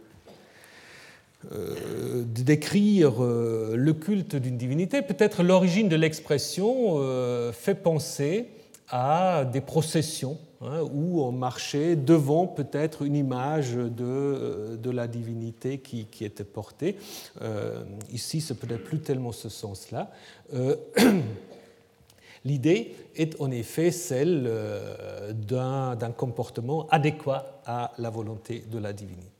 euh, 1.51 2.23
décrire 2.25 3.23
euh, 3.23 3.73
le 3.75 3.93
culte 3.93 4.35
d'une 4.35 4.57
divinité, 4.57 5.01
peut-être 5.01 5.43
l'origine 5.43 5.89
de 5.89 5.95
l'expression 5.95 6.95
euh, 6.99 7.51
fait 7.51 7.75
penser 7.75 8.47
à 8.89 9.43
des 9.51 9.59
processions 9.59 10.37
hein, 10.61 10.81
où 10.93 11.21
on 11.21 11.31
marchait 11.31 11.95
devant 11.97 12.47
peut-être 12.47 13.01
une 13.01 13.15
image 13.15 13.73
de, 13.73 14.77
de 14.81 14.89
la 14.89 15.07
divinité 15.07 15.79
qui, 15.79 16.07
était 16.21 16.43
portée. 16.43 16.97
ici, 18.11 18.39
ce 18.39 18.53
peut-être 18.53 18.83
plus 18.83 18.99
tellement 18.99 19.31
ce 19.31 19.49
sens-là. 19.49 20.11
L'idée 22.45 22.95
est 23.15 23.39
en 23.41 23.51
effet 23.51 23.89
celle 23.91 24.51
d'un 25.31 26.11
comportement 26.15 26.87
adéquat 26.89 27.61
à 27.65 27.93
la 27.97 28.09
volonté 28.09 28.63
de 28.69 28.77
la 28.77 28.93
divinité. 28.93 29.32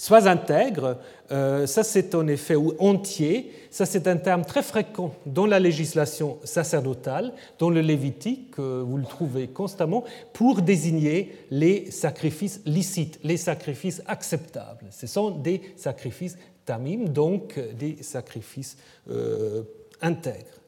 Sois 0.00 0.28
intègre, 0.28 0.96
euh, 1.32 1.66
ça 1.66 1.82
c'est 1.82 2.14
en 2.14 2.28
effet, 2.28 2.54
ou 2.54 2.72
entier, 2.78 3.52
ça 3.68 3.84
c'est 3.84 4.06
un 4.06 4.16
terme 4.16 4.44
très 4.44 4.62
fréquent 4.62 5.12
dans 5.26 5.44
la 5.44 5.58
législation 5.58 6.38
sacerdotale, 6.44 7.32
dans 7.58 7.68
le 7.68 7.80
Lévitique, 7.80 8.60
vous 8.60 8.96
le 8.96 9.02
trouvez 9.02 9.48
constamment, 9.48 10.04
pour 10.32 10.62
désigner 10.62 11.34
les 11.50 11.90
sacrifices 11.90 12.60
licites, 12.64 13.18
les 13.24 13.36
sacrifices 13.36 14.00
acceptables. 14.06 14.86
Ce 14.90 15.08
sont 15.08 15.32
des 15.32 15.60
sacrifices 15.76 16.38
tamim, 16.64 17.06
donc 17.06 17.58
des 17.76 18.00
sacrifices 18.00 18.76
euh, 19.10 19.64
intègres. 20.00 20.60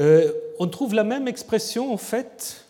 Euh, 0.00 0.32
on 0.58 0.66
trouve 0.66 0.92
la 0.92 1.04
même 1.04 1.28
expression 1.28 1.92
en 1.92 1.98
fait 1.98 2.66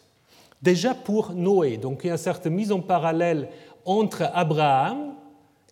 déjà 0.60 0.92
pour 0.92 1.32
Noé. 1.32 1.78
Donc 1.78 2.00
il 2.04 2.08
y 2.08 2.10
a 2.10 2.12
une 2.12 2.18
certaine 2.18 2.52
mise 2.52 2.70
en 2.70 2.80
parallèle 2.80 3.48
entre 3.86 4.28
Abraham, 4.34 5.14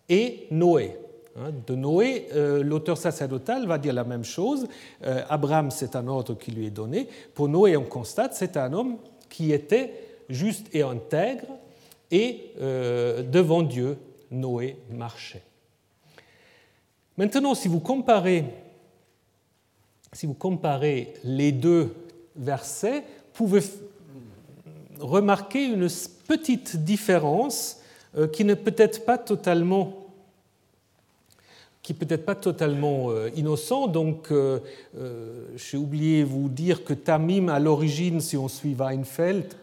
et 0.09 0.47
Noé. 0.51 0.97
Hein, 1.37 1.51
de 1.67 1.75
Noé, 1.75 2.27
euh, 2.33 2.63
l'auteur 2.63 2.97
sacerdotal 2.97 3.67
va 3.67 3.77
dire 3.77 3.93
la 3.93 4.05
même 4.05 4.23
chose. 4.23 4.67
Euh, 5.03 5.23
Abraham, 5.27 5.69
c'est 5.69 5.95
un 5.95 6.07
ordre 6.07 6.35
qui 6.35 6.51
lui 6.51 6.67
est 6.67 6.71
donné. 6.71 7.09
Pour 7.33 7.49
Noé, 7.49 7.75
on 7.75 7.83
constate, 7.83 8.33
c'est 8.33 8.55
un 8.55 8.71
homme 8.71 8.97
qui 9.29 9.51
était 9.51 9.93
juste 10.29 10.73
et 10.73 10.81
intègre, 10.81 11.47
et 12.09 12.51
euh, 12.61 13.21
devant 13.21 13.63
Dieu, 13.63 13.97
Noé 14.31 14.77
marchait. 14.89 15.43
Maintenant, 17.17 17.53
si 17.53 17.67
vous 17.67 17.79
comparez, 17.79 18.45
si 20.13 20.25
vous 20.25 20.33
comparez 20.33 21.13
les 21.23 21.51
deux 21.51 21.93
versets, 22.35 22.99
vous 23.33 23.45
pouvez 23.45 23.61
remarquer 24.99 25.65
une 25.65 25.87
petite 26.27 26.77
différence 26.77 27.81
qui 28.31 28.45
n'est 28.45 28.55
peut-être 28.55 29.05
pas 29.05 29.17
totalement 29.17 30.05
qui 31.85 31.93
peut-être 31.93 32.25
pas 32.25 32.33
totalement 32.33 33.11
euh, 33.11 33.29
innocent. 33.35 33.85
Donc, 33.85 34.31
euh, 34.31 34.57
j'ai 35.55 35.77
oublié 35.77 36.23
de 36.23 36.27
vous 36.27 36.49
dire 36.49 36.83
que 36.83 36.95
Tamim, 36.95 37.47
à 37.47 37.59
l'origine, 37.59 38.21
si 38.21 38.37
on 38.37 38.47
suit 38.47 38.73
Weinfeld, 38.73 39.53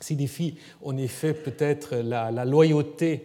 signifie 0.00 0.56
en 0.84 0.98
effet 0.98 1.32
peut-être 1.32 1.96
la, 1.96 2.44
loyauté 2.44 3.24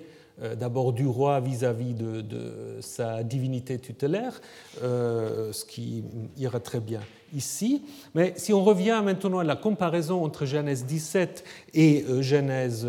d'abord 0.57 0.93
du 0.93 1.05
roi 1.05 1.41
vis-à-vis 1.41 1.93
de, 1.93 2.22
de, 2.22 2.78
sa 2.80 3.22
divinité 3.22 3.78
tutélaire, 3.78 4.41
ce 4.82 5.66
qui 5.66 6.03
ira 6.38 6.59
très 6.59 6.80
bien 6.80 7.01
ici. 7.36 7.84
Mais 8.16 8.34
si 8.38 8.53
on 8.53 8.64
revient 8.64 9.01
maintenant 9.05 9.38
à 9.38 9.43
la 9.43 9.55
comparaison 9.55 10.24
entre 10.24 10.45
Genèse 10.45 10.86
17 10.86 11.43
et 11.76 12.05
Genèse 12.22 12.88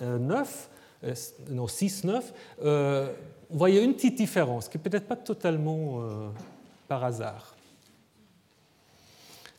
9, 0.00 0.68
euh, 1.04 1.14
non, 1.50 1.66
6, 1.66 2.04
9, 2.04 2.32
euh, 2.62 3.12
vous 3.50 3.58
voyez 3.58 3.82
une 3.82 3.94
petite 3.94 4.16
différence 4.16 4.68
qui 4.68 4.76
n'est 4.76 4.82
peut-être 4.82 5.06
pas 5.06 5.16
totalement 5.16 6.00
euh, 6.00 6.28
par 6.88 7.04
hasard. 7.04 7.54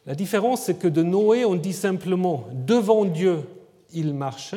La 0.05 0.15
différence, 0.15 0.63
c'est 0.63 0.79
que 0.79 0.87
de 0.87 1.03
Noé, 1.03 1.45
on 1.45 1.55
dit 1.55 1.73
simplement 1.73 2.47
devant 2.53 3.05
Dieu, 3.05 3.43
il 3.93 4.13
marche, 4.13 4.55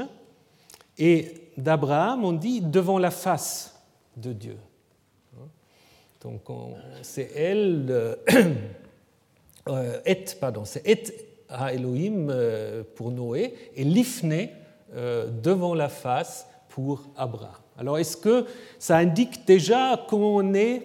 et 0.99 1.35
d'Abraham, 1.57 2.25
on 2.25 2.33
dit 2.33 2.61
devant 2.61 2.99
la 2.99 3.11
face 3.11 3.75
de 4.17 4.33
Dieu. 4.33 4.57
Donc 6.23 6.43
c'est 7.03 7.33
elle, 7.35 8.19
et, 10.07 10.25
pardon, 10.39 10.65
c'est 10.65 10.87
et 10.87 11.03
à 11.49 11.73
Elohim 11.73 12.33
pour 12.95 13.11
Noé, 13.11 13.55
et 13.75 13.85
l'ifne 13.85 14.33
euh, 14.33 14.47
devant 14.95 15.75
la 15.75 15.89
face 15.89 16.47
pour 16.69 17.03
Abraham. 17.17 17.61
Alors 17.81 17.99
est-ce 17.99 18.17
que 18.17 18.47
ça 18.79 18.99
indique 18.99 19.47
déjà 19.47 20.05
qu'on 20.09 20.55
est 20.55 20.83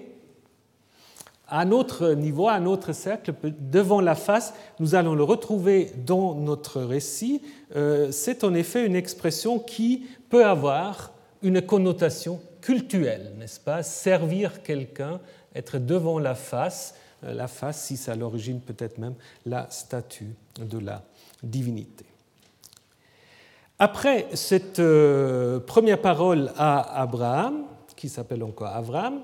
à 1.47 1.59
un 1.59 1.71
autre 1.71 2.13
niveau, 2.13 2.47
à 2.47 2.53
un 2.53 2.65
autre 2.65 2.93
cercle, 2.93 3.33
devant 3.59 4.01
la 4.01 4.15
face? 4.15 4.53
Nous 4.79 4.95
allons 4.95 5.13
le 5.13 5.23
retrouver 5.23 5.91
dans 6.05 6.35
notre 6.35 6.81
récit. 6.81 7.41
Euh, 7.75 8.11
c'est 8.11 8.43
en 8.43 8.53
effet 8.53 8.85
une 8.85 8.95
expression 8.95 9.59
qui 9.59 10.07
peut 10.29 10.45
avoir 10.45 11.11
une 11.43 11.61
connotation 11.61 12.41
cultuelle, 12.61 13.33
n'est-ce 13.37 13.59
pas? 13.59 13.83
Servir 13.83 14.63
quelqu'un, 14.63 15.19
être 15.53 15.77
devant 15.77 16.17
la 16.17 16.33
face, 16.33 16.95
euh, 17.23 17.33
la 17.33 17.47
face, 17.47 17.83
si 17.83 17.97
c'est 17.97 18.11
à 18.11 18.15
l'origine 18.15 18.61
peut-être 18.61 18.97
même 18.97 19.15
la 19.45 19.69
statue 19.69 20.33
de 20.59 20.79
la 20.79 21.03
divinité. 21.43 22.05
Après 23.77 24.27
cette 24.33 24.79
euh, 24.79 25.59
première 25.59 25.99
parole 25.99 26.53
à 26.57 27.01
Abraham, 27.01 27.65
qui 27.97 28.07
s'appelle 28.07 28.41
encore 28.41 28.69
Abraham, 28.69 29.19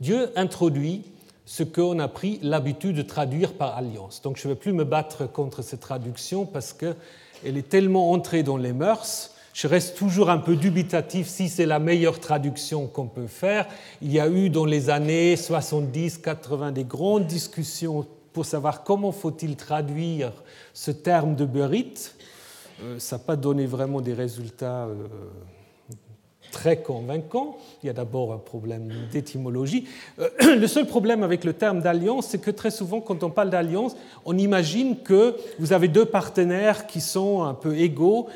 Dieu 0.00 0.30
introduit 0.34 1.04
ce 1.44 1.62
qu'on 1.62 1.98
a 1.98 2.08
pris 2.08 2.38
l'habitude 2.42 2.96
de 2.96 3.02
traduire 3.02 3.52
par 3.52 3.76
alliance. 3.76 4.22
Donc 4.22 4.38
je 4.38 4.48
ne 4.48 4.54
vais 4.54 4.58
plus 4.58 4.72
me 4.72 4.84
battre 4.84 5.30
contre 5.30 5.60
cette 5.60 5.80
traduction 5.80 6.46
parce 6.46 6.72
qu'elle 6.72 6.96
est 7.42 7.68
tellement 7.68 8.12
entrée 8.12 8.42
dans 8.42 8.56
les 8.56 8.72
mœurs. 8.72 9.32
Je 9.52 9.68
reste 9.68 9.98
toujours 9.98 10.30
un 10.30 10.38
peu 10.38 10.56
dubitatif 10.56 11.28
si 11.28 11.50
c'est 11.50 11.66
la 11.66 11.78
meilleure 11.78 12.18
traduction 12.18 12.86
qu'on 12.86 13.08
peut 13.08 13.26
faire. 13.26 13.66
Il 14.00 14.10
y 14.10 14.20
a 14.20 14.28
eu 14.28 14.48
dans 14.48 14.64
les 14.64 14.88
années 14.88 15.34
70-80 15.34 16.72
des 16.72 16.84
grandes 16.84 17.26
discussions 17.26 18.06
pour 18.32 18.46
savoir 18.46 18.84
comment 18.84 19.12
faut-il 19.12 19.56
traduire 19.56 20.32
ce 20.72 20.90
terme 20.90 21.36
de 21.36 21.44
berit 21.44 21.92
ça 22.98 23.16
n'a 23.16 23.22
pas 23.22 23.36
donné 23.36 23.66
vraiment 23.66 24.00
des 24.00 24.14
résultats 24.14 24.86
euh, 24.86 25.06
très 26.52 26.82
convaincants. 26.82 27.58
Il 27.82 27.86
y 27.86 27.90
a 27.90 27.92
d'abord 27.92 28.32
un 28.32 28.38
problème 28.38 28.90
d'étymologie. 29.10 29.86
Euh, 30.18 30.28
le 30.56 30.66
seul 30.66 30.86
problème 30.86 31.22
avec 31.22 31.44
le 31.44 31.52
terme 31.52 31.80
d'alliance, 31.80 32.28
c'est 32.28 32.40
que 32.40 32.50
très 32.50 32.70
souvent, 32.70 33.00
quand 33.00 33.22
on 33.22 33.30
parle 33.30 33.50
d'alliance, 33.50 33.96
on 34.24 34.36
imagine 34.36 34.98
que 34.98 35.36
vous 35.58 35.72
avez 35.72 35.88
deux 35.88 36.04
partenaires 36.04 36.86
qui 36.86 37.00
sont 37.00 37.42
un 37.42 37.54
peu 37.54 37.76
égaux, 37.76 38.28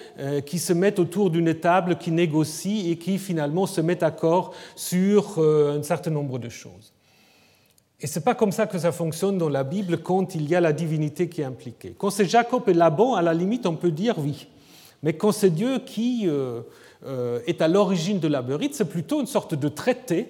qui 0.47 0.59
se 0.59 0.73
mettent 0.73 0.99
autour 0.99 1.31
d'une 1.31 1.55
table, 1.55 1.97
qui 1.97 2.11
négocient 2.11 2.91
et 2.91 2.97
qui 2.97 3.19
finalement 3.19 3.67
se 3.67 3.81
mettent 3.81 4.01
d'accord 4.01 4.55
sur 4.77 5.39
un 5.39 5.83
certain 5.83 6.11
nombre 6.11 6.39
de 6.39 6.49
choses. 6.49 6.93
Et 8.03 8.07
ce 8.07 8.19
n'est 8.19 8.25
pas 8.25 8.35
comme 8.35 8.53
ça 8.53 8.67
que 8.67 8.79
ça 8.79 8.93
fonctionne 8.93 9.37
dans 9.37 9.49
la 9.49 9.63
Bible 9.63 9.99
quand 9.99 10.35
il 10.35 10.49
y 10.49 10.55
a 10.55 10.61
la 10.61 10.73
divinité 10.73 11.29
qui 11.29 11.43
est 11.43 11.45
impliquée. 11.45 11.95
Quand 11.99 12.11
c'est 12.11 12.25
Jacob 12.25 12.69
et 12.69 12.73
Laban, 12.73 13.15
à 13.15 13.23
la 13.23 13.35
limite, 13.35 13.67
on 13.67 13.77
peut 13.77 13.91
dire 13.91 14.19
oui. 14.19 14.49
Mais 15.03 15.13
quand 15.13 15.33
c'est 15.33 15.51
Dieu 15.51 15.81
qui 15.85 16.25
euh, 16.27 16.61
euh, 17.07 17.41
est 17.47 17.61
à 17.61 17.69
l'origine 17.69 18.19
de 18.19 18.29
la 18.29 18.41
beurite, 18.41 18.75
c'est 18.75 18.89
plutôt 18.89 19.21
une 19.21 19.27
sorte 19.27 19.55
de 19.55 19.69
traité, 19.69 20.29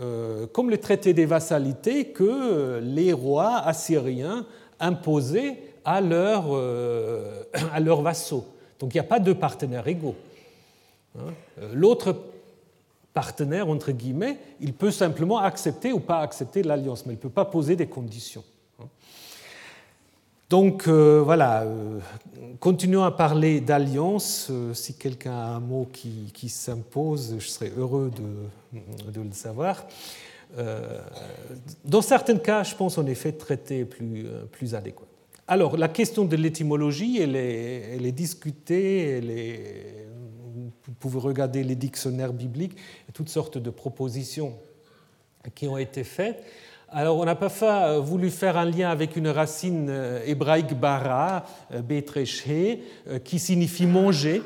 euh, 0.00 0.46
comme 0.46 0.70
le 0.70 0.78
traité 0.78 1.12
des 1.12 1.26
vassalités 1.26 2.06
que 2.06 2.80
les 2.82 3.12
rois 3.12 3.56
assyriens 3.58 4.46
imposaient 4.80 5.58
à, 5.84 6.00
leur, 6.00 6.54
à 7.72 7.80
leurs 7.80 8.00
vassaux. 8.00 8.46
Donc 8.78 8.94
il 8.94 8.96
n'y 8.96 9.00
a 9.00 9.04
pas 9.04 9.20
deux 9.20 9.34
partenaires 9.34 9.88
égaux. 9.88 10.14
Hein. 11.18 11.32
L'autre 11.74 12.16
partenaire, 13.18 13.68
entre 13.68 13.90
guillemets, 13.90 14.38
il 14.60 14.72
peut 14.72 14.92
simplement 14.92 15.38
accepter 15.38 15.92
ou 15.92 15.98
pas 15.98 16.20
accepter 16.20 16.62
l'alliance, 16.62 17.04
mais 17.04 17.14
il 17.14 17.16
ne 17.16 17.20
peut 17.20 17.28
pas 17.28 17.44
poser 17.44 17.74
des 17.74 17.88
conditions. 17.88 18.44
Donc 20.48 20.86
euh, 20.86 21.20
voilà, 21.24 21.62
euh, 21.62 21.98
continuons 22.60 23.02
à 23.02 23.10
parler 23.10 23.60
d'alliance. 23.60 24.46
Euh, 24.52 24.72
si 24.72 24.94
quelqu'un 24.94 25.32
a 25.32 25.48
un 25.56 25.58
mot 25.58 25.88
qui, 25.92 26.48
s'impose, 26.48 27.34
je 27.40 27.48
serais 27.48 27.72
heureux 27.76 28.12
de, 28.14 29.10
de 29.10 29.20
le 29.20 29.32
savoir. 29.32 29.84
dans 31.84 32.02
certains 32.02 32.38
cas, 32.38 32.62
je 32.62 32.76
pense 32.76 32.98
en 32.98 33.06
effet 33.06 33.32
traiter 33.32 33.84
plus, 33.84 34.26
plus 34.52 34.76
adéquat. 34.76 35.08
Alors, 35.48 35.76
la 35.76 35.88
question 35.88 36.24
de 36.24 36.36
l'étymologie, 36.36 37.20
elle 37.20 37.34
est, 37.34 37.96
elle 37.96 38.06
est 38.06 38.12
discutée, 38.12 39.18
elle 39.18 39.30
est 39.30 40.06
pouvez 40.98 41.18
regarder 41.20 41.64
les 41.64 41.76
dictionnaires 41.76 42.32
bibliques 42.32 42.76
toutes 43.12 43.28
sortes 43.28 43.58
de 43.58 43.70
propositions 43.70 44.54
qui 45.54 45.68
ont 45.68 45.78
été 45.78 46.04
faites. 46.04 46.44
Alors, 46.90 47.18
on 47.18 47.24
n'a 47.26 47.34
pas 47.34 47.50
euh, 47.60 48.00
voulu 48.00 48.30
faire 48.30 48.56
un 48.56 48.64
lien 48.64 48.88
avec 48.88 49.16
une 49.16 49.28
racine 49.28 49.88
euh, 49.90 50.22
hébraïque 50.24 50.72
bara, 50.72 51.44
euh, 51.74 51.82
betreché, 51.82 52.82
qui 53.24 53.38
signifie 53.38 53.84
manger, 53.84 54.42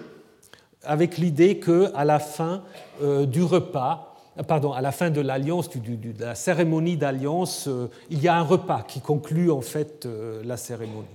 avec 0.82 1.18
l'idée 1.18 1.60
qu'à 1.60 2.04
la 2.04 2.18
fin 2.18 2.64
du 3.00 3.44
repas, 3.44 4.16
pardon, 4.48 4.72
à 4.72 4.80
la 4.80 4.90
fin 4.90 5.10
de 5.10 5.20
l'alliance, 5.20 5.70
de 5.70 6.20
la 6.20 6.34
cérémonie 6.34 6.96
d'alliance, 6.96 7.68
il 8.10 8.20
y 8.20 8.26
a 8.26 8.34
un 8.34 8.42
repas 8.42 8.82
qui 8.82 9.00
conclut 9.00 9.52
en 9.52 9.60
fait 9.60 10.08
la 10.42 10.56
cérémonie 10.56 11.06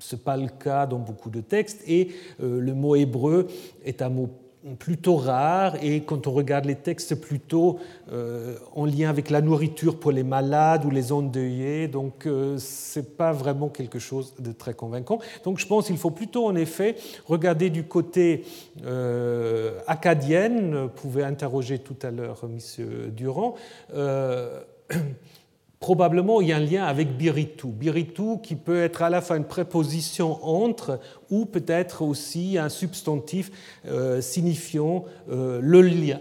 ce 0.00 0.16
n'est 0.16 0.22
pas 0.22 0.36
le 0.36 0.48
cas 0.48 0.86
dans 0.86 0.98
beaucoup 0.98 1.30
de 1.30 1.40
textes, 1.40 1.82
et 1.88 2.08
le 2.40 2.72
mot 2.74 2.94
hébreu 2.94 3.46
est 3.84 4.02
un 4.02 4.10
mot 4.10 4.28
plutôt 4.78 5.16
rare 5.16 5.76
et 5.82 6.02
quand 6.02 6.26
on 6.26 6.32
regarde 6.32 6.64
les 6.64 6.74
textes 6.74 7.14
plutôt 7.16 7.78
euh, 8.10 8.56
en 8.74 8.86
lien 8.86 9.10
avec 9.10 9.28
la 9.28 9.42
nourriture 9.42 10.00
pour 10.00 10.10
les 10.10 10.22
malades 10.22 10.84
ou 10.86 10.90
les 10.90 11.12
endeuillés, 11.12 11.86
donc 11.86 12.26
euh, 12.26 12.56
ce 12.58 13.00
n'est 13.00 13.04
pas 13.04 13.32
vraiment 13.32 13.68
quelque 13.68 13.98
chose 13.98 14.34
de 14.38 14.52
très 14.52 14.72
convaincant. 14.72 15.18
Donc 15.44 15.58
je 15.58 15.66
pense 15.66 15.88
qu'il 15.88 15.98
faut 15.98 16.10
plutôt 16.10 16.46
en 16.46 16.56
effet 16.56 16.96
regarder 17.26 17.68
du 17.68 17.84
côté 17.84 18.44
euh, 18.84 19.78
acadienne, 19.86 20.84
vous 20.84 20.88
pouvez 20.88 21.24
interroger 21.24 21.78
tout 21.78 21.96
à 22.02 22.10
l'heure 22.10 22.40
M. 22.44 23.10
Durand. 23.10 23.56
probablement 25.84 26.40
il 26.40 26.48
y 26.48 26.52
a 26.54 26.56
un 26.56 26.60
lien 26.60 26.84
avec 26.84 27.14
biritou. 27.14 27.68
Biritou 27.68 28.38
qui 28.38 28.56
peut 28.56 28.82
être 28.82 29.02
à 29.02 29.10
la 29.10 29.20
fois 29.20 29.36
une 29.36 29.44
préposition 29.44 30.42
entre 30.42 30.98
ou 31.28 31.44
peut-être 31.44 32.00
aussi 32.00 32.56
un 32.56 32.70
substantif 32.70 33.50
euh, 33.86 34.22
signifiant 34.22 35.04
euh, 35.30 35.60
le, 35.60 35.82
lien, 35.82 36.20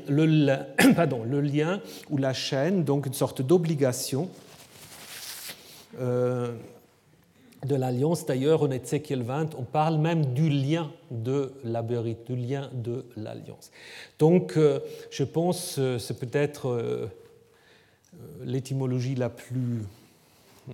pardon, 0.97 1.23
le, 1.23 1.39
lien, 1.39 1.79
ou 2.09 2.17
la 2.17 2.33
chaîne, 2.33 2.83
donc 2.83 3.05
une 3.05 3.13
sorte 3.13 3.41
d'obligation. 3.41 4.27
Euh, 6.01 6.51
de 7.65 7.75
l'alliance. 7.75 8.25
D'ailleurs, 8.25 8.63
en 8.63 8.71
Ézéchiel 8.71 9.23
20, 9.23 9.55
on 9.57 9.63
parle 9.63 9.97
même 9.97 10.33
du 10.33 10.49
lien 10.49 10.91
de 11.09 11.53
la 11.63 11.81
du 11.81 12.35
lien 12.35 12.69
de 12.73 13.05
l'alliance. 13.15 13.71
Donc, 14.19 14.59
je 15.09 15.23
pense, 15.23 15.79
c'est 15.97 16.19
peut-être 16.19 17.07
l'étymologie 18.43 19.15
la 19.15 19.29
plus, 19.29 19.83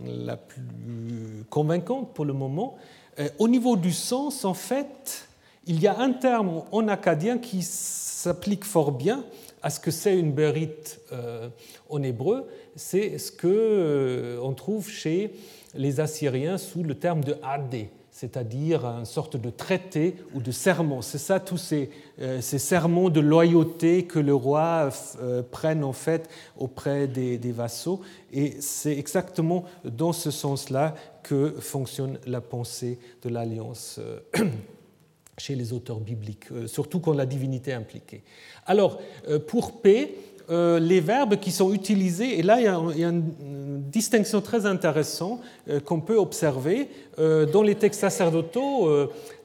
la 0.05 0.37
plus 0.37 1.45
convaincante 1.49 2.13
pour 2.13 2.25
le 2.25 2.33
moment. 2.33 2.77
Euh, 3.19 3.29
au 3.37 3.47
niveau 3.47 3.75
du 3.75 3.91
sens, 3.91 4.45
en 4.45 4.53
fait, 4.53 5.27
il 5.65 5.79
y 5.81 5.87
a 5.87 5.99
un 5.99 6.13
terme 6.13 6.63
en 6.71 6.87
acadien 6.87 7.37
qui 7.37 7.61
s'applique 7.61 8.65
fort 8.65 8.91
bien 8.91 9.23
à 9.61 9.69
ce 9.69 9.79
que 9.79 9.91
c'est 9.91 10.17
une 10.17 10.31
bérite 10.31 10.99
euh, 11.11 11.49
en 11.89 12.01
hébreu. 12.01 12.47
C'est 12.75 13.17
ce 13.17 13.31
qu'on 13.31 14.53
trouve 14.53 14.89
chez 14.89 15.33
les 15.75 15.99
Assyriens 15.99 16.57
sous 16.57 16.83
le 16.83 16.95
terme 16.95 17.23
de 17.23 17.35
adé 17.43 17.89
c'est-à-dire 18.19 18.83
une 18.83 19.05
sorte 19.05 19.37
de 19.37 19.49
traité 19.49 20.13
ou 20.33 20.41
de 20.41 20.51
serment. 20.51 21.01
C'est 21.01 21.17
ça, 21.17 21.39
tous 21.39 21.55
ces, 21.55 21.89
euh, 22.19 22.41
ces, 22.41 22.59
sermons 22.59 23.07
de 23.07 23.21
loyauté 23.21 24.03
que 24.03 24.19
le 24.19 24.35
roi 24.35 24.89
euh, 25.21 25.41
prenne 25.41 25.85
en 25.85 25.93
fait 25.93 26.29
auprès 26.57 27.07
des, 27.07 27.37
vassaux. 27.53 28.01
Et 28.33 28.59
c'est 28.59 28.97
exactement 28.97 29.63
dans 29.85 30.11
ce 30.11 30.31
sens-là 30.31 30.95
que 31.23 31.55
fonctionne 31.61 32.19
la 32.25 32.41
pensée 32.41 32.99
de 33.21 33.29
l'alliance 33.29 34.01
euh, 34.01 34.19
chez 35.37 35.55
les 35.55 35.71
auteurs 35.71 36.01
bibliques, 36.01 36.47
surtout 36.65 36.99
quand 36.99 37.13
la 37.13 37.25
divinité 37.25 37.71
est 37.71 37.75
impliquée. 37.75 38.21
Alors, 38.65 38.99
pour 39.47 39.79
paix, 39.79 40.13
euh, 40.49 40.79
les 40.79 40.99
verbes 40.99 41.35
qui 41.35 41.51
sont 41.51 41.71
utilisés, 41.73 42.39
et 42.39 42.41
là 42.41 42.59
il 42.59 42.63
y 42.99 43.03
a, 43.03 43.09
une 43.09 43.83
distinction 43.91 44.41
très 44.41 44.65
intéressante 44.65 45.41
euh, 45.69 45.79
qu'on 45.79 46.01
peut 46.01 46.17
observer. 46.17 46.89
Euh, 47.19 47.45
dans 47.45 47.61
les 47.61 47.75
textes 47.75 48.01
sacerdotaux, 48.01 48.89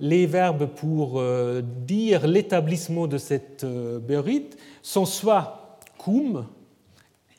les 0.01 0.25
verbes 0.27 0.67
pour 0.67 1.23
dire 1.87 2.27
l'établissement 2.27 3.07
de 3.07 3.19
cette 3.19 3.67
bérite 3.67 4.57
sont 4.83 5.05
soit 5.05 5.79
cum, 5.99 6.47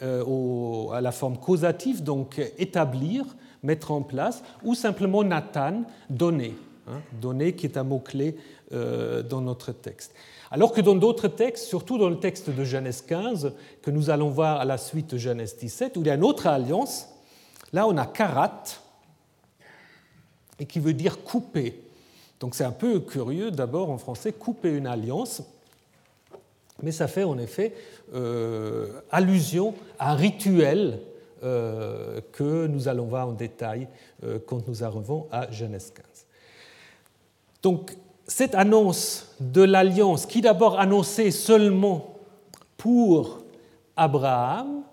à 0.02 1.02
la 1.02 1.12
forme 1.12 1.38
causative, 1.38 2.04
donc 2.04 2.40
établir, 2.58 3.26
mettre 3.64 3.92
en 3.92 4.02
place, 4.02 4.44
ou 4.64 4.76
simplement 4.76 5.24
Nathan, 5.24 5.84
donner, 6.10 6.54
hein, 6.88 7.02
donner 7.20 7.54
qui 7.54 7.66
est 7.66 7.78
un 7.78 7.84
mot-clé 7.84 8.36
dans 8.72 9.42
notre 9.42 9.72
texte. 9.72 10.14
Alors 10.56 10.72
que 10.72 10.80
dans 10.80 10.96
d'autres 10.96 11.28
textes, 11.28 11.66
surtout 11.66 11.98
dans 11.98 12.08
le 12.08 12.18
texte 12.18 12.50
de 12.50 12.64
Genèse 12.64 13.02
15, 13.02 13.52
que 13.82 13.92
nous 13.92 14.10
allons 14.10 14.30
voir 14.30 14.62
à 14.62 14.64
la 14.64 14.78
suite 14.78 15.10
de 15.16 15.18
Genèse 15.18 15.58
17, 15.58 15.98
où 15.98 16.00
il 16.00 16.08
y 16.08 16.10
a 16.10 16.14
une 16.14 16.24
autre 16.24 16.48
alliance, 16.48 17.10
là 17.74 17.86
on 17.86 17.98
a 17.98 18.06
karat, 18.06 18.64
et 20.58 20.66
qui 20.66 20.80
veut 20.80 20.94
dire 20.94 21.26
couper. 21.26 21.84
Donc 22.40 22.56
c'est 22.56 22.64
un 22.64 22.72
peu 22.72 23.02
curieux 23.02 23.52
d'abord 23.52 23.90
en 23.90 23.98
français, 23.98 24.32
couper 24.32 24.70
une 24.70 24.88
alliance, 24.88 25.42
mais 26.82 26.94
ça 26.94 27.10
fait 27.10 27.26
en 27.26 27.38
effet 27.38 27.74
euh, 28.14 29.02
allusion 29.12 29.74
à 30.00 30.14
un 30.14 30.16
rituel 30.16 31.02
euh, 31.44 32.22
que 32.32 32.66
nous 32.68 32.88
allons 32.88 33.08
voir 33.08 33.28
en 33.28 33.34
détail 33.34 33.90
euh, 34.24 34.40
quand 34.48 34.66
nous 34.70 34.86
arrivons 34.86 35.28
à 35.34 35.52
Genèse 35.52 35.92
15. 35.94 36.06
Donc 37.62 37.98
cette 38.28 38.56
annonce 38.56 39.36
de 39.40 39.62
l'alliance, 39.62 40.26
qui 40.26 40.42
d'abord 40.42 40.80
annonçait 40.80 41.32
seulement 41.32 42.16
pour 42.78 43.40
Abraham, 43.96 44.84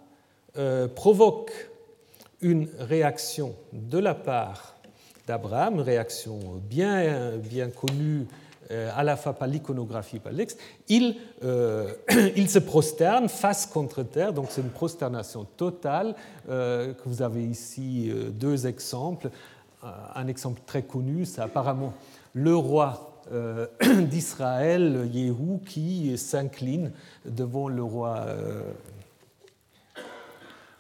euh, 0.59 0.87
provoque 0.89 1.53
une 2.41 2.69
réaction 2.79 3.55
de 3.73 3.99
la 3.99 4.15
part 4.15 4.77
d'Abraham, 5.27 5.79
réaction 5.81 6.39
bien, 6.69 7.37
bien 7.39 7.71
connue 7.71 8.27
euh, 8.71 8.91
à 8.95 9.03
la 9.03 9.17
fois 9.17 9.33
par 9.33 9.49
l'iconographie 9.49 10.19
par 10.19 10.33
l'ex, 10.33 10.57
il, 10.89 11.17
euh, 11.45 11.93
il, 12.37 12.51
se 12.51 12.59
prosterne 12.59 13.29
face 13.29 13.67
contre 13.67 14.03
terre, 14.03 14.33
donc 14.33 14.47
c'est 14.51 14.61
une 14.61 14.71
prosternation 14.71 15.45
totale, 15.57 16.15
vous 17.07 17.23
avez 17.23 17.45
ici 17.45 18.13
deux 18.33 18.67
exemples. 18.67 19.31
Un 20.15 20.29
exemple 20.29 20.61
très 20.65 20.83
connu, 20.83 21.25
c'est 21.25 21.41
apparemment 21.41 21.93
le 22.35 22.55
roi 22.55 23.12
d'Israël, 24.11 25.09
Yehou, 25.13 25.61
qui 25.67 26.17
s'incline 26.19 26.93
devant 27.25 27.69
le 27.69 27.83
roi, 27.83 28.25
euh, 28.27 28.63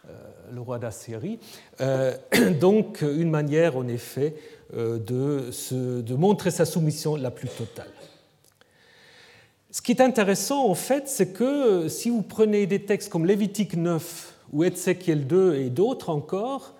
euh, 0.08 0.12
le 0.52 0.60
roi 0.60 0.78
d'Assyrie. 0.78 1.38
donc, 2.60 3.02
une 3.02 3.30
manière, 3.30 3.76
en 3.76 3.88
effet, 3.88 4.34
de, 4.74 5.50
de 6.00 6.14
montrer 6.14 6.50
sa 6.50 6.64
soumission 6.64 7.16
la 7.16 7.30
plus 7.30 7.48
totale. 7.48 7.90
Ce 9.72 9.80
qui 9.80 9.92
est 9.92 10.02
intéressant, 10.02 10.66
en 10.66 10.74
fait, 10.74 11.08
c'est 11.08 11.32
que 11.32 11.88
si 11.88 12.10
vous 12.10 12.20
prenez 12.20 12.66
des 12.66 12.82
textes 12.82 13.08
comme 13.08 13.24
Lévitique 13.24 13.74
9 13.74 14.34
ou 14.52 14.64
Ézéchiel 14.64 15.26
2 15.26 15.54
et 15.54 15.70
d'autres 15.70 16.10
encore, 16.10 16.74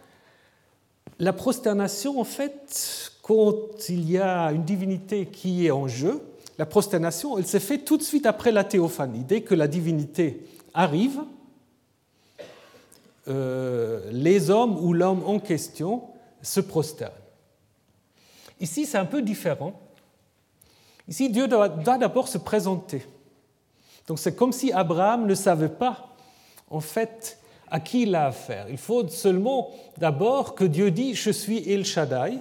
la 1.19 1.33
prosternation, 1.33 2.21
en 2.21 2.25
fait, 2.25 3.12
quand 3.23 3.89
il 3.89 4.11
y 4.11 4.19
a 4.19 4.49
une 4.53 4.65
divinité 4.65 5.27
qui 5.27 5.67
est 5.67 5.71
en 5.71 5.87
jeu, 5.87 6.21
la 6.59 6.67
prosternation, 6.67 7.39
elle 7.39 7.47
se 7.47 7.59
fait 7.59 7.79
tout 7.79 7.97
de 7.97 8.03
suite 8.03 8.27
après 8.27 8.53
la 8.53 8.65
théophanie. 8.65 9.25
Dès 9.25 9.43
que 9.43 9.55
la 9.55 9.69
divinité 9.69 10.47
arrive, 10.75 11.21
euh, 13.29 14.11
les 14.11 14.51
hommes 14.51 14.77
ou 14.85 14.93
l'homme 14.93 15.23
en 15.25 15.39
question 15.39 16.03
se 16.43 16.61
prosternent. 16.61 17.13
Ici, 18.61 18.85
c'est 18.85 18.99
un 18.99 19.07
peu 19.07 19.23
différent. 19.23 19.81
Ici, 21.09 21.31
Dieu 21.31 21.47
doit 21.47 21.69
d'abord 21.69 22.29
se 22.29 22.39
présenter. 22.39 23.07
Donc 24.07 24.19
c'est 24.19 24.35
comme 24.35 24.53
si 24.53 24.73
Abraham 24.73 25.27
ne 25.27 25.35
savait 25.35 25.69
pas, 25.69 26.09
en 26.69 26.81
fait, 26.81 27.39
à 27.71 27.81
qui 27.81 28.03
il 28.03 28.15
a 28.15 28.27
affaire. 28.27 28.67
Il 28.69 28.79
faut 28.79 29.07
seulement 29.09 29.71
d'abord 29.99 30.55
que 30.55 30.65
Dieu 30.65 30.91
dit 30.91 31.15
Je 31.15 31.31
suis 31.31 31.69
El 31.71 31.85
Shaddai, 31.85 32.39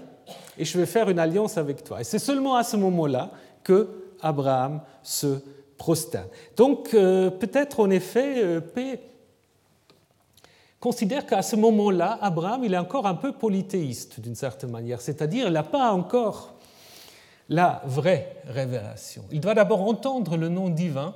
et 0.58 0.66
je 0.66 0.78
vais 0.78 0.86
faire 0.86 1.10
une 1.10 1.20
alliance 1.20 1.58
avec 1.58 1.84
toi. 1.84 2.02
Et 2.02 2.04
c'est 2.04 2.20
seulement 2.20 2.56
à 2.56 2.64
ce 2.64 2.78
moment-là 2.78 3.32
que 3.64 3.90
Abraham 4.22 4.82
se 5.04 5.40
prosterne. 5.78 6.28
Donc 6.56 6.94
euh, 6.94 7.30
peut-être 7.30 7.80
en 7.80 7.90
effet, 7.90 8.44
euh, 8.44 8.62
P 8.62 9.00
considère 10.80 11.26
qu'à 11.26 11.42
ce 11.42 11.56
moment-là, 11.56 12.20
Abraham 12.22 12.64
il 12.64 12.74
est 12.74 12.78
encore 12.78 13.08
un 13.08 13.16
peu 13.16 13.32
polythéiste 13.32 14.20
d'une 14.20 14.36
certaine 14.36 14.72
manière, 14.72 15.02
c'est-à-dire 15.02 15.48
il 15.48 15.54
n'a 15.54 15.64
pas 15.64 15.92
encore 15.92 16.56
la 17.50 17.82
vraie 17.86 18.38
révélation. 18.46 19.24
Il 19.32 19.42
doit 19.42 19.54
d'abord 19.54 19.82
entendre 19.82 20.38
le 20.38 20.50
nom 20.50 20.70
divin 20.70 21.16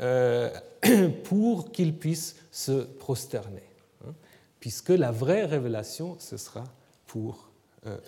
euh, 0.00 0.50
pour 1.24 1.70
qu'il 1.70 1.96
puisse 1.96 2.36
se 2.50 2.82
prosterner, 2.82 3.62
hein, 4.06 4.12
puisque 4.60 4.90
la 4.90 5.10
vraie 5.10 5.44
révélation, 5.44 6.16
ce 6.18 6.36
sera 6.36 6.64
pour 7.06 7.51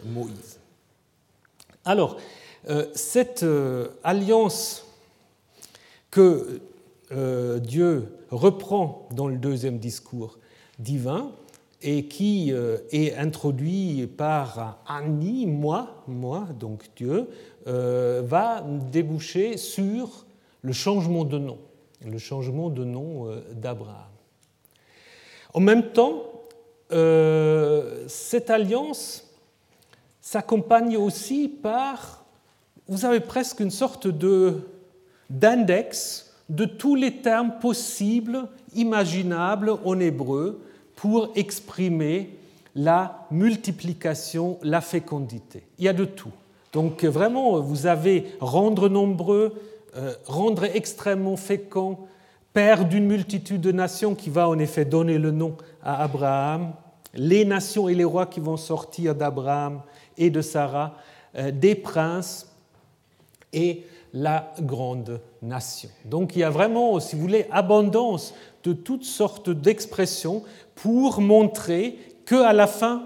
Moïse. 0.04 0.58
Alors, 1.84 2.16
euh, 2.68 2.86
cette 2.94 3.42
euh, 3.42 3.88
alliance 4.02 4.86
que 6.10 6.60
Dieu 7.60 8.08
reprend 8.30 9.08
dans 9.12 9.28
le 9.28 9.36
deuxième 9.36 9.78
discours 9.78 10.38
divin 10.80 11.30
et 11.80 12.06
qui 12.06 12.50
est 12.50 13.14
introduit 13.14 14.08
par 14.08 14.82
Ani, 14.88 15.46
moi, 15.46 16.02
moi, 16.08 16.48
donc 16.58 16.88
Dieu, 16.96 17.28
va 17.66 18.64
déboucher 18.90 19.58
sur 19.58 20.26
le 20.62 20.72
changement 20.72 21.24
de 21.24 21.38
nom, 21.38 21.58
le 22.04 22.18
changement 22.18 22.68
de 22.68 22.84
nom 22.84 23.28
d'Abraham. 23.52 24.10
En 25.52 25.60
même 25.60 25.92
temps, 25.92 26.24
cette 26.90 28.50
alliance 28.50 29.33
s'accompagne 30.24 30.96
aussi 30.96 31.48
par, 31.48 32.24
vous 32.88 33.04
avez 33.04 33.20
presque 33.20 33.60
une 33.60 33.70
sorte 33.70 34.08
d'index 35.28 36.32
de 36.48 36.64
tous 36.64 36.94
les 36.94 37.16
termes 37.18 37.58
possibles, 37.60 38.48
imaginables 38.74 39.74
en 39.84 40.00
hébreu 40.00 40.62
pour 40.96 41.30
exprimer 41.34 42.38
la 42.74 43.26
multiplication, 43.30 44.58
la 44.62 44.80
fécondité. 44.80 45.66
Il 45.78 45.84
y 45.84 45.88
a 45.88 45.92
de 45.92 46.06
tout. 46.06 46.32
Donc 46.72 47.04
vraiment, 47.04 47.60
vous 47.60 47.84
avez 47.84 48.24
rendre 48.40 48.88
nombreux, 48.88 49.52
euh, 49.94 50.14
rendre 50.24 50.64
extrêmement 50.64 51.36
fécond, 51.36 51.98
père 52.54 52.86
d'une 52.86 53.06
multitude 53.06 53.60
de 53.60 53.72
nations 53.72 54.14
qui 54.14 54.30
va 54.30 54.48
en 54.48 54.58
effet 54.58 54.86
donner 54.86 55.18
le 55.18 55.32
nom 55.32 55.58
à 55.82 56.02
Abraham, 56.02 56.72
les 57.12 57.44
nations 57.44 57.90
et 57.90 57.94
les 57.94 58.04
rois 58.04 58.24
qui 58.24 58.40
vont 58.40 58.56
sortir 58.56 59.14
d'Abraham 59.14 59.82
et 60.18 60.30
de 60.30 60.40
Sarah, 60.40 60.96
euh, 61.36 61.50
des 61.50 61.74
princes 61.74 62.48
et 63.52 63.84
la 64.12 64.52
grande 64.60 65.20
nation. 65.42 65.90
Donc 66.04 66.36
il 66.36 66.40
y 66.40 66.44
a 66.44 66.50
vraiment, 66.50 67.00
si 67.00 67.16
vous 67.16 67.22
voulez, 67.22 67.46
abondance 67.50 68.32
de 68.62 68.72
toutes 68.72 69.04
sortes 69.04 69.50
d'expressions 69.50 70.42
pour 70.76 71.20
montrer 71.20 71.98
qu'à 72.24 72.52
la 72.52 72.66
fin 72.66 73.02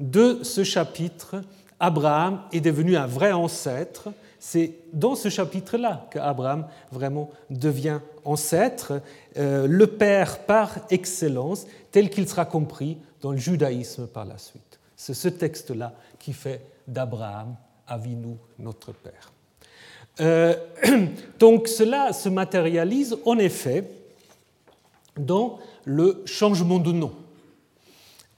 de 0.00 0.40
ce 0.42 0.64
chapitre, 0.64 1.36
Abraham 1.78 2.40
est 2.52 2.60
devenu 2.60 2.96
un 2.96 3.06
vrai 3.06 3.32
ancêtre. 3.32 4.08
C'est 4.38 4.74
dans 4.92 5.14
ce 5.14 5.28
chapitre-là 5.28 6.08
qu'Abraham 6.10 6.66
vraiment 6.90 7.30
devient 7.48 8.00
ancêtre, 8.24 9.00
euh, 9.36 9.66
le 9.66 9.86
père 9.86 10.40
par 10.40 10.78
excellence, 10.90 11.66
tel 11.92 12.10
qu'il 12.10 12.28
sera 12.28 12.44
compris 12.44 12.98
dans 13.20 13.32
le 13.32 13.38
judaïsme 13.38 14.06
par 14.06 14.24
la 14.24 14.38
suite. 14.38 14.79
C'est 15.02 15.14
ce 15.14 15.28
texte-là 15.28 15.94
qui 16.18 16.34
fait 16.34 16.60
d'Abraham 16.86 17.56
Avinu 17.86 18.36
notre 18.58 18.92
père. 18.92 19.32
Euh, 20.20 20.54
donc 21.38 21.68
cela 21.68 22.12
se 22.12 22.28
matérialise 22.28 23.16
en 23.24 23.38
effet 23.38 23.90
dans 25.16 25.58
le 25.86 26.22
changement 26.26 26.78
de 26.78 26.92
nom. 26.92 27.14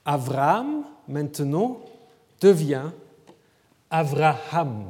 Abraham, 0.05 0.85
maintenant, 1.09 1.81
devient 2.41 2.93
Avraham. 3.91 4.87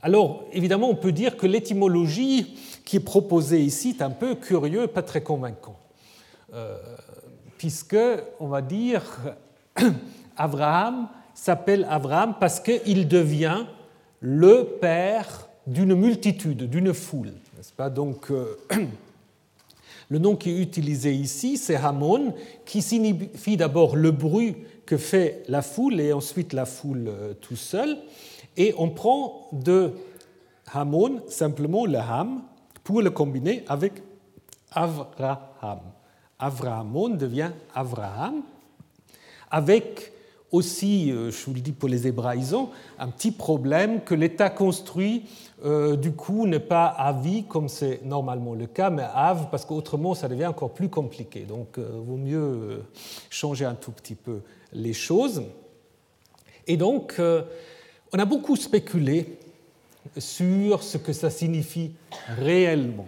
Alors, 0.00 0.44
évidemment, 0.50 0.88
on 0.88 0.96
peut 0.96 1.12
dire 1.12 1.36
que 1.36 1.46
l'étymologie 1.46 2.56
qui 2.86 2.96
est 2.96 3.00
proposée 3.00 3.60
ici 3.60 3.90
est 3.98 4.02
un 4.02 4.08
peu 4.08 4.34
curieux, 4.34 4.86
pas 4.86 5.02
très 5.02 5.22
convaincant. 5.22 5.78
Euh, 6.54 6.78
puisque, 7.58 7.98
on 8.40 8.46
va 8.46 8.62
dire, 8.62 9.02
Abraham 10.36 11.08
s'appelle 11.34 11.86
Abraham 11.88 12.34
parce 12.38 12.60
qu'il 12.60 13.08
devient 13.08 13.64
le 14.20 14.64
père 14.80 15.48
d'une 15.66 15.94
multitude, 15.94 16.68
d'une 16.68 16.94
foule. 16.94 17.32
N'est-ce 17.56 17.72
pas? 17.72 17.90
Donc, 17.90 18.30
euh, 18.30 18.56
le 20.08 20.18
nom 20.18 20.36
qui 20.36 20.50
est 20.50 20.60
utilisé 20.60 21.12
ici, 21.12 21.56
c'est 21.58 21.76
Hamon, 21.76 22.34
qui 22.64 22.82
signifie 22.82 23.56
d'abord 23.56 23.96
le 23.96 24.10
bruit 24.10 24.56
que 24.86 24.96
fait 24.96 25.42
la 25.48 25.62
foule 25.62 26.00
et 26.00 26.12
ensuite 26.12 26.52
la 26.52 26.64
foule 26.64 27.08
euh, 27.08 27.34
tout 27.34 27.56
seul. 27.56 27.96
Et 28.56 28.74
on 28.78 28.90
prend 28.90 29.48
de 29.52 29.92
Hamon 30.72 31.22
simplement 31.28 31.86
le 31.86 31.98
Ham 31.98 32.42
pour 32.84 33.02
le 33.02 33.10
combiner 33.10 33.64
avec 33.68 34.02
Avraham. 34.70 35.80
Avrahamon 36.38 37.10
devient 37.10 37.50
Avraham, 37.74 38.42
avec 39.50 40.12
aussi, 40.52 41.10
euh, 41.10 41.30
je 41.30 41.44
vous 41.46 41.54
le 41.54 41.60
dis 41.60 41.72
pour 41.72 41.88
les 41.88 42.06
hébraïsants, 42.06 42.70
un 42.98 43.08
petit 43.08 43.30
problème 43.30 44.02
que 44.02 44.14
l'État 44.14 44.50
construit, 44.50 45.24
euh, 45.64 45.96
du 45.96 46.12
coup, 46.12 46.46
n'est 46.46 46.60
pas 46.60 46.86
Avi 46.86 47.44
comme 47.44 47.68
c'est 47.68 48.04
normalement 48.04 48.54
le 48.54 48.66
cas, 48.66 48.90
mais 48.90 49.04
Av, 49.14 49.48
parce 49.50 49.64
qu'autrement, 49.64 50.14
ça 50.14 50.28
devient 50.28 50.46
encore 50.46 50.72
plus 50.72 50.88
compliqué. 50.88 51.40
Donc, 51.40 51.78
il 51.78 51.84
vaut 51.84 52.16
mieux 52.16 52.84
changer 53.30 53.64
un 53.64 53.74
tout 53.74 53.92
petit 53.92 54.14
peu 54.14 54.40
les 54.72 54.92
choses. 54.92 55.42
Et 56.66 56.76
donc, 56.76 57.16
euh, 57.18 57.42
on 58.12 58.18
a 58.18 58.24
beaucoup 58.24 58.56
spéculé 58.56 59.38
sur 60.18 60.82
ce 60.82 60.98
que 60.98 61.12
ça 61.12 61.30
signifie 61.30 61.92
réellement. 62.28 63.06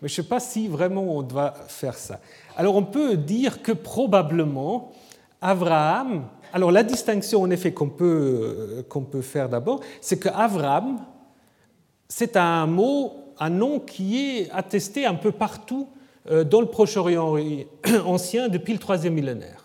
Mais 0.00 0.08
je 0.08 0.20
ne 0.20 0.24
sais 0.24 0.28
pas 0.28 0.40
si 0.40 0.68
vraiment 0.68 1.02
on 1.02 1.22
doit 1.22 1.54
faire 1.68 1.94
ça. 1.94 2.20
Alors 2.56 2.74
on 2.74 2.84
peut 2.84 3.16
dire 3.16 3.62
que 3.62 3.72
probablement 3.72 4.92
Abraham, 5.42 6.28
alors 6.52 6.70
la 6.70 6.82
distinction 6.82 7.42
en 7.42 7.50
effet 7.50 7.72
qu'on 7.72 7.90
peut, 7.90 8.84
euh, 8.88 9.00
peut 9.00 9.22
faire 9.22 9.48
d'abord, 9.48 9.80
c'est 10.00 10.18
que 10.18 10.28
Abraham, 10.28 11.00
c'est 12.08 12.36
un 12.36 12.66
mot, 12.66 13.34
un 13.38 13.50
nom 13.50 13.80
qui 13.80 14.18
est 14.18 14.50
attesté 14.52 15.04
un 15.04 15.14
peu 15.14 15.32
partout 15.32 15.88
euh, 16.30 16.44
dans 16.44 16.60
le 16.60 16.68
Proche-Orient 16.68 17.36
ancien 18.06 18.48
depuis 18.48 18.72
le 18.72 18.78
troisième 18.78 19.14
millénaire 19.14 19.62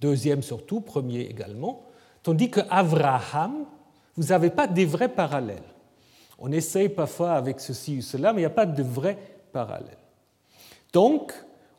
deuxième 0.00 0.42
surtout, 0.42 0.80
premier 0.80 1.20
également, 1.22 1.82
tandis 2.22 2.50
que 2.50 2.60
Avraham, 2.70 3.64
vous 4.16 4.26
n'avez 4.26 4.50
pas 4.50 4.66
des 4.66 4.84
vrais 4.84 5.08
parallèles. 5.08 5.62
On 6.38 6.52
essaye 6.52 6.88
parfois 6.88 7.32
avec 7.32 7.60
ceci 7.60 7.98
ou 7.98 8.02
cela, 8.02 8.32
mais 8.32 8.40
il 8.40 8.42
n'y 8.42 8.46
a 8.46 8.50
pas 8.50 8.66
de 8.66 8.82
vrais 8.82 9.18
parallèles. 9.52 9.96
Donc, 10.92 11.32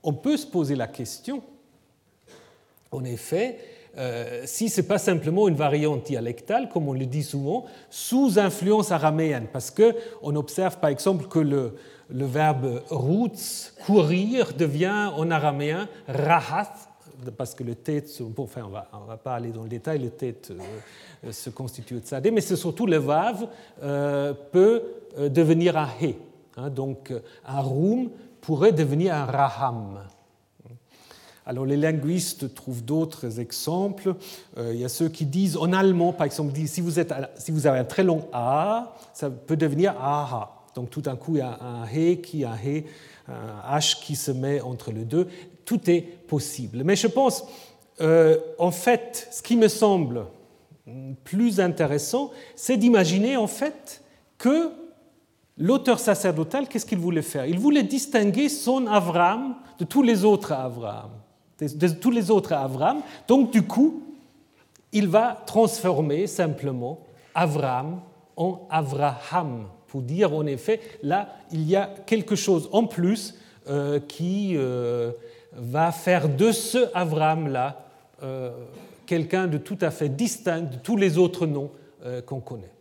on 0.03 0.13
peut 0.13 0.37
se 0.37 0.47
poser 0.47 0.75
la 0.75 0.87
question, 0.87 1.41
en 2.91 3.03
effet, 3.03 3.57
euh, 3.97 4.43
si 4.45 4.69
ce 4.69 4.81
n'est 4.81 4.87
pas 4.87 4.97
simplement 4.97 5.47
une 5.47 5.55
variante 5.55 6.05
dialectale, 6.05 6.69
comme 6.69 6.87
on 6.87 6.93
le 6.93 7.05
dit 7.05 7.23
souvent, 7.23 7.65
sous 7.89 8.39
influence 8.39 8.91
araméenne, 8.91 9.47
parce 9.51 9.71
qu'on 9.71 10.35
observe 10.35 10.77
par 10.79 10.89
exemple 10.89 11.27
que 11.27 11.39
le, 11.39 11.75
le 12.09 12.25
verbe 12.25 12.81
roots, 12.89 13.73
courir, 13.85 14.53
devient 14.53 15.11
en 15.15 15.29
araméen 15.31 15.87
rahat, 16.07 16.73
parce 17.37 17.53
que 17.53 17.63
le 17.63 17.75
tête, 17.75 18.09
enfin 18.37 18.61
on 18.65 18.69
va, 18.69 18.87
ne 19.01 19.07
va 19.07 19.17
pas 19.17 19.35
aller 19.35 19.51
dans 19.51 19.63
le 19.63 19.69
détail, 19.69 19.99
le 19.99 20.09
tête 20.09 20.51
euh, 21.25 21.31
se 21.31 21.49
constitue 21.49 21.95
de 21.99 22.05
sadé, 22.05 22.31
mais 22.31 22.41
c'est 22.41 22.55
surtout 22.55 22.85
le 22.85 22.97
vav 22.97 23.47
euh, 23.83 24.33
peut 24.51 24.83
euh, 25.17 25.29
devenir 25.29 25.77
un 25.77 25.89
he. 26.01 26.15
Hein, 26.57 26.69
donc 26.69 27.13
un 27.45 27.61
roum 27.61 28.09
pourrait 28.41 28.71
devenir 28.71 29.13
un 29.13 29.25
raham. 29.25 29.99
Alors 31.49 31.65
les 31.65 31.77
linguistes 31.77 32.53
trouvent 32.53 32.85
d'autres 32.85 33.39
exemples. 33.39 34.13
il 34.57 34.77
y 34.77 34.85
a 34.85 34.89
ceux 34.89 35.09
qui 35.09 35.25
disent 35.25 35.57
en 35.57 35.73
allemand, 35.73 36.13
par 36.13 36.25
exemple, 36.25 36.53
si 36.67 36.79
vous, 36.79 36.99
avez 36.99 37.79
un 37.79 37.83
très 37.83 38.03
long 38.03 38.27
a, 38.31 38.93
ça 39.13 39.31
peut 39.31 39.57
devenir 39.57 39.95
aha. 39.99 40.55
Donc 40.75 40.91
tout 40.91 41.01
d'un 41.01 41.15
coup, 41.15 41.37
il 41.37 41.39
y 41.39 41.41
a 41.41 41.57
un 41.59 41.85
he 41.85 42.21
qui 42.21 42.45
un 42.45 42.55
he, 42.55 42.83
un 43.27 43.77
h 43.77 43.99
qui 43.99 44.15
se 44.15 44.31
met 44.31 44.61
entre 44.61 44.91
les 44.91 45.05
deux 45.05 45.27
tout 45.69 45.87
est 45.87 46.01
possible. 46.01 46.81
Mais 46.83 46.95
je 46.95 47.05
pense, 47.05 47.45
euh, 48.01 48.39
en 48.57 48.71
fait, 48.71 49.27
ce 49.31 49.43
qui 49.43 49.55
me 49.55 49.67
semble 49.67 50.25
plus 51.23 51.59
intéressant, 51.59 52.31
c'est 52.55 52.75
d'imaginer 52.75 53.37
en 53.37 53.45
fait 53.45 54.01
que 54.39 54.71
l'auteur 55.59 55.99
sacerdotal, 55.99 56.67
qu'est-ce 56.67 56.87
qu'il 56.87 56.97
voulait 56.97 57.21
faire? 57.21 57.45
Il 57.45 57.59
voulait 57.59 57.83
distinguer 57.83 58.49
son 58.49 58.87
Avram 58.87 59.57
de 59.77 59.85
tous 59.85 60.01
les 60.01 60.25
autres 60.25 60.53
Avram, 60.53 61.11
de, 61.59 61.87
tous 61.89 62.11
les 62.11 62.31
autres 62.31 62.53
Avram. 62.53 63.01
Donc 63.27 63.51
du 63.51 63.63
coup, 63.63 64.03
il 64.91 65.07
va 65.07 65.43
transformer 65.45 66.27
simplement 66.27 66.99
Avram 67.35 68.01
en 68.35 68.67
Avraham, 68.69 69.65
pour 69.87 70.01
dire 70.01 70.33
en 70.33 70.45
effet, 70.45 70.79
là, 71.03 71.35
il 71.51 71.67
y 71.69 71.75
a 71.75 71.89
quelque 72.05 72.35
chose 72.35 72.69
en 72.71 72.85
plus 72.85 73.35
euh, 73.67 73.99
qui 73.99 74.53
euh, 74.55 75.11
va 75.53 75.91
faire 75.91 76.29
de 76.29 76.51
ce 76.51 76.89
Avram-là 76.93 77.83
euh, 78.23 78.51
quelqu'un 79.05 79.47
de 79.47 79.57
tout 79.57 79.77
à 79.81 79.91
fait 79.91 80.09
distinct 80.09 80.61
de 80.61 80.77
tous 80.77 80.95
les 80.95 81.17
autres 81.17 81.45
noms 81.45 81.71
qu'on 82.25 82.39
connaît. 82.39 82.71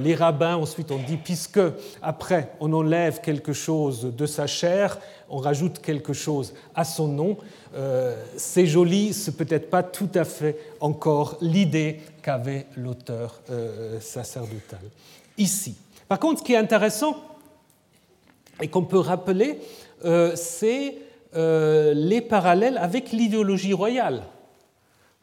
Les 0.00 0.14
rabbins 0.14 0.56
ensuite 0.56 0.90
ont 0.90 1.02
dit, 1.04 1.16
puisque 1.16 1.60
après 2.00 2.52
on 2.60 2.72
enlève 2.72 3.20
quelque 3.20 3.52
chose 3.52 4.12
de 4.16 4.26
sa 4.26 4.46
chair, 4.46 4.98
on 5.28 5.38
rajoute 5.38 5.80
quelque 5.80 6.12
chose 6.12 6.54
à 6.74 6.84
son 6.84 7.08
nom, 7.08 7.36
euh, 7.74 8.16
c'est 8.36 8.66
joli, 8.66 9.12
c'est 9.12 9.36
peut-être 9.36 9.70
pas 9.70 9.82
tout 9.82 10.10
à 10.14 10.24
fait 10.24 10.56
encore 10.80 11.36
l'idée 11.40 12.00
qu'avait 12.22 12.66
l'auteur 12.76 13.40
sacerdotal 14.00 14.80
ici. 15.36 15.76
Par 16.08 16.18
contre, 16.18 16.40
ce 16.40 16.44
qui 16.44 16.52
est 16.52 16.58
intéressant 16.58 17.16
et 18.60 18.68
qu'on 18.68 18.84
peut 18.84 18.98
rappeler, 18.98 19.58
c'est 20.36 20.94
euh, 21.36 21.94
les 21.94 22.20
parallèles 22.20 22.78
avec 22.78 23.10
l'idéologie 23.10 23.72
royale. 23.72 24.22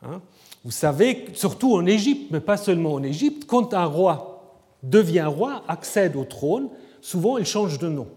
Hein. 0.04 0.22
Vous 0.64 0.72
savez, 0.72 1.26
surtout 1.34 1.76
en 1.76 1.86
Égypte, 1.86 2.32
mais 2.32 2.40
pas 2.40 2.58
seulement 2.58 2.94
en 2.94 3.04
Égypte, 3.04 3.46
quand 3.48 3.74
un 3.74 3.86
roi 3.86 4.32
devient 4.84 5.26
roi, 5.28 5.64
accède 5.68 6.16
au 6.16 6.24
trône, 6.24 6.70
souvent 7.02 7.38
il 7.38 7.46
change 7.46 7.80
de 7.80 7.88
nom. 7.88 8.08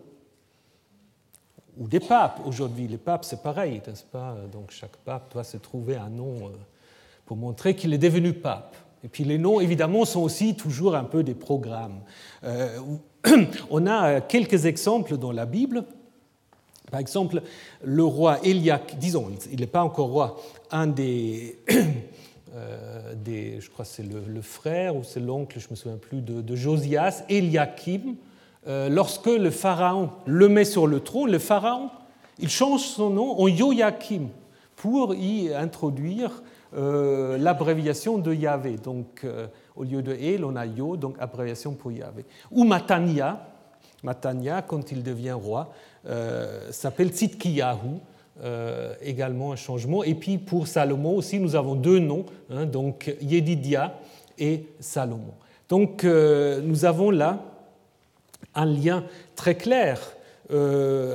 Ou 1.78 1.88
des 1.88 2.01
papes. 2.01 2.40
Aujourd'hui, 2.47 2.86
les 2.86 2.99
papes, 2.99 3.24
c'est 3.24 3.42
pareil, 3.42 3.80
n'est-ce 3.86 4.05
pas? 4.05 4.36
Donc 4.53 4.70
chaque 4.70 4.97
pape 4.99 5.32
doit 5.32 5.45
se 5.45 5.57
trouver 5.57 5.97
un 5.97 6.09
nom 6.09 6.47
euh, 6.47 6.51
pour 7.26 7.36
montrer 7.36 7.74
qu'il 7.74 7.92
est 7.92 7.99
devenu 7.99 8.32
pape. 8.32 8.76
Et 9.03 9.09
puis 9.09 9.24
les 9.24 9.38
noms, 9.38 9.61
évidemment, 9.61 10.05
sont 10.05 10.20
aussi 10.20 10.55
toujours 10.55 10.95
un 10.95 11.05
peu 11.05 11.22
des 11.22 11.34
programmes. 11.34 12.01
Euh, 12.45 12.78
on 13.70 13.86
a 13.86 14.20
quelques 14.20 14.66
exemples 14.66 15.16
dans 15.16 15.32
la 15.32 15.47
Bible. 15.47 15.84
Par 16.90 17.01
exemple, 17.01 17.42
le 17.82 18.05
roi 18.05 18.38
Eliak, 18.45 18.99
disons, 18.99 19.32
il 19.51 19.61
n'est 19.61 19.66
pas 19.66 19.82
encore 19.82 20.09
roi, 20.09 20.40
un 20.70 20.86
des, 20.86 21.59
euh, 21.72 21.82
des 23.16 23.61
je 23.61 23.70
crois 23.70 23.84
c'est 23.84 24.05
le, 24.05 24.42
frère 24.42 24.96
ou 24.96 25.02
c'est 25.02 25.20
l'oncle, 25.20 25.59
je 25.59 25.66
ne 25.66 25.70
me 25.72 25.76
souviens 25.76 25.98
plus, 25.98 26.20
de, 26.20 26.57
Josias, 26.57 27.24
Eliakim, 27.28 28.16
euh, 28.66 28.88
lorsque 28.88 29.26
le 29.26 29.50
pharaon 29.50 30.11
le 30.26 30.48
met 30.48 30.64
sur 30.64 30.86
le 30.86 31.00
trône, 31.00 31.30
le 31.30 31.38
pharaon, 31.38 31.90
il 32.38 32.48
change 32.48 32.80
son 32.80 33.11
nom 33.11 33.40
en 33.40 33.48
Joachim 33.48 34.28
pour 34.76 35.14
y 35.14 35.52
introduire 35.55 36.42
euh, 36.76 37.38
l'abréviation 37.38 38.18
de 38.18 38.32
Yahvé. 38.34 38.76
Donc, 38.76 39.22
euh, 39.24 39.46
au 39.76 39.84
lieu 39.84 40.02
de 40.02 40.12
El, 40.12 40.44
on 40.44 40.57
a 40.57 40.66
Yo, 40.66 40.96
donc 40.96 41.16
abréviation 41.20 41.74
pour 41.74 41.92
Yahvé. 41.92 42.24
Ou 42.50 42.64
Matania, 42.64 43.46
Matania, 44.02 44.62
quand 44.62 44.90
il 44.90 45.02
devient 45.02 45.32
roi, 45.32 45.72
euh, 46.07 46.72
s'appelle 46.72 47.11
Tzidkiyahu, 47.11 48.00
également 49.03 49.53
un 49.53 49.57
changement. 49.57 50.03
Et 50.05 50.14
puis 50.14 50.39
pour 50.39 50.66
Salomon 50.66 51.16
aussi, 51.16 51.39
nous 51.39 51.55
avons 51.57 51.74
deux 51.74 51.99
noms, 51.99 52.26
hein, 52.51 52.66
donc 52.66 53.14
Yedidia 53.20 53.99
et 54.39 54.66
Salomon. 54.80 55.35
Donc 55.68 56.05
nous 56.05 56.85
avons 56.85 57.11
là 57.11 57.43
un 58.55 58.66
lien 58.66 59.05
très 59.37 59.55
clair 59.55 60.01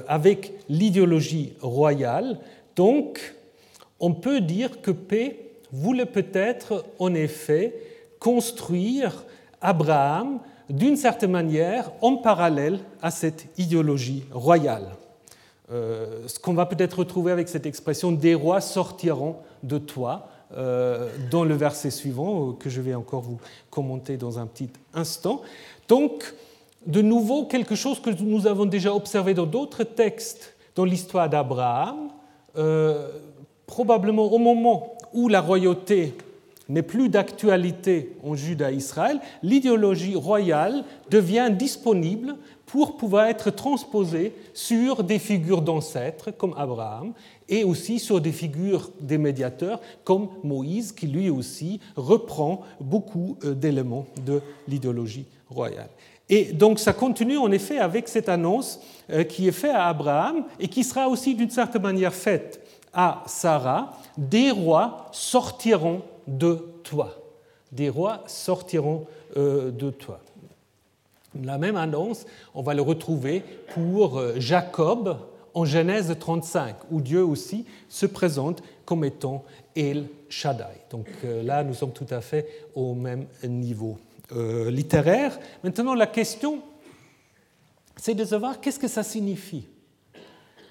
avec 0.07 0.53
l'idéologie 0.69 1.53
royale. 1.61 2.39
Donc 2.75 3.35
on 3.99 4.13
peut 4.13 4.41
dire 4.41 4.81
que 4.81 4.91
P 4.91 5.51
voulait 5.71 6.05
peut-être 6.05 6.85
en 6.97 7.13
effet 7.13 7.75
construire 8.19 9.25
Abraham 9.61 10.39
d'une 10.69 10.95
certaine 10.95 11.31
manière 11.31 11.91
en 12.01 12.15
parallèle 12.15 12.79
à 13.01 13.11
cette 13.11 13.47
idéologie 13.57 14.25
royale. 14.31 14.87
Euh, 15.71 16.27
ce 16.27 16.39
qu'on 16.39 16.53
va 16.53 16.65
peut-être 16.65 16.99
retrouver 16.99 17.31
avec 17.31 17.47
cette 17.47 17.65
expression 17.65 18.11
des 18.11 18.33
rois 18.33 18.59
sortiront 18.59 19.37
de 19.61 19.77
toi 19.77 20.29
euh, 20.57 21.09
dans 21.29 21.43
le 21.43 21.53
verset 21.53 21.91
suivant 21.91 22.49
euh, 22.49 22.53
que 22.53 22.69
je 22.69 22.81
vais 22.81 22.95
encore 22.95 23.21
vous 23.21 23.39
commenter 23.69 24.17
dans 24.17 24.39
un 24.39 24.47
petit 24.47 24.69
instant. 24.95 25.41
Donc, 25.87 26.33
de 26.87 27.01
nouveau, 27.01 27.45
quelque 27.45 27.75
chose 27.75 28.01
que 28.01 28.09
nous 28.09 28.47
avons 28.47 28.65
déjà 28.65 28.95
observé 28.95 29.35
dans 29.35 29.45
d'autres 29.45 29.83
textes 29.83 30.55
dans 30.75 30.85
l'histoire 30.85 31.29
d'Abraham, 31.29 32.09
probablement 33.65 34.31
au 34.31 34.37
moment 34.37 34.95
où 35.13 35.27
la 35.27 35.41
royauté 35.41 36.15
n'est 36.69 36.83
plus 36.83 37.09
d'actualité 37.09 38.15
en 38.23 38.35
Juda 38.35 38.71
Israël, 38.71 39.19
l'idéologie 39.43 40.15
royale 40.15 40.83
devient 41.09 41.49
disponible 41.51 42.35
pour 42.67 42.97
pouvoir 42.97 43.25
être 43.25 43.49
transposée 43.49 44.33
sur 44.53 45.03
des 45.03 45.17
figures 45.17 45.63
d'ancêtres 45.63 46.29
comme 46.29 46.53
Abraham 46.55 47.13
et 47.49 47.63
aussi 47.63 47.97
sur 47.97 48.21
des 48.21 48.31
figures 48.31 48.91
des 49.01 49.17
médiateurs 49.17 49.81
comme 50.03 50.29
Moïse 50.43 50.91
qui 50.91 51.07
lui 51.07 51.31
aussi 51.31 51.79
reprend 51.95 52.61
beaucoup 52.79 53.37
euh, 53.43 53.55
d'éléments 53.55 54.05
de 54.23 54.39
l'idéologie 54.67 55.25
royale. 55.49 55.89
Et 56.29 56.53
donc 56.53 56.77
ça 56.77 56.93
continue 56.93 57.37
en 57.37 57.51
effet 57.51 57.79
avec 57.79 58.07
cette 58.07 58.29
annonce 58.29 58.79
euh, 59.09 59.23
qui 59.23 59.47
est 59.47 59.51
faite 59.51 59.73
à 59.73 59.87
Abraham 59.87 60.45
et 60.59 60.67
qui 60.67 60.83
sera 60.83 61.09
aussi 61.09 61.33
d'une 61.33 61.49
certaine 61.49 61.81
manière 61.81 62.13
faite 62.13 62.61
à 62.93 63.23
Sarah, 63.25 63.93
des 64.17 64.51
rois 64.51 65.07
sortiront 65.11 66.01
de 66.37 66.65
toi. 66.83 67.15
Des 67.71 67.89
rois 67.89 68.23
sortiront 68.27 69.05
euh, 69.37 69.71
de 69.71 69.89
toi. 69.89 70.19
La 71.43 71.57
même 71.57 71.75
annonce, 71.75 72.25
on 72.55 72.63
va 72.63 72.73
le 72.73 72.81
retrouver 72.81 73.43
pour 73.73 74.17
euh, 74.17 74.33
Jacob 74.37 75.17
en 75.53 75.65
Genèse 75.65 76.15
35, 76.19 76.75
où 76.91 77.01
Dieu 77.01 77.23
aussi 77.23 77.65
se 77.87 78.05
présente 78.05 78.63
comme 78.85 79.03
étant 79.03 79.43
El 79.75 80.07
Shaddai. 80.29 80.85
Donc 80.89 81.07
euh, 81.23 81.43
là, 81.43 81.63
nous 81.63 81.73
sommes 81.73 81.91
tout 81.93 82.07
à 82.09 82.21
fait 82.21 82.47
au 82.75 82.93
même 82.93 83.25
niveau 83.43 83.97
littéraire. 84.69 85.39
Maintenant, 85.63 85.95
la 85.95 86.05
question, 86.05 86.61
c'est 87.95 88.13
de 88.13 88.23
savoir 88.23 88.61
qu'est-ce 88.61 88.77
que 88.77 88.87
ça 88.87 89.01
signifie. 89.01 89.65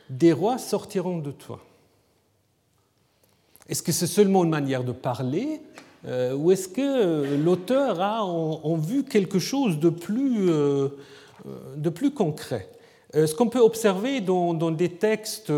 Des 0.08 0.32
rois 0.32 0.58
sortiront 0.58 1.18
de 1.18 1.32
toi. 1.32 1.60
Est-ce 3.68 3.82
que 3.82 3.92
c'est 3.92 4.06
seulement 4.06 4.44
une 4.44 4.50
manière 4.50 4.82
de 4.82 4.92
parler 4.92 5.60
euh, 6.06 6.34
ou 6.34 6.52
est-ce 6.52 6.68
que 6.68 7.36
l'auteur 7.36 8.00
a 8.00 8.24
en, 8.24 8.76
vue 8.76 9.04
quelque 9.04 9.38
chose 9.38 9.78
de 9.78 9.90
plus, 9.90 10.48
euh, 10.48 10.88
euh, 11.46 11.50
de 11.76 11.90
plus 11.90 12.12
concret? 12.12 12.68
Ce 13.14 13.34
qu'on 13.34 13.48
peut 13.48 13.60
observer 13.60 14.20
dans, 14.20 14.70
des 14.70 14.90
textes 14.90 15.50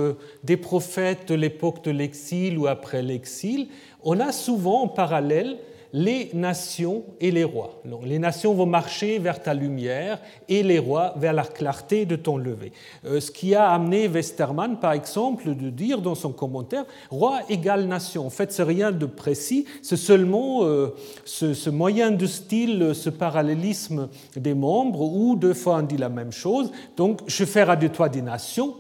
des 0.45 0.57
prophètes 0.57 1.29
de 1.29 1.35
l'époque 1.35 1.83
de 1.85 1.91
l'exil 1.91 2.57
ou 2.57 2.69
après 2.69 3.03
l'exil, 3.03 3.67
on 4.05 4.21
a 4.21 4.31
souvent 4.31 4.83
en 4.83 4.89
parallèle 4.89 5.59
les 5.93 6.31
nations 6.35 7.05
et 7.21 7.31
les 7.31 7.45
rois. 7.45 7.83
les 8.05 8.19
nations 8.19 8.55
vont 8.55 8.67
marcher 8.67 9.19
vers 9.19 9.43
ta 9.43 9.55
lumière 9.55 10.21
et 10.49 10.63
les 10.63 10.79
rois 10.79 11.15
vers 11.17 11.33
la 11.33 11.43
clarté 11.43 12.07
de 12.07 12.17
ton 12.17 12.37
lever. 12.37 12.73
Euh, 13.05 13.21
ce 13.21 13.31
qui 13.31 13.55
a 13.55 13.71
amené 13.71 14.09
Westermann, 14.09 14.79
par 14.79 14.93
exemple, 14.93 15.55
de 15.55 15.71
dire 15.71 16.01
dans 16.01 16.15
son 16.15 16.33
commentaire 16.33 16.85
roi 17.11 17.41
égale 17.49 17.87
nation. 17.87 18.27
En 18.27 18.31
fait, 18.31 18.53
c'est 18.53 18.63
rien 18.63 18.93
de 18.93 19.07
précis, 19.07 19.65
c'est 19.83 19.97
seulement 19.97 20.65
euh, 20.65 20.95
ce, 21.25 21.71
moyen 21.71 22.11
de 22.11 22.27
style, 22.27 22.93
ce 22.95 23.11
parallélisme 23.11 24.09
des 24.37 24.55
membres 24.55 25.03
où 25.03 25.37
deux 25.37 25.55
fois 25.55 25.79
on 25.79 25.83
dit 25.83 25.97
la 25.97 26.09
même 26.09 26.33
chose. 26.33 26.71
Donc, 26.97 27.21
je 27.27 27.45
ferai 27.45 27.77
de 27.77 27.89
toi 27.89 28.09
des 28.09 28.23
nations. 28.23 28.75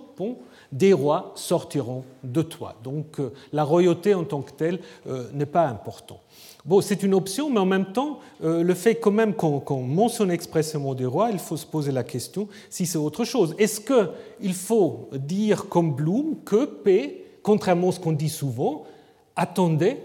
Des 0.70 0.92
rois 0.92 1.32
sortiront 1.34 2.04
de 2.22 2.42
toi. 2.42 2.74
Donc 2.84 3.18
euh, 3.18 3.32
la 3.54 3.64
royauté 3.64 4.12
en 4.12 4.24
tant 4.24 4.42
que 4.42 4.52
telle 4.52 4.78
n'est 5.32 5.46
pas 5.46 5.66
importante. 5.66 6.20
Bon, 6.64 6.80
c'est 6.80 7.02
une 7.02 7.14
option, 7.14 7.48
mais 7.48 7.58
en 7.58 7.66
même 7.66 7.92
temps, 7.92 8.18
euh, 8.44 8.62
le 8.62 8.74
fait 8.74 8.96
quand 8.96 9.10
même 9.10 9.34
qu'on 9.34 9.82
mentionne 9.82 10.30
expressément 10.30 10.94
des 10.94 11.06
rois, 11.06 11.30
il 11.30 11.38
faut 11.38 11.56
se 11.56 11.66
poser 11.66 11.90
la 11.90 12.04
question 12.04 12.48
si 12.68 12.84
c'est 12.86 12.98
autre 12.98 13.24
chose. 13.24 13.54
Est-ce 13.58 13.80
qu'il 13.80 14.54
faut 14.54 15.08
dire 15.14 15.68
comme 15.68 15.94
Bloom 15.94 16.36
que 16.44 16.66
P, 16.66 17.24
contrairement 17.42 17.88
à 17.88 17.92
ce 17.92 18.00
qu'on 18.00 18.12
dit 18.12 18.28
souvent, 18.28 18.84
attendait 19.36 20.02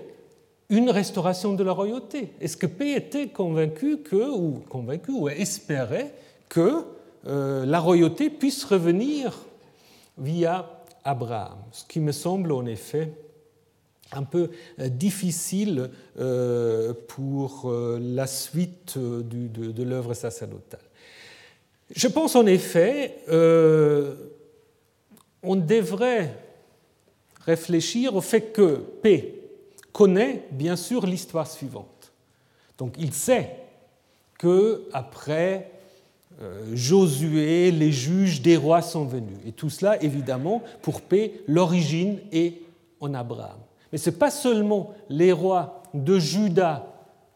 une 0.70 0.90
restauration 0.90 1.54
de 1.54 1.64
la 1.64 1.74
royauté? 1.74 2.32
Est-ce 2.40 2.56
que 2.56 2.68
P 2.68 2.94
était 2.96 3.28
convaincu 3.28 3.98
que, 3.98 4.16
ou 4.16 4.62
convaincu, 4.70 5.12
ou 5.12 5.28
espérait 5.28 6.14
que 6.48 6.86
euh, 7.28 7.66
la 7.66 7.80
royauté 7.80 8.30
puisse 8.30 8.64
revenir 8.64 9.38
via 10.18 10.70
Abraham? 11.04 11.58
Ce 11.72 11.84
qui 11.84 12.00
me 12.00 12.14
semble 12.14 12.54
en 12.54 12.66
effet 12.66 13.12
un 14.12 14.24
peu 14.24 14.50
euh, 14.80 14.90
difficile 14.90 15.90
euh, 16.20 16.94
pour 17.08 17.70
euh, 17.70 18.00
la 18.02 18.28
suite 18.28 18.98
de 18.98 19.84
l'œuvre 19.84 20.14
sacerdotale. 20.14 20.82
Je 21.96 22.08
pense 22.08 22.36
en 22.36 22.46
effet, 22.48 23.20
on 25.44 25.56
devrait 25.56 26.34
réfléchir 27.46 28.16
au 28.16 28.22
fait 28.22 28.52
que 28.52 28.78
P 29.04 29.40
connaît 29.94 30.46
bien 30.50 30.76
sûr 30.76 31.06
l'histoire 31.06 31.46
suivante. 31.46 32.12
Donc 32.80 32.96
il 32.98 33.14
sait 33.14 33.52
que 34.40 34.88
après 34.94 35.72
Josué, 36.74 37.72
les 37.72 37.92
juges 37.92 38.42
des 38.42 38.58
rois 38.58 38.82
sont 38.82 39.06
venus. 39.06 39.38
Et 39.48 39.54
tout 39.54 39.70
cela, 39.70 40.02
évidemment, 40.04 40.64
pour 40.82 41.02
P, 41.02 41.44
l'origine 41.48 42.20
est 42.34 42.56
en 43.00 43.14
Abraham. 43.14 43.60
Mais 43.96 44.00
ce 44.00 44.10
n'est 44.10 44.18
pas 44.18 44.30
seulement 44.30 44.94
les 45.08 45.32
rois 45.32 45.82
de 45.94 46.20
Juda 46.20 46.86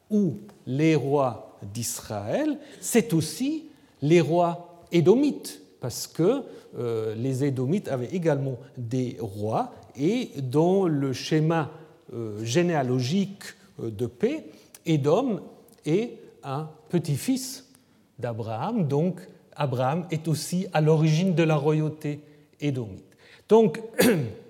ou 0.09 0.39
les 0.67 0.93
rois 0.93 1.57
d'Israël, 1.73 2.57
c'est 2.81 3.13
aussi 3.13 3.69
les 4.01 4.19
rois 4.19 4.83
édomites, 4.91 5.61
parce 5.79 6.05
que 6.05 6.43
euh, 6.77 7.15
les 7.15 7.45
édomites 7.45 7.87
avaient 7.87 8.13
également 8.13 8.57
des 8.77 9.15
rois, 9.21 9.71
et 9.97 10.31
dans 10.41 10.85
le 10.85 11.13
schéma 11.13 11.71
euh, 12.13 12.43
généalogique 12.43 13.43
euh, 13.81 13.89
de 13.89 14.05
paix, 14.05 14.47
Édom 14.85 15.39
est 15.85 16.19
un 16.43 16.67
petit-fils 16.89 17.69
d'Abraham, 18.17 18.85
donc 18.85 19.21
Abraham 19.55 20.07
est 20.11 20.27
aussi 20.27 20.67
à 20.73 20.81
l'origine 20.81 21.35
de 21.35 21.43
la 21.43 21.55
royauté 21.55 22.19
édomite. 22.59 23.05
Donc, 23.47 23.79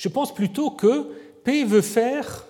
Je 0.00 0.08
pense 0.08 0.34
plutôt 0.34 0.70
que 0.70 1.08
P 1.44 1.62
veut 1.62 1.82
faire 1.82 2.46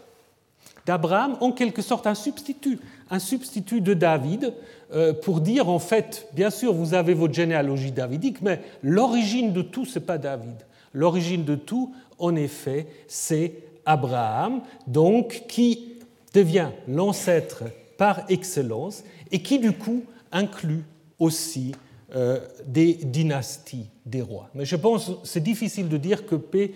d'Abraham 0.86 1.36
en 1.40 1.50
quelque 1.50 1.82
sorte 1.82 2.06
un 2.06 2.14
substitut, 2.14 2.78
un 3.10 3.18
substitut 3.18 3.80
de 3.80 3.92
David, 3.92 4.54
euh, 4.94 5.12
pour 5.12 5.40
dire 5.40 5.68
en 5.68 5.80
fait, 5.80 6.28
bien 6.32 6.50
sûr, 6.50 6.72
vous 6.72 6.94
avez 6.94 7.12
votre 7.12 7.34
généalogie 7.34 7.90
davidique, 7.90 8.40
mais 8.40 8.60
l'origine 8.84 9.52
de 9.52 9.62
tout, 9.62 9.84
ce 9.84 9.98
n'est 9.98 10.04
pas 10.04 10.16
David. 10.16 10.54
L'origine 10.94 11.44
de 11.44 11.56
tout, 11.56 11.92
en 12.20 12.36
effet, 12.36 12.86
c'est 13.08 13.54
Abraham, 13.84 14.60
donc 14.86 15.42
qui 15.48 15.94
devient 16.32 16.70
l'ancêtre 16.86 17.64
par 17.98 18.30
excellence 18.30 19.02
et 19.32 19.42
qui 19.42 19.58
du 19.58 19.72
coup 19.72 20.04
inclut 20.30 20.84
aussi 21.18 21.74
euh, 22.14 22.38
des 22.64 22.94
dynasties 22.94 23.90
des 24.06 24.22
rois. 24.22 24.50
Mais 24.54 24.64
je 24.64 24.76
pense 24.76 25.10
c'est 25.24 25.42
difficile 25.42 25.88
de 25.88 25.96
dire 25.96 26.26
que 26.26 26.36
P 26.36 26.74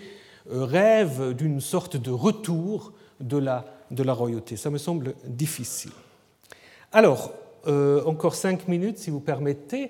rêve 0.49 1.33
d'une 1.33 1.61
sorte 1.61 1.97
de 1.97 2.11
retour 2.11 2.93
de 3.19 3.37
la, 3.37 4.13
royauté. 4.13 4.57
Ça 4.57 4.69
me 4.69 4.77
semble 4.77 5.15
difficile. 5.25 5.91
Alors, 6.91 7.31
euh, 7.67 8.03
encore 8.05 8.35
cinq 8.35 8.67
minutes 8.67 8.99
si 8.99 9.09
vous 9.09 9.19
permettez. 9.19 9.89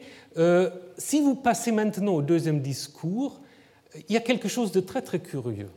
si 0.97 1.21
vous 1.21 1.35
passez 1.35 1.71
maintenant 1.71 2.13
au 2.13 2.21
deuxième 2.21 2.61
discours, 2.61 3.41
il 4.07 4.13
y 4.13 4.17
a 4.17 4.21
quelque 4.21 4.47
chose 4.47 4.71
de 4.71 4.79
très 4.79 5.01
très 5.01 5.19
curieux. 5.19 5.69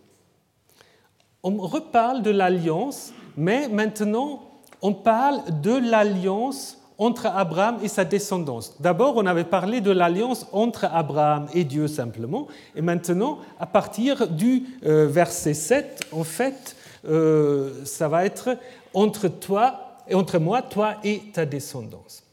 On 1.43 1.57
reparle 1.59 2.23
de 2.23 2.31
l'alliance, 2.31 3.13
mais 3.37 3.69
maintenant 3.69 4.49
on 4.83 4.93
parle 4.93 5.61
de 5.61 5.73
l'alliance 5.73 6.78
entre 6.99 7.27
Abraham 7.27 7.79
et 7.83 7.89
sa 7.89 8.05
descendance. 8.05 8.75
D'abord, 8.81 9.17
on 9.17 9.27
avait 9.27 9.45
parlé 9.45 9.81
de 9.81 9.93
l'alliance 9.93 10.47
entre 10.53 10.85
Abraham 10.85 11.47
et 11.55 11.63
Dieu 11.65 11.87
simplement, 11.87 12.49
et 12.75 12.83
maintenant, 12.83 13.39
à 13.61 13.67
partir 13.67 14.27
du 14.27 14.65
euh, 14.85 15.07
verset 15.07 15.55
7, 15.55 16.09
en 16.11 16.25
fait, 16.25 16.77
euh, 17.09 17.85
ça 17.85 18.09
va 18.09 18.25
être 18.25 18.57
entre 18.93 19.29
toi 19.29 19.97
et 20.09 20.15
entre 20.15 20.39
moi, 20.39 20.61
toi 20.63 20.97
et 21.05 21.21
ta 21.33 21.47
descendance. 21.47 22.25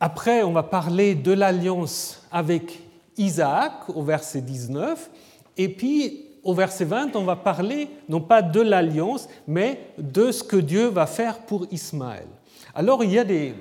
Après, 0.00 0.42
on 0.42 0.52
va 0.52 0.64
parler 0.64 1.14
de 1.14 1.32
l'alliance 1.32 2.22
avec 2.32 2.82
Isaac 3.16 3.88
au 3.94 4.02
verset 4.02 4.40
19, 4.40 5.08
et 5.56 5.68
puis 5.68 6.26
au 6.42 6.52
verset 6.52 6.84
20, 6.84 7.14
on 7.14 7.24
va 7.24 7.36
parler 7.36 7.88
non 8.08 8.20
pas 8.20 8.42
de 8.42 8.60
l'alliance, 8.60 9.28
mais 9.46 9.80
de 9.98 10.32
ce 10.32 10.42
que 10.42 10.56
Dieu 10.56 10.88
va 10.88 11.06
faire 11.06 11.38
pour 11.38 11.66
Ismaël. 11.70 12.26
Alors 12.74 13.04
il 13.04 13.12
y 13.12 13.18
a 13.18 13.24
des, 13.24 13.54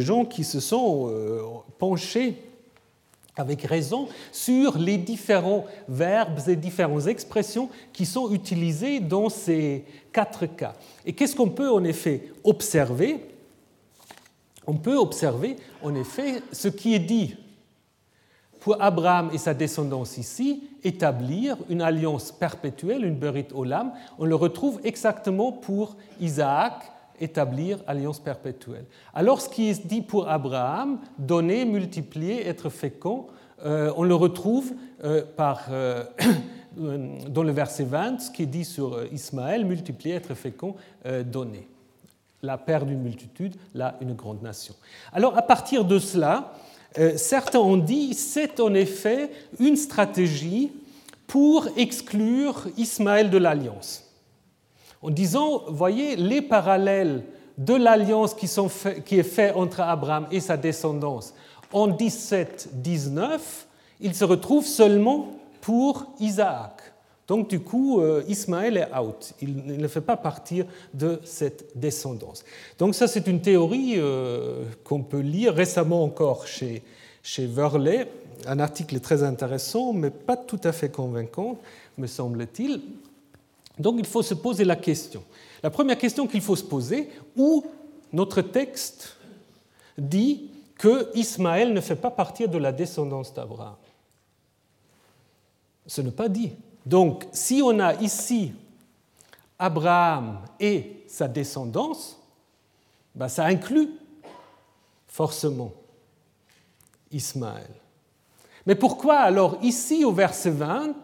gens 0.00 0.24
qui 0.24 0.44
se 0.44 0.60
sont 0.60 1.08
euh, 1.10 1.42
penchés 1.78 2.42
avec 3.36 3.62
raison 3.62 4.08
sur 4.32 4.78
les 4.78 4.96
différents 4.96 5.66
verbes 5.88 6.40
et 6.48 6.56
différentes 6.56 7.06
expressions 7.06 7.68
qui 7.92 8.06
sont 8.06 8.32
utilisées 8.32 9.00
dans 9.00 9.28
ces 9.28 9.84
quatre 10.12 10.46
cas. 10.46 10.74
Et 11.04 11.12
qu'est-ce 11.12 11.36
qu'on 11.36 11.50
peut 11.50 11.70
en 11.70 11.84
effet 11.84 12.30
observer? 12.44 13.20
On 14.66 14.74
peut 14.74 14.96
observer 14.96 15.56
en 15.82 15.94
effet 15.94 16.42
ce 16.52 16.68
qui 16.68 16.94
est 16.94 17.00
dit 17.00 17.36
pour 18.60 18.82
Abraham 18.82 19.30
et 19.32 19.38
sa 19.38 19.54
descendance 19.54 20.18
ici, 20.18 20.64
établir 20.82 21.56
une 21.68 21.82
alliance 21.82 22.32
perpétuelle, 22.32 23.04
une 23.04 23.14
berit 23.14 23.46
olam. 23.54 23.92
On 24.18 24.24
le 24.24 24.34
retrouve 24.34 24.80
exactement 24.82 25.52
pour 25.52 25.96
Isaac 26.20 26.90
établir 27.20 27.78
alliance 27.86 28.20
perpétuelle. 28.20 28.84
Alors 29.14 29.40
ce 29.40 29.48
qui 29.48 29.68
est 29.68 29.86
dit 29.86 30.02
pour 30.02 30.28
Abraham, 30.28 30.98
donner, 31.18 31.64
multiplier, 31.64 32.46
être 32.46 32.68
fécond, 32.68 33.26
euh, 33.64 33.92
on 33.96 34.02
le 34.02 34.14
retrouve 34.14 34.72
euh, 35.04 35.22
euh, 35.38 36.04
dans 37.28 37.42
le 37.42 37.52
verset 37.52 37.84
20, 37.84 38.20
ce 38.20 38.30
qui 38.30 38.42
est 38.42 38.46
dit 38.46 38.64
sur 38.64 39.02
Ismaël, 39.12 39.64
multiplier, 39.64 40.14
être 40.14 40.34
fécond, 40.34 40.76
donner. 41.24 41.68
La 42.42 42.58
paire 42.58 42.84
d'une 42.84 43.00
multitude, 43.00 43.56
là 43.74 43.96
une 44.00 44.14
grande 44.14 44.42
nation. 44.42 44.74
Alors 45.12 45.36
à 45.38 45.42
partir 45.42 45.84
de 45.84 45.98
cela, 45.98 46.52
certains 47.16 47.58
ont 47.58 47.78
dit 47.78 48.14
c'est 48.14 48.60
en 48.60 48.74
effet 48.74 49.30
une 49.58 49.76
stratégie 49.76 50.70
pour 51.26 51.66
exclure 51.76 52.66
Ismaël 52.76 53.30
de 53.30 53.38
l'alliance 53.38 54.05
en 55.02 55.10
disant, 55.10 55.62
voyez, 55.68 56.16
les 56.16 56.42
parallèles 56.42 57.24
de 57.58 57.74
l'alliance 57.74 58.34
qui, 58.34 58.46
est 59.18 59.22
faite 59.22 59.56
entre 59.56 59.80
Abraham 59.80 60.26
et 60.30 60.40
sa 60.40 60.56
descendance 60.56 61.32
en 61.72 61.88
17-19, 61.88 63.40
ils 64.00 64.14
se 64.14 64.24
retrouvent 64.24 64.66
seulement 64.66 65.32
pour 65.60 66.06
Isaac. 66.20 66.80
Donc 67.26 67.48
du 67.48 67.60
coup, 67.60 68.00
euh, 68.00 68.22
Ismaël 68.28 68.76
est 68.76 68.96
out. 68.96 69.32
Il 69.42 69.66
ne 69.66 69.88
fait 69.88 70.00
pas 70.00 70.16
partie 70.16 70.62
de 70.94 71.20
cette 71.24 71.76
descendance. 71.76 72.44
Donc 72.78 72.94
ça, 72.94 73.08
c'est 73.08 73.26
une 73.26 73.40
théorie 73.40 73.94
euh, 73.96 74.64
qu'on 74.84 75.02
peut 75.02 75.20
lire 75.20 75.54
récemment 75.54 76.04
encore 76.04 76.46
chez, 76.46 76.84
chez 77.22 77.46
Verlet, 77.46 78.08
un 78.46 78.60
article 78.60 79.00
très 79.00 79.24
intéressant, 79.24 79.92
mais 79.92 80.10
pas 80.10 80.36
tout 80.36 80.60
à 80.62 80.70
fait 80.70 80.90
convaincant, 80.90 81.58
me 81.98 82.06
semble-t-il. 82.06 82.80
Donc 83.78 83.96
il 83.98 84.06
faut 84.06 84.22
se 84.22 84.34
poser 84.34 84.64
la 84.64 84.76
question. 84.76 85.22
La 85.62 85.70
première 85.70 85.98
question 85.98 86.26
qu'il 86.26 86.40
faut 86.40 86.56
se 86.56 86.64
poser, 86.64 87.10
où 87.36 87.64
notre 88.12 88.40
texte 88.40 89.16
dit 89.98 90.50
que 90.76 91.10
Ismaël 91.16 91.72
ne 91.72 91.80
fait 91.80 91.96
pas 91.96 92.10
partie 92.10 92.48
de 92.48 92.58
la 92.58 92.72
descendance 92.72 93.32
d'Abraham? 93.32 93.76
Ce 95.86 96.00
n'est 96.00 96.10
pas 96.10 96.28
dit. 96.28 96.52
Donc 96.84 97.26
si 97.32 97.60
on 97.62 97.78
a 97.80 97.94
ici 97.94 98.52
Abraham 99.58 100.40
et 100.60 101.04
sa 101.08 101.28
descendance, 101.28 102.18
ben, 103.14 103.28
ça 103.28 103.46
inclut 103.46 103.90
forcément 105.06 105.72
Ismaël. 107.10 107.70
Mais 108.66 108.74
pourquoi 108.74 109.18
alors 109.18 109.58
ici 109.62 110.04
au 110.04 110.12
verset 110.12 110.50
20, 110.50 110.94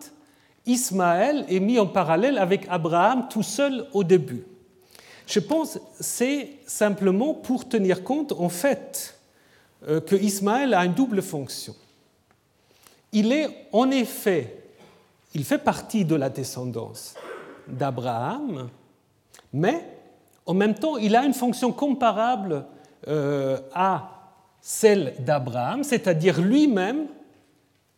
Ismaël 0.67 1.45
est 1.49 1.61
mis 1.61 1.79
en 1.79 1.87
parallèle 1.87 2.39
avec 2.39 2.67
Abraham 2.69 3.27
tout 3.29 3.43
seul 3.43 3.87
au 3.93 4.05
début. 4.05 4.45
Je 5.27 5.41
pense 5.41 5.79
c'est 6.01 6.51
simplement 6.67 7.35
pour 7.35 7.69
tenir 7.69 8.05
compte 8.05 8.33
en 8.33 8.49
fait 8.49 9.19
euh, 9.89 10.01
que 10.01 10.15
Ismaël 10.17 10.75
a 10.75 10.85
une 10.85 10.95
double 10.95 11.23
fonction. 11.23 11.75
Il 13.13 13.33
est 13.33 13.49
en 13.73 13.91
effet, 13.91 14.65
il 15.35 15.45
fait 15.45 15.59
partie 15.59 16.05
de 16.05 16.15
la 16.15 16.29
descendance 16.29 17.15
d'Abraham, 17.69 18.69
mais 19.53 19.85
en 20.47 20.55
même 20.55 20.75
temps, 20.75 20.97
il 20.97 21.15
a 21.15 21.25
une 21.25 21.35
fonction 21.35 21.73
comparable 21.73 22.65
euh, 23.09 23.59
à 23.75 24.11
celle 24.61 25.15
d'Abraham, 25.19 25.85
c'est-à-dire 25.85 26.41
lui-même, 26.41 27.07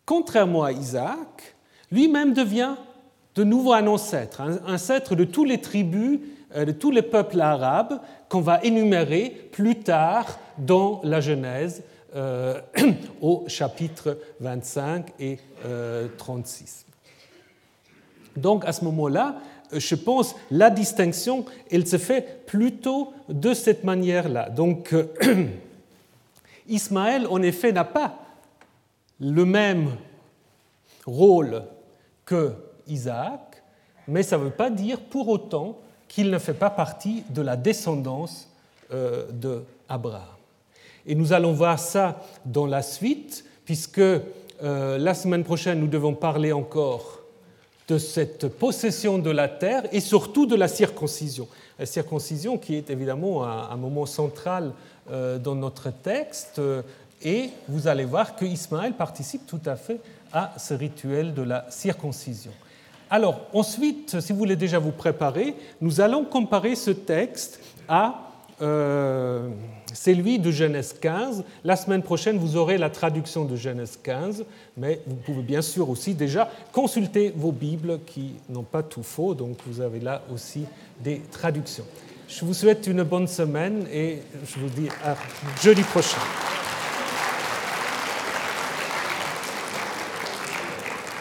contrairement 0.05 0.65
à 0.65 0.73
Isaac, 0.73 1.54
lui-même 1.95 2.35
devient 2.35 2.75
de 3.35 3.45
nouveau 3.45 3.73
un 3.73 3.87
ancêtre, 3.87 4.41
un 4.41 4.75
ancêtre 4.75 5.15
de 5.15 5.25
toutes 5.25 5.49
les 5.49 5.61
tribus, 5.61 6.21
euh, 6.55 6.65
de 6.65 6.73
tous 6.73 6.91
les 6.91 7.03
peuples 7.03 7.41
arabes 7.41 8.01
qu'on 8.29 8.41
va 8.41 8.63
énumérer 8.63 9.49
plus 9.53 9.77
tard 9.77 10.39
dans 10.59 11.01
la 11.05 11.21
Genèse 11.21 11.83
euh, 12.15 12.61
au 13.23 13.45
chapitre 13.47 14.19
25 14.41 15.13
et 15.21 15.39
36. 16.19 16.87
Euh, 16.87 18.41
Donc 18.41 18.65
à 18.65 18.73
ce 18.73 18.85
moment-là, 18.85 19.37
je 19.73 19.95
pense 19.95 20.37
la 20.51 20.71
distinction, 20.71 21.45
elle 21.71 21.87
se 21.87 21.99
fait 21.99 22.45
plutôt 22.47 23.13
de 23.29 23.55
cette 23.55 23.85
manière-là. 23.85 24.51
Donc 24.51 24.95
Ismaël, 26.69 27.27
en 27.29 27.43
effet, 27.43 27.73
n'a 27.73 27.85
pas 27.85 28.19
le 29.21 29.45
même 29.45 29.91
rôle 31.07 31.63
que 32.25 32.53
Isaac, 32.87 33.63
mais 34.09 34.23
ça 34.23 34.39
ne 34.39 34.45
veut 34.45 34.51
pas 34.51 34.71
dire 34.71 35.01
pour 35.01 35.29
autant 35.29 35.79
qu'il 36.09 36.31
ne 36.31 36.39
fait 36.39 36.55
pas 36.55 36.71
partie 36.71 37.25
de 37.31 37.43
la 37.43 37.57
descendance 37.57 38.49
euh, 38.93 39.25
d'Abraham. 39.33 40.23
Et 41.07 41.15
nous 41.15 41.33
allons 41.33 41.53
voir 41.53 41.79
ça 41.79 42.23
dans 42.45 42.67
la 42.67 42.83
suite, 42.83 43.45
puisque 43.65 43.99
euh, 43.99 44.23
la 44.63 45.15
semaine 45.15 45.45
prochaine, 45.45 45.81
nous 45.81 45.89
devons 45.89 46.15
parler 46.15 46.53
encore 46.53 47.21
de 47.89 47.99
cette 47.99 48.49
possession 48.49 49.19
de 49.19 49.31
la 49.31 49.49
terre 49.49 49.83
et 49.93 50.01
surtout 50.01 50.47
de 50.47 50.55
la 50.55 50.69
circoncision. 50.69 51.49
La 51.79 51.87
circoncision 51.87 52.57
qui 52.57 52.77
est 52.77 52.89
évidemment 52.89 53.45
un, 53.45 53.77
moment 53.77 54.07
central 54.07 54.73
euh, 55.11 55.39
dans 55.39 55.55
notre 55.55 55.91
texte, 55.91 56.61
et 57.23 57.51
vous 57.69 57.89
allez 57.89 58.05
voir 58.05 58.37
que 58.37 58.45
Ismaël 58.45 58.93
participe 58.93 59.47
tout 59.47 59.61
à 59.67 59.77
fait 59.77 60.01
à 60.35 60.53
ce 60.59 60.75
rituel 60.75 61.33
de 61.33 61.43
la 61.43 61.65
circoncision. 61.71 62.53
Alors 63.09 63.41
ensuite, 63.55 64.21
si 64.21 64.33
vous 64.33 64.39
voulez 64.39 64.57
déjà 64.57 64.79
vous 64.79 64.91
préparer, 64.91 65.55
nous 65.81 66.01
allons 66.01 66.25
comparer 66.25 66.75
ce 66.75 66.91
texte 66.91 67.61
à 67.89 68.33
euh, 68.61 69.49
celui 69.93 70.39
de 70.39 70.51
Genèse 70.51 70.95
15. 71.01 71.45
La 71.65 71.77
semaine 71.77 72.03
prochaine, 72.03 72.39
vous 72.39 72.57
aurez 72.57 72.79
la 72.79 72.91
traduction 72.91 73.45
de 73.45 73.57
Genèse 73.57 73.99
15, 74.03 74.45
mais 74.77 75.01
vous 75.07 75.17
pouvez 75.17 75.43
bien 75.43 75.63
sûr 75.63 75.89
aussi 75.89 76.15
déjà 76.15 76.51
consulter 76.73 77.33
vos 77.37 77.53
Bibles 77.53 78.01
qui 78.05 78.35
n'ont 78.49 78.63
pas 78.63 78.83
tout 78.83 79.03
faux, 79.03 79.35
donc 79.35 79.59
vous 79.67 79.81
avez 79.81 80.01
là 80.01 80.23
aussi 80.33 80.65
des 81.01 81.21
traductions. 81.31 81.85
Je 82.29 82.45
vous 82.45 82.55
souhaite 82.55 82.87
une 82.87 83.03
bonne 83.03 83.29
semaine 83.29 83.87
et 83.93 84.21
je 84.47 84.59
vous 84.59 84.69
dis 84.69 84.89
à 85.05 85.15
jeudi 85.63 85.83
prochain. 85.83 86.21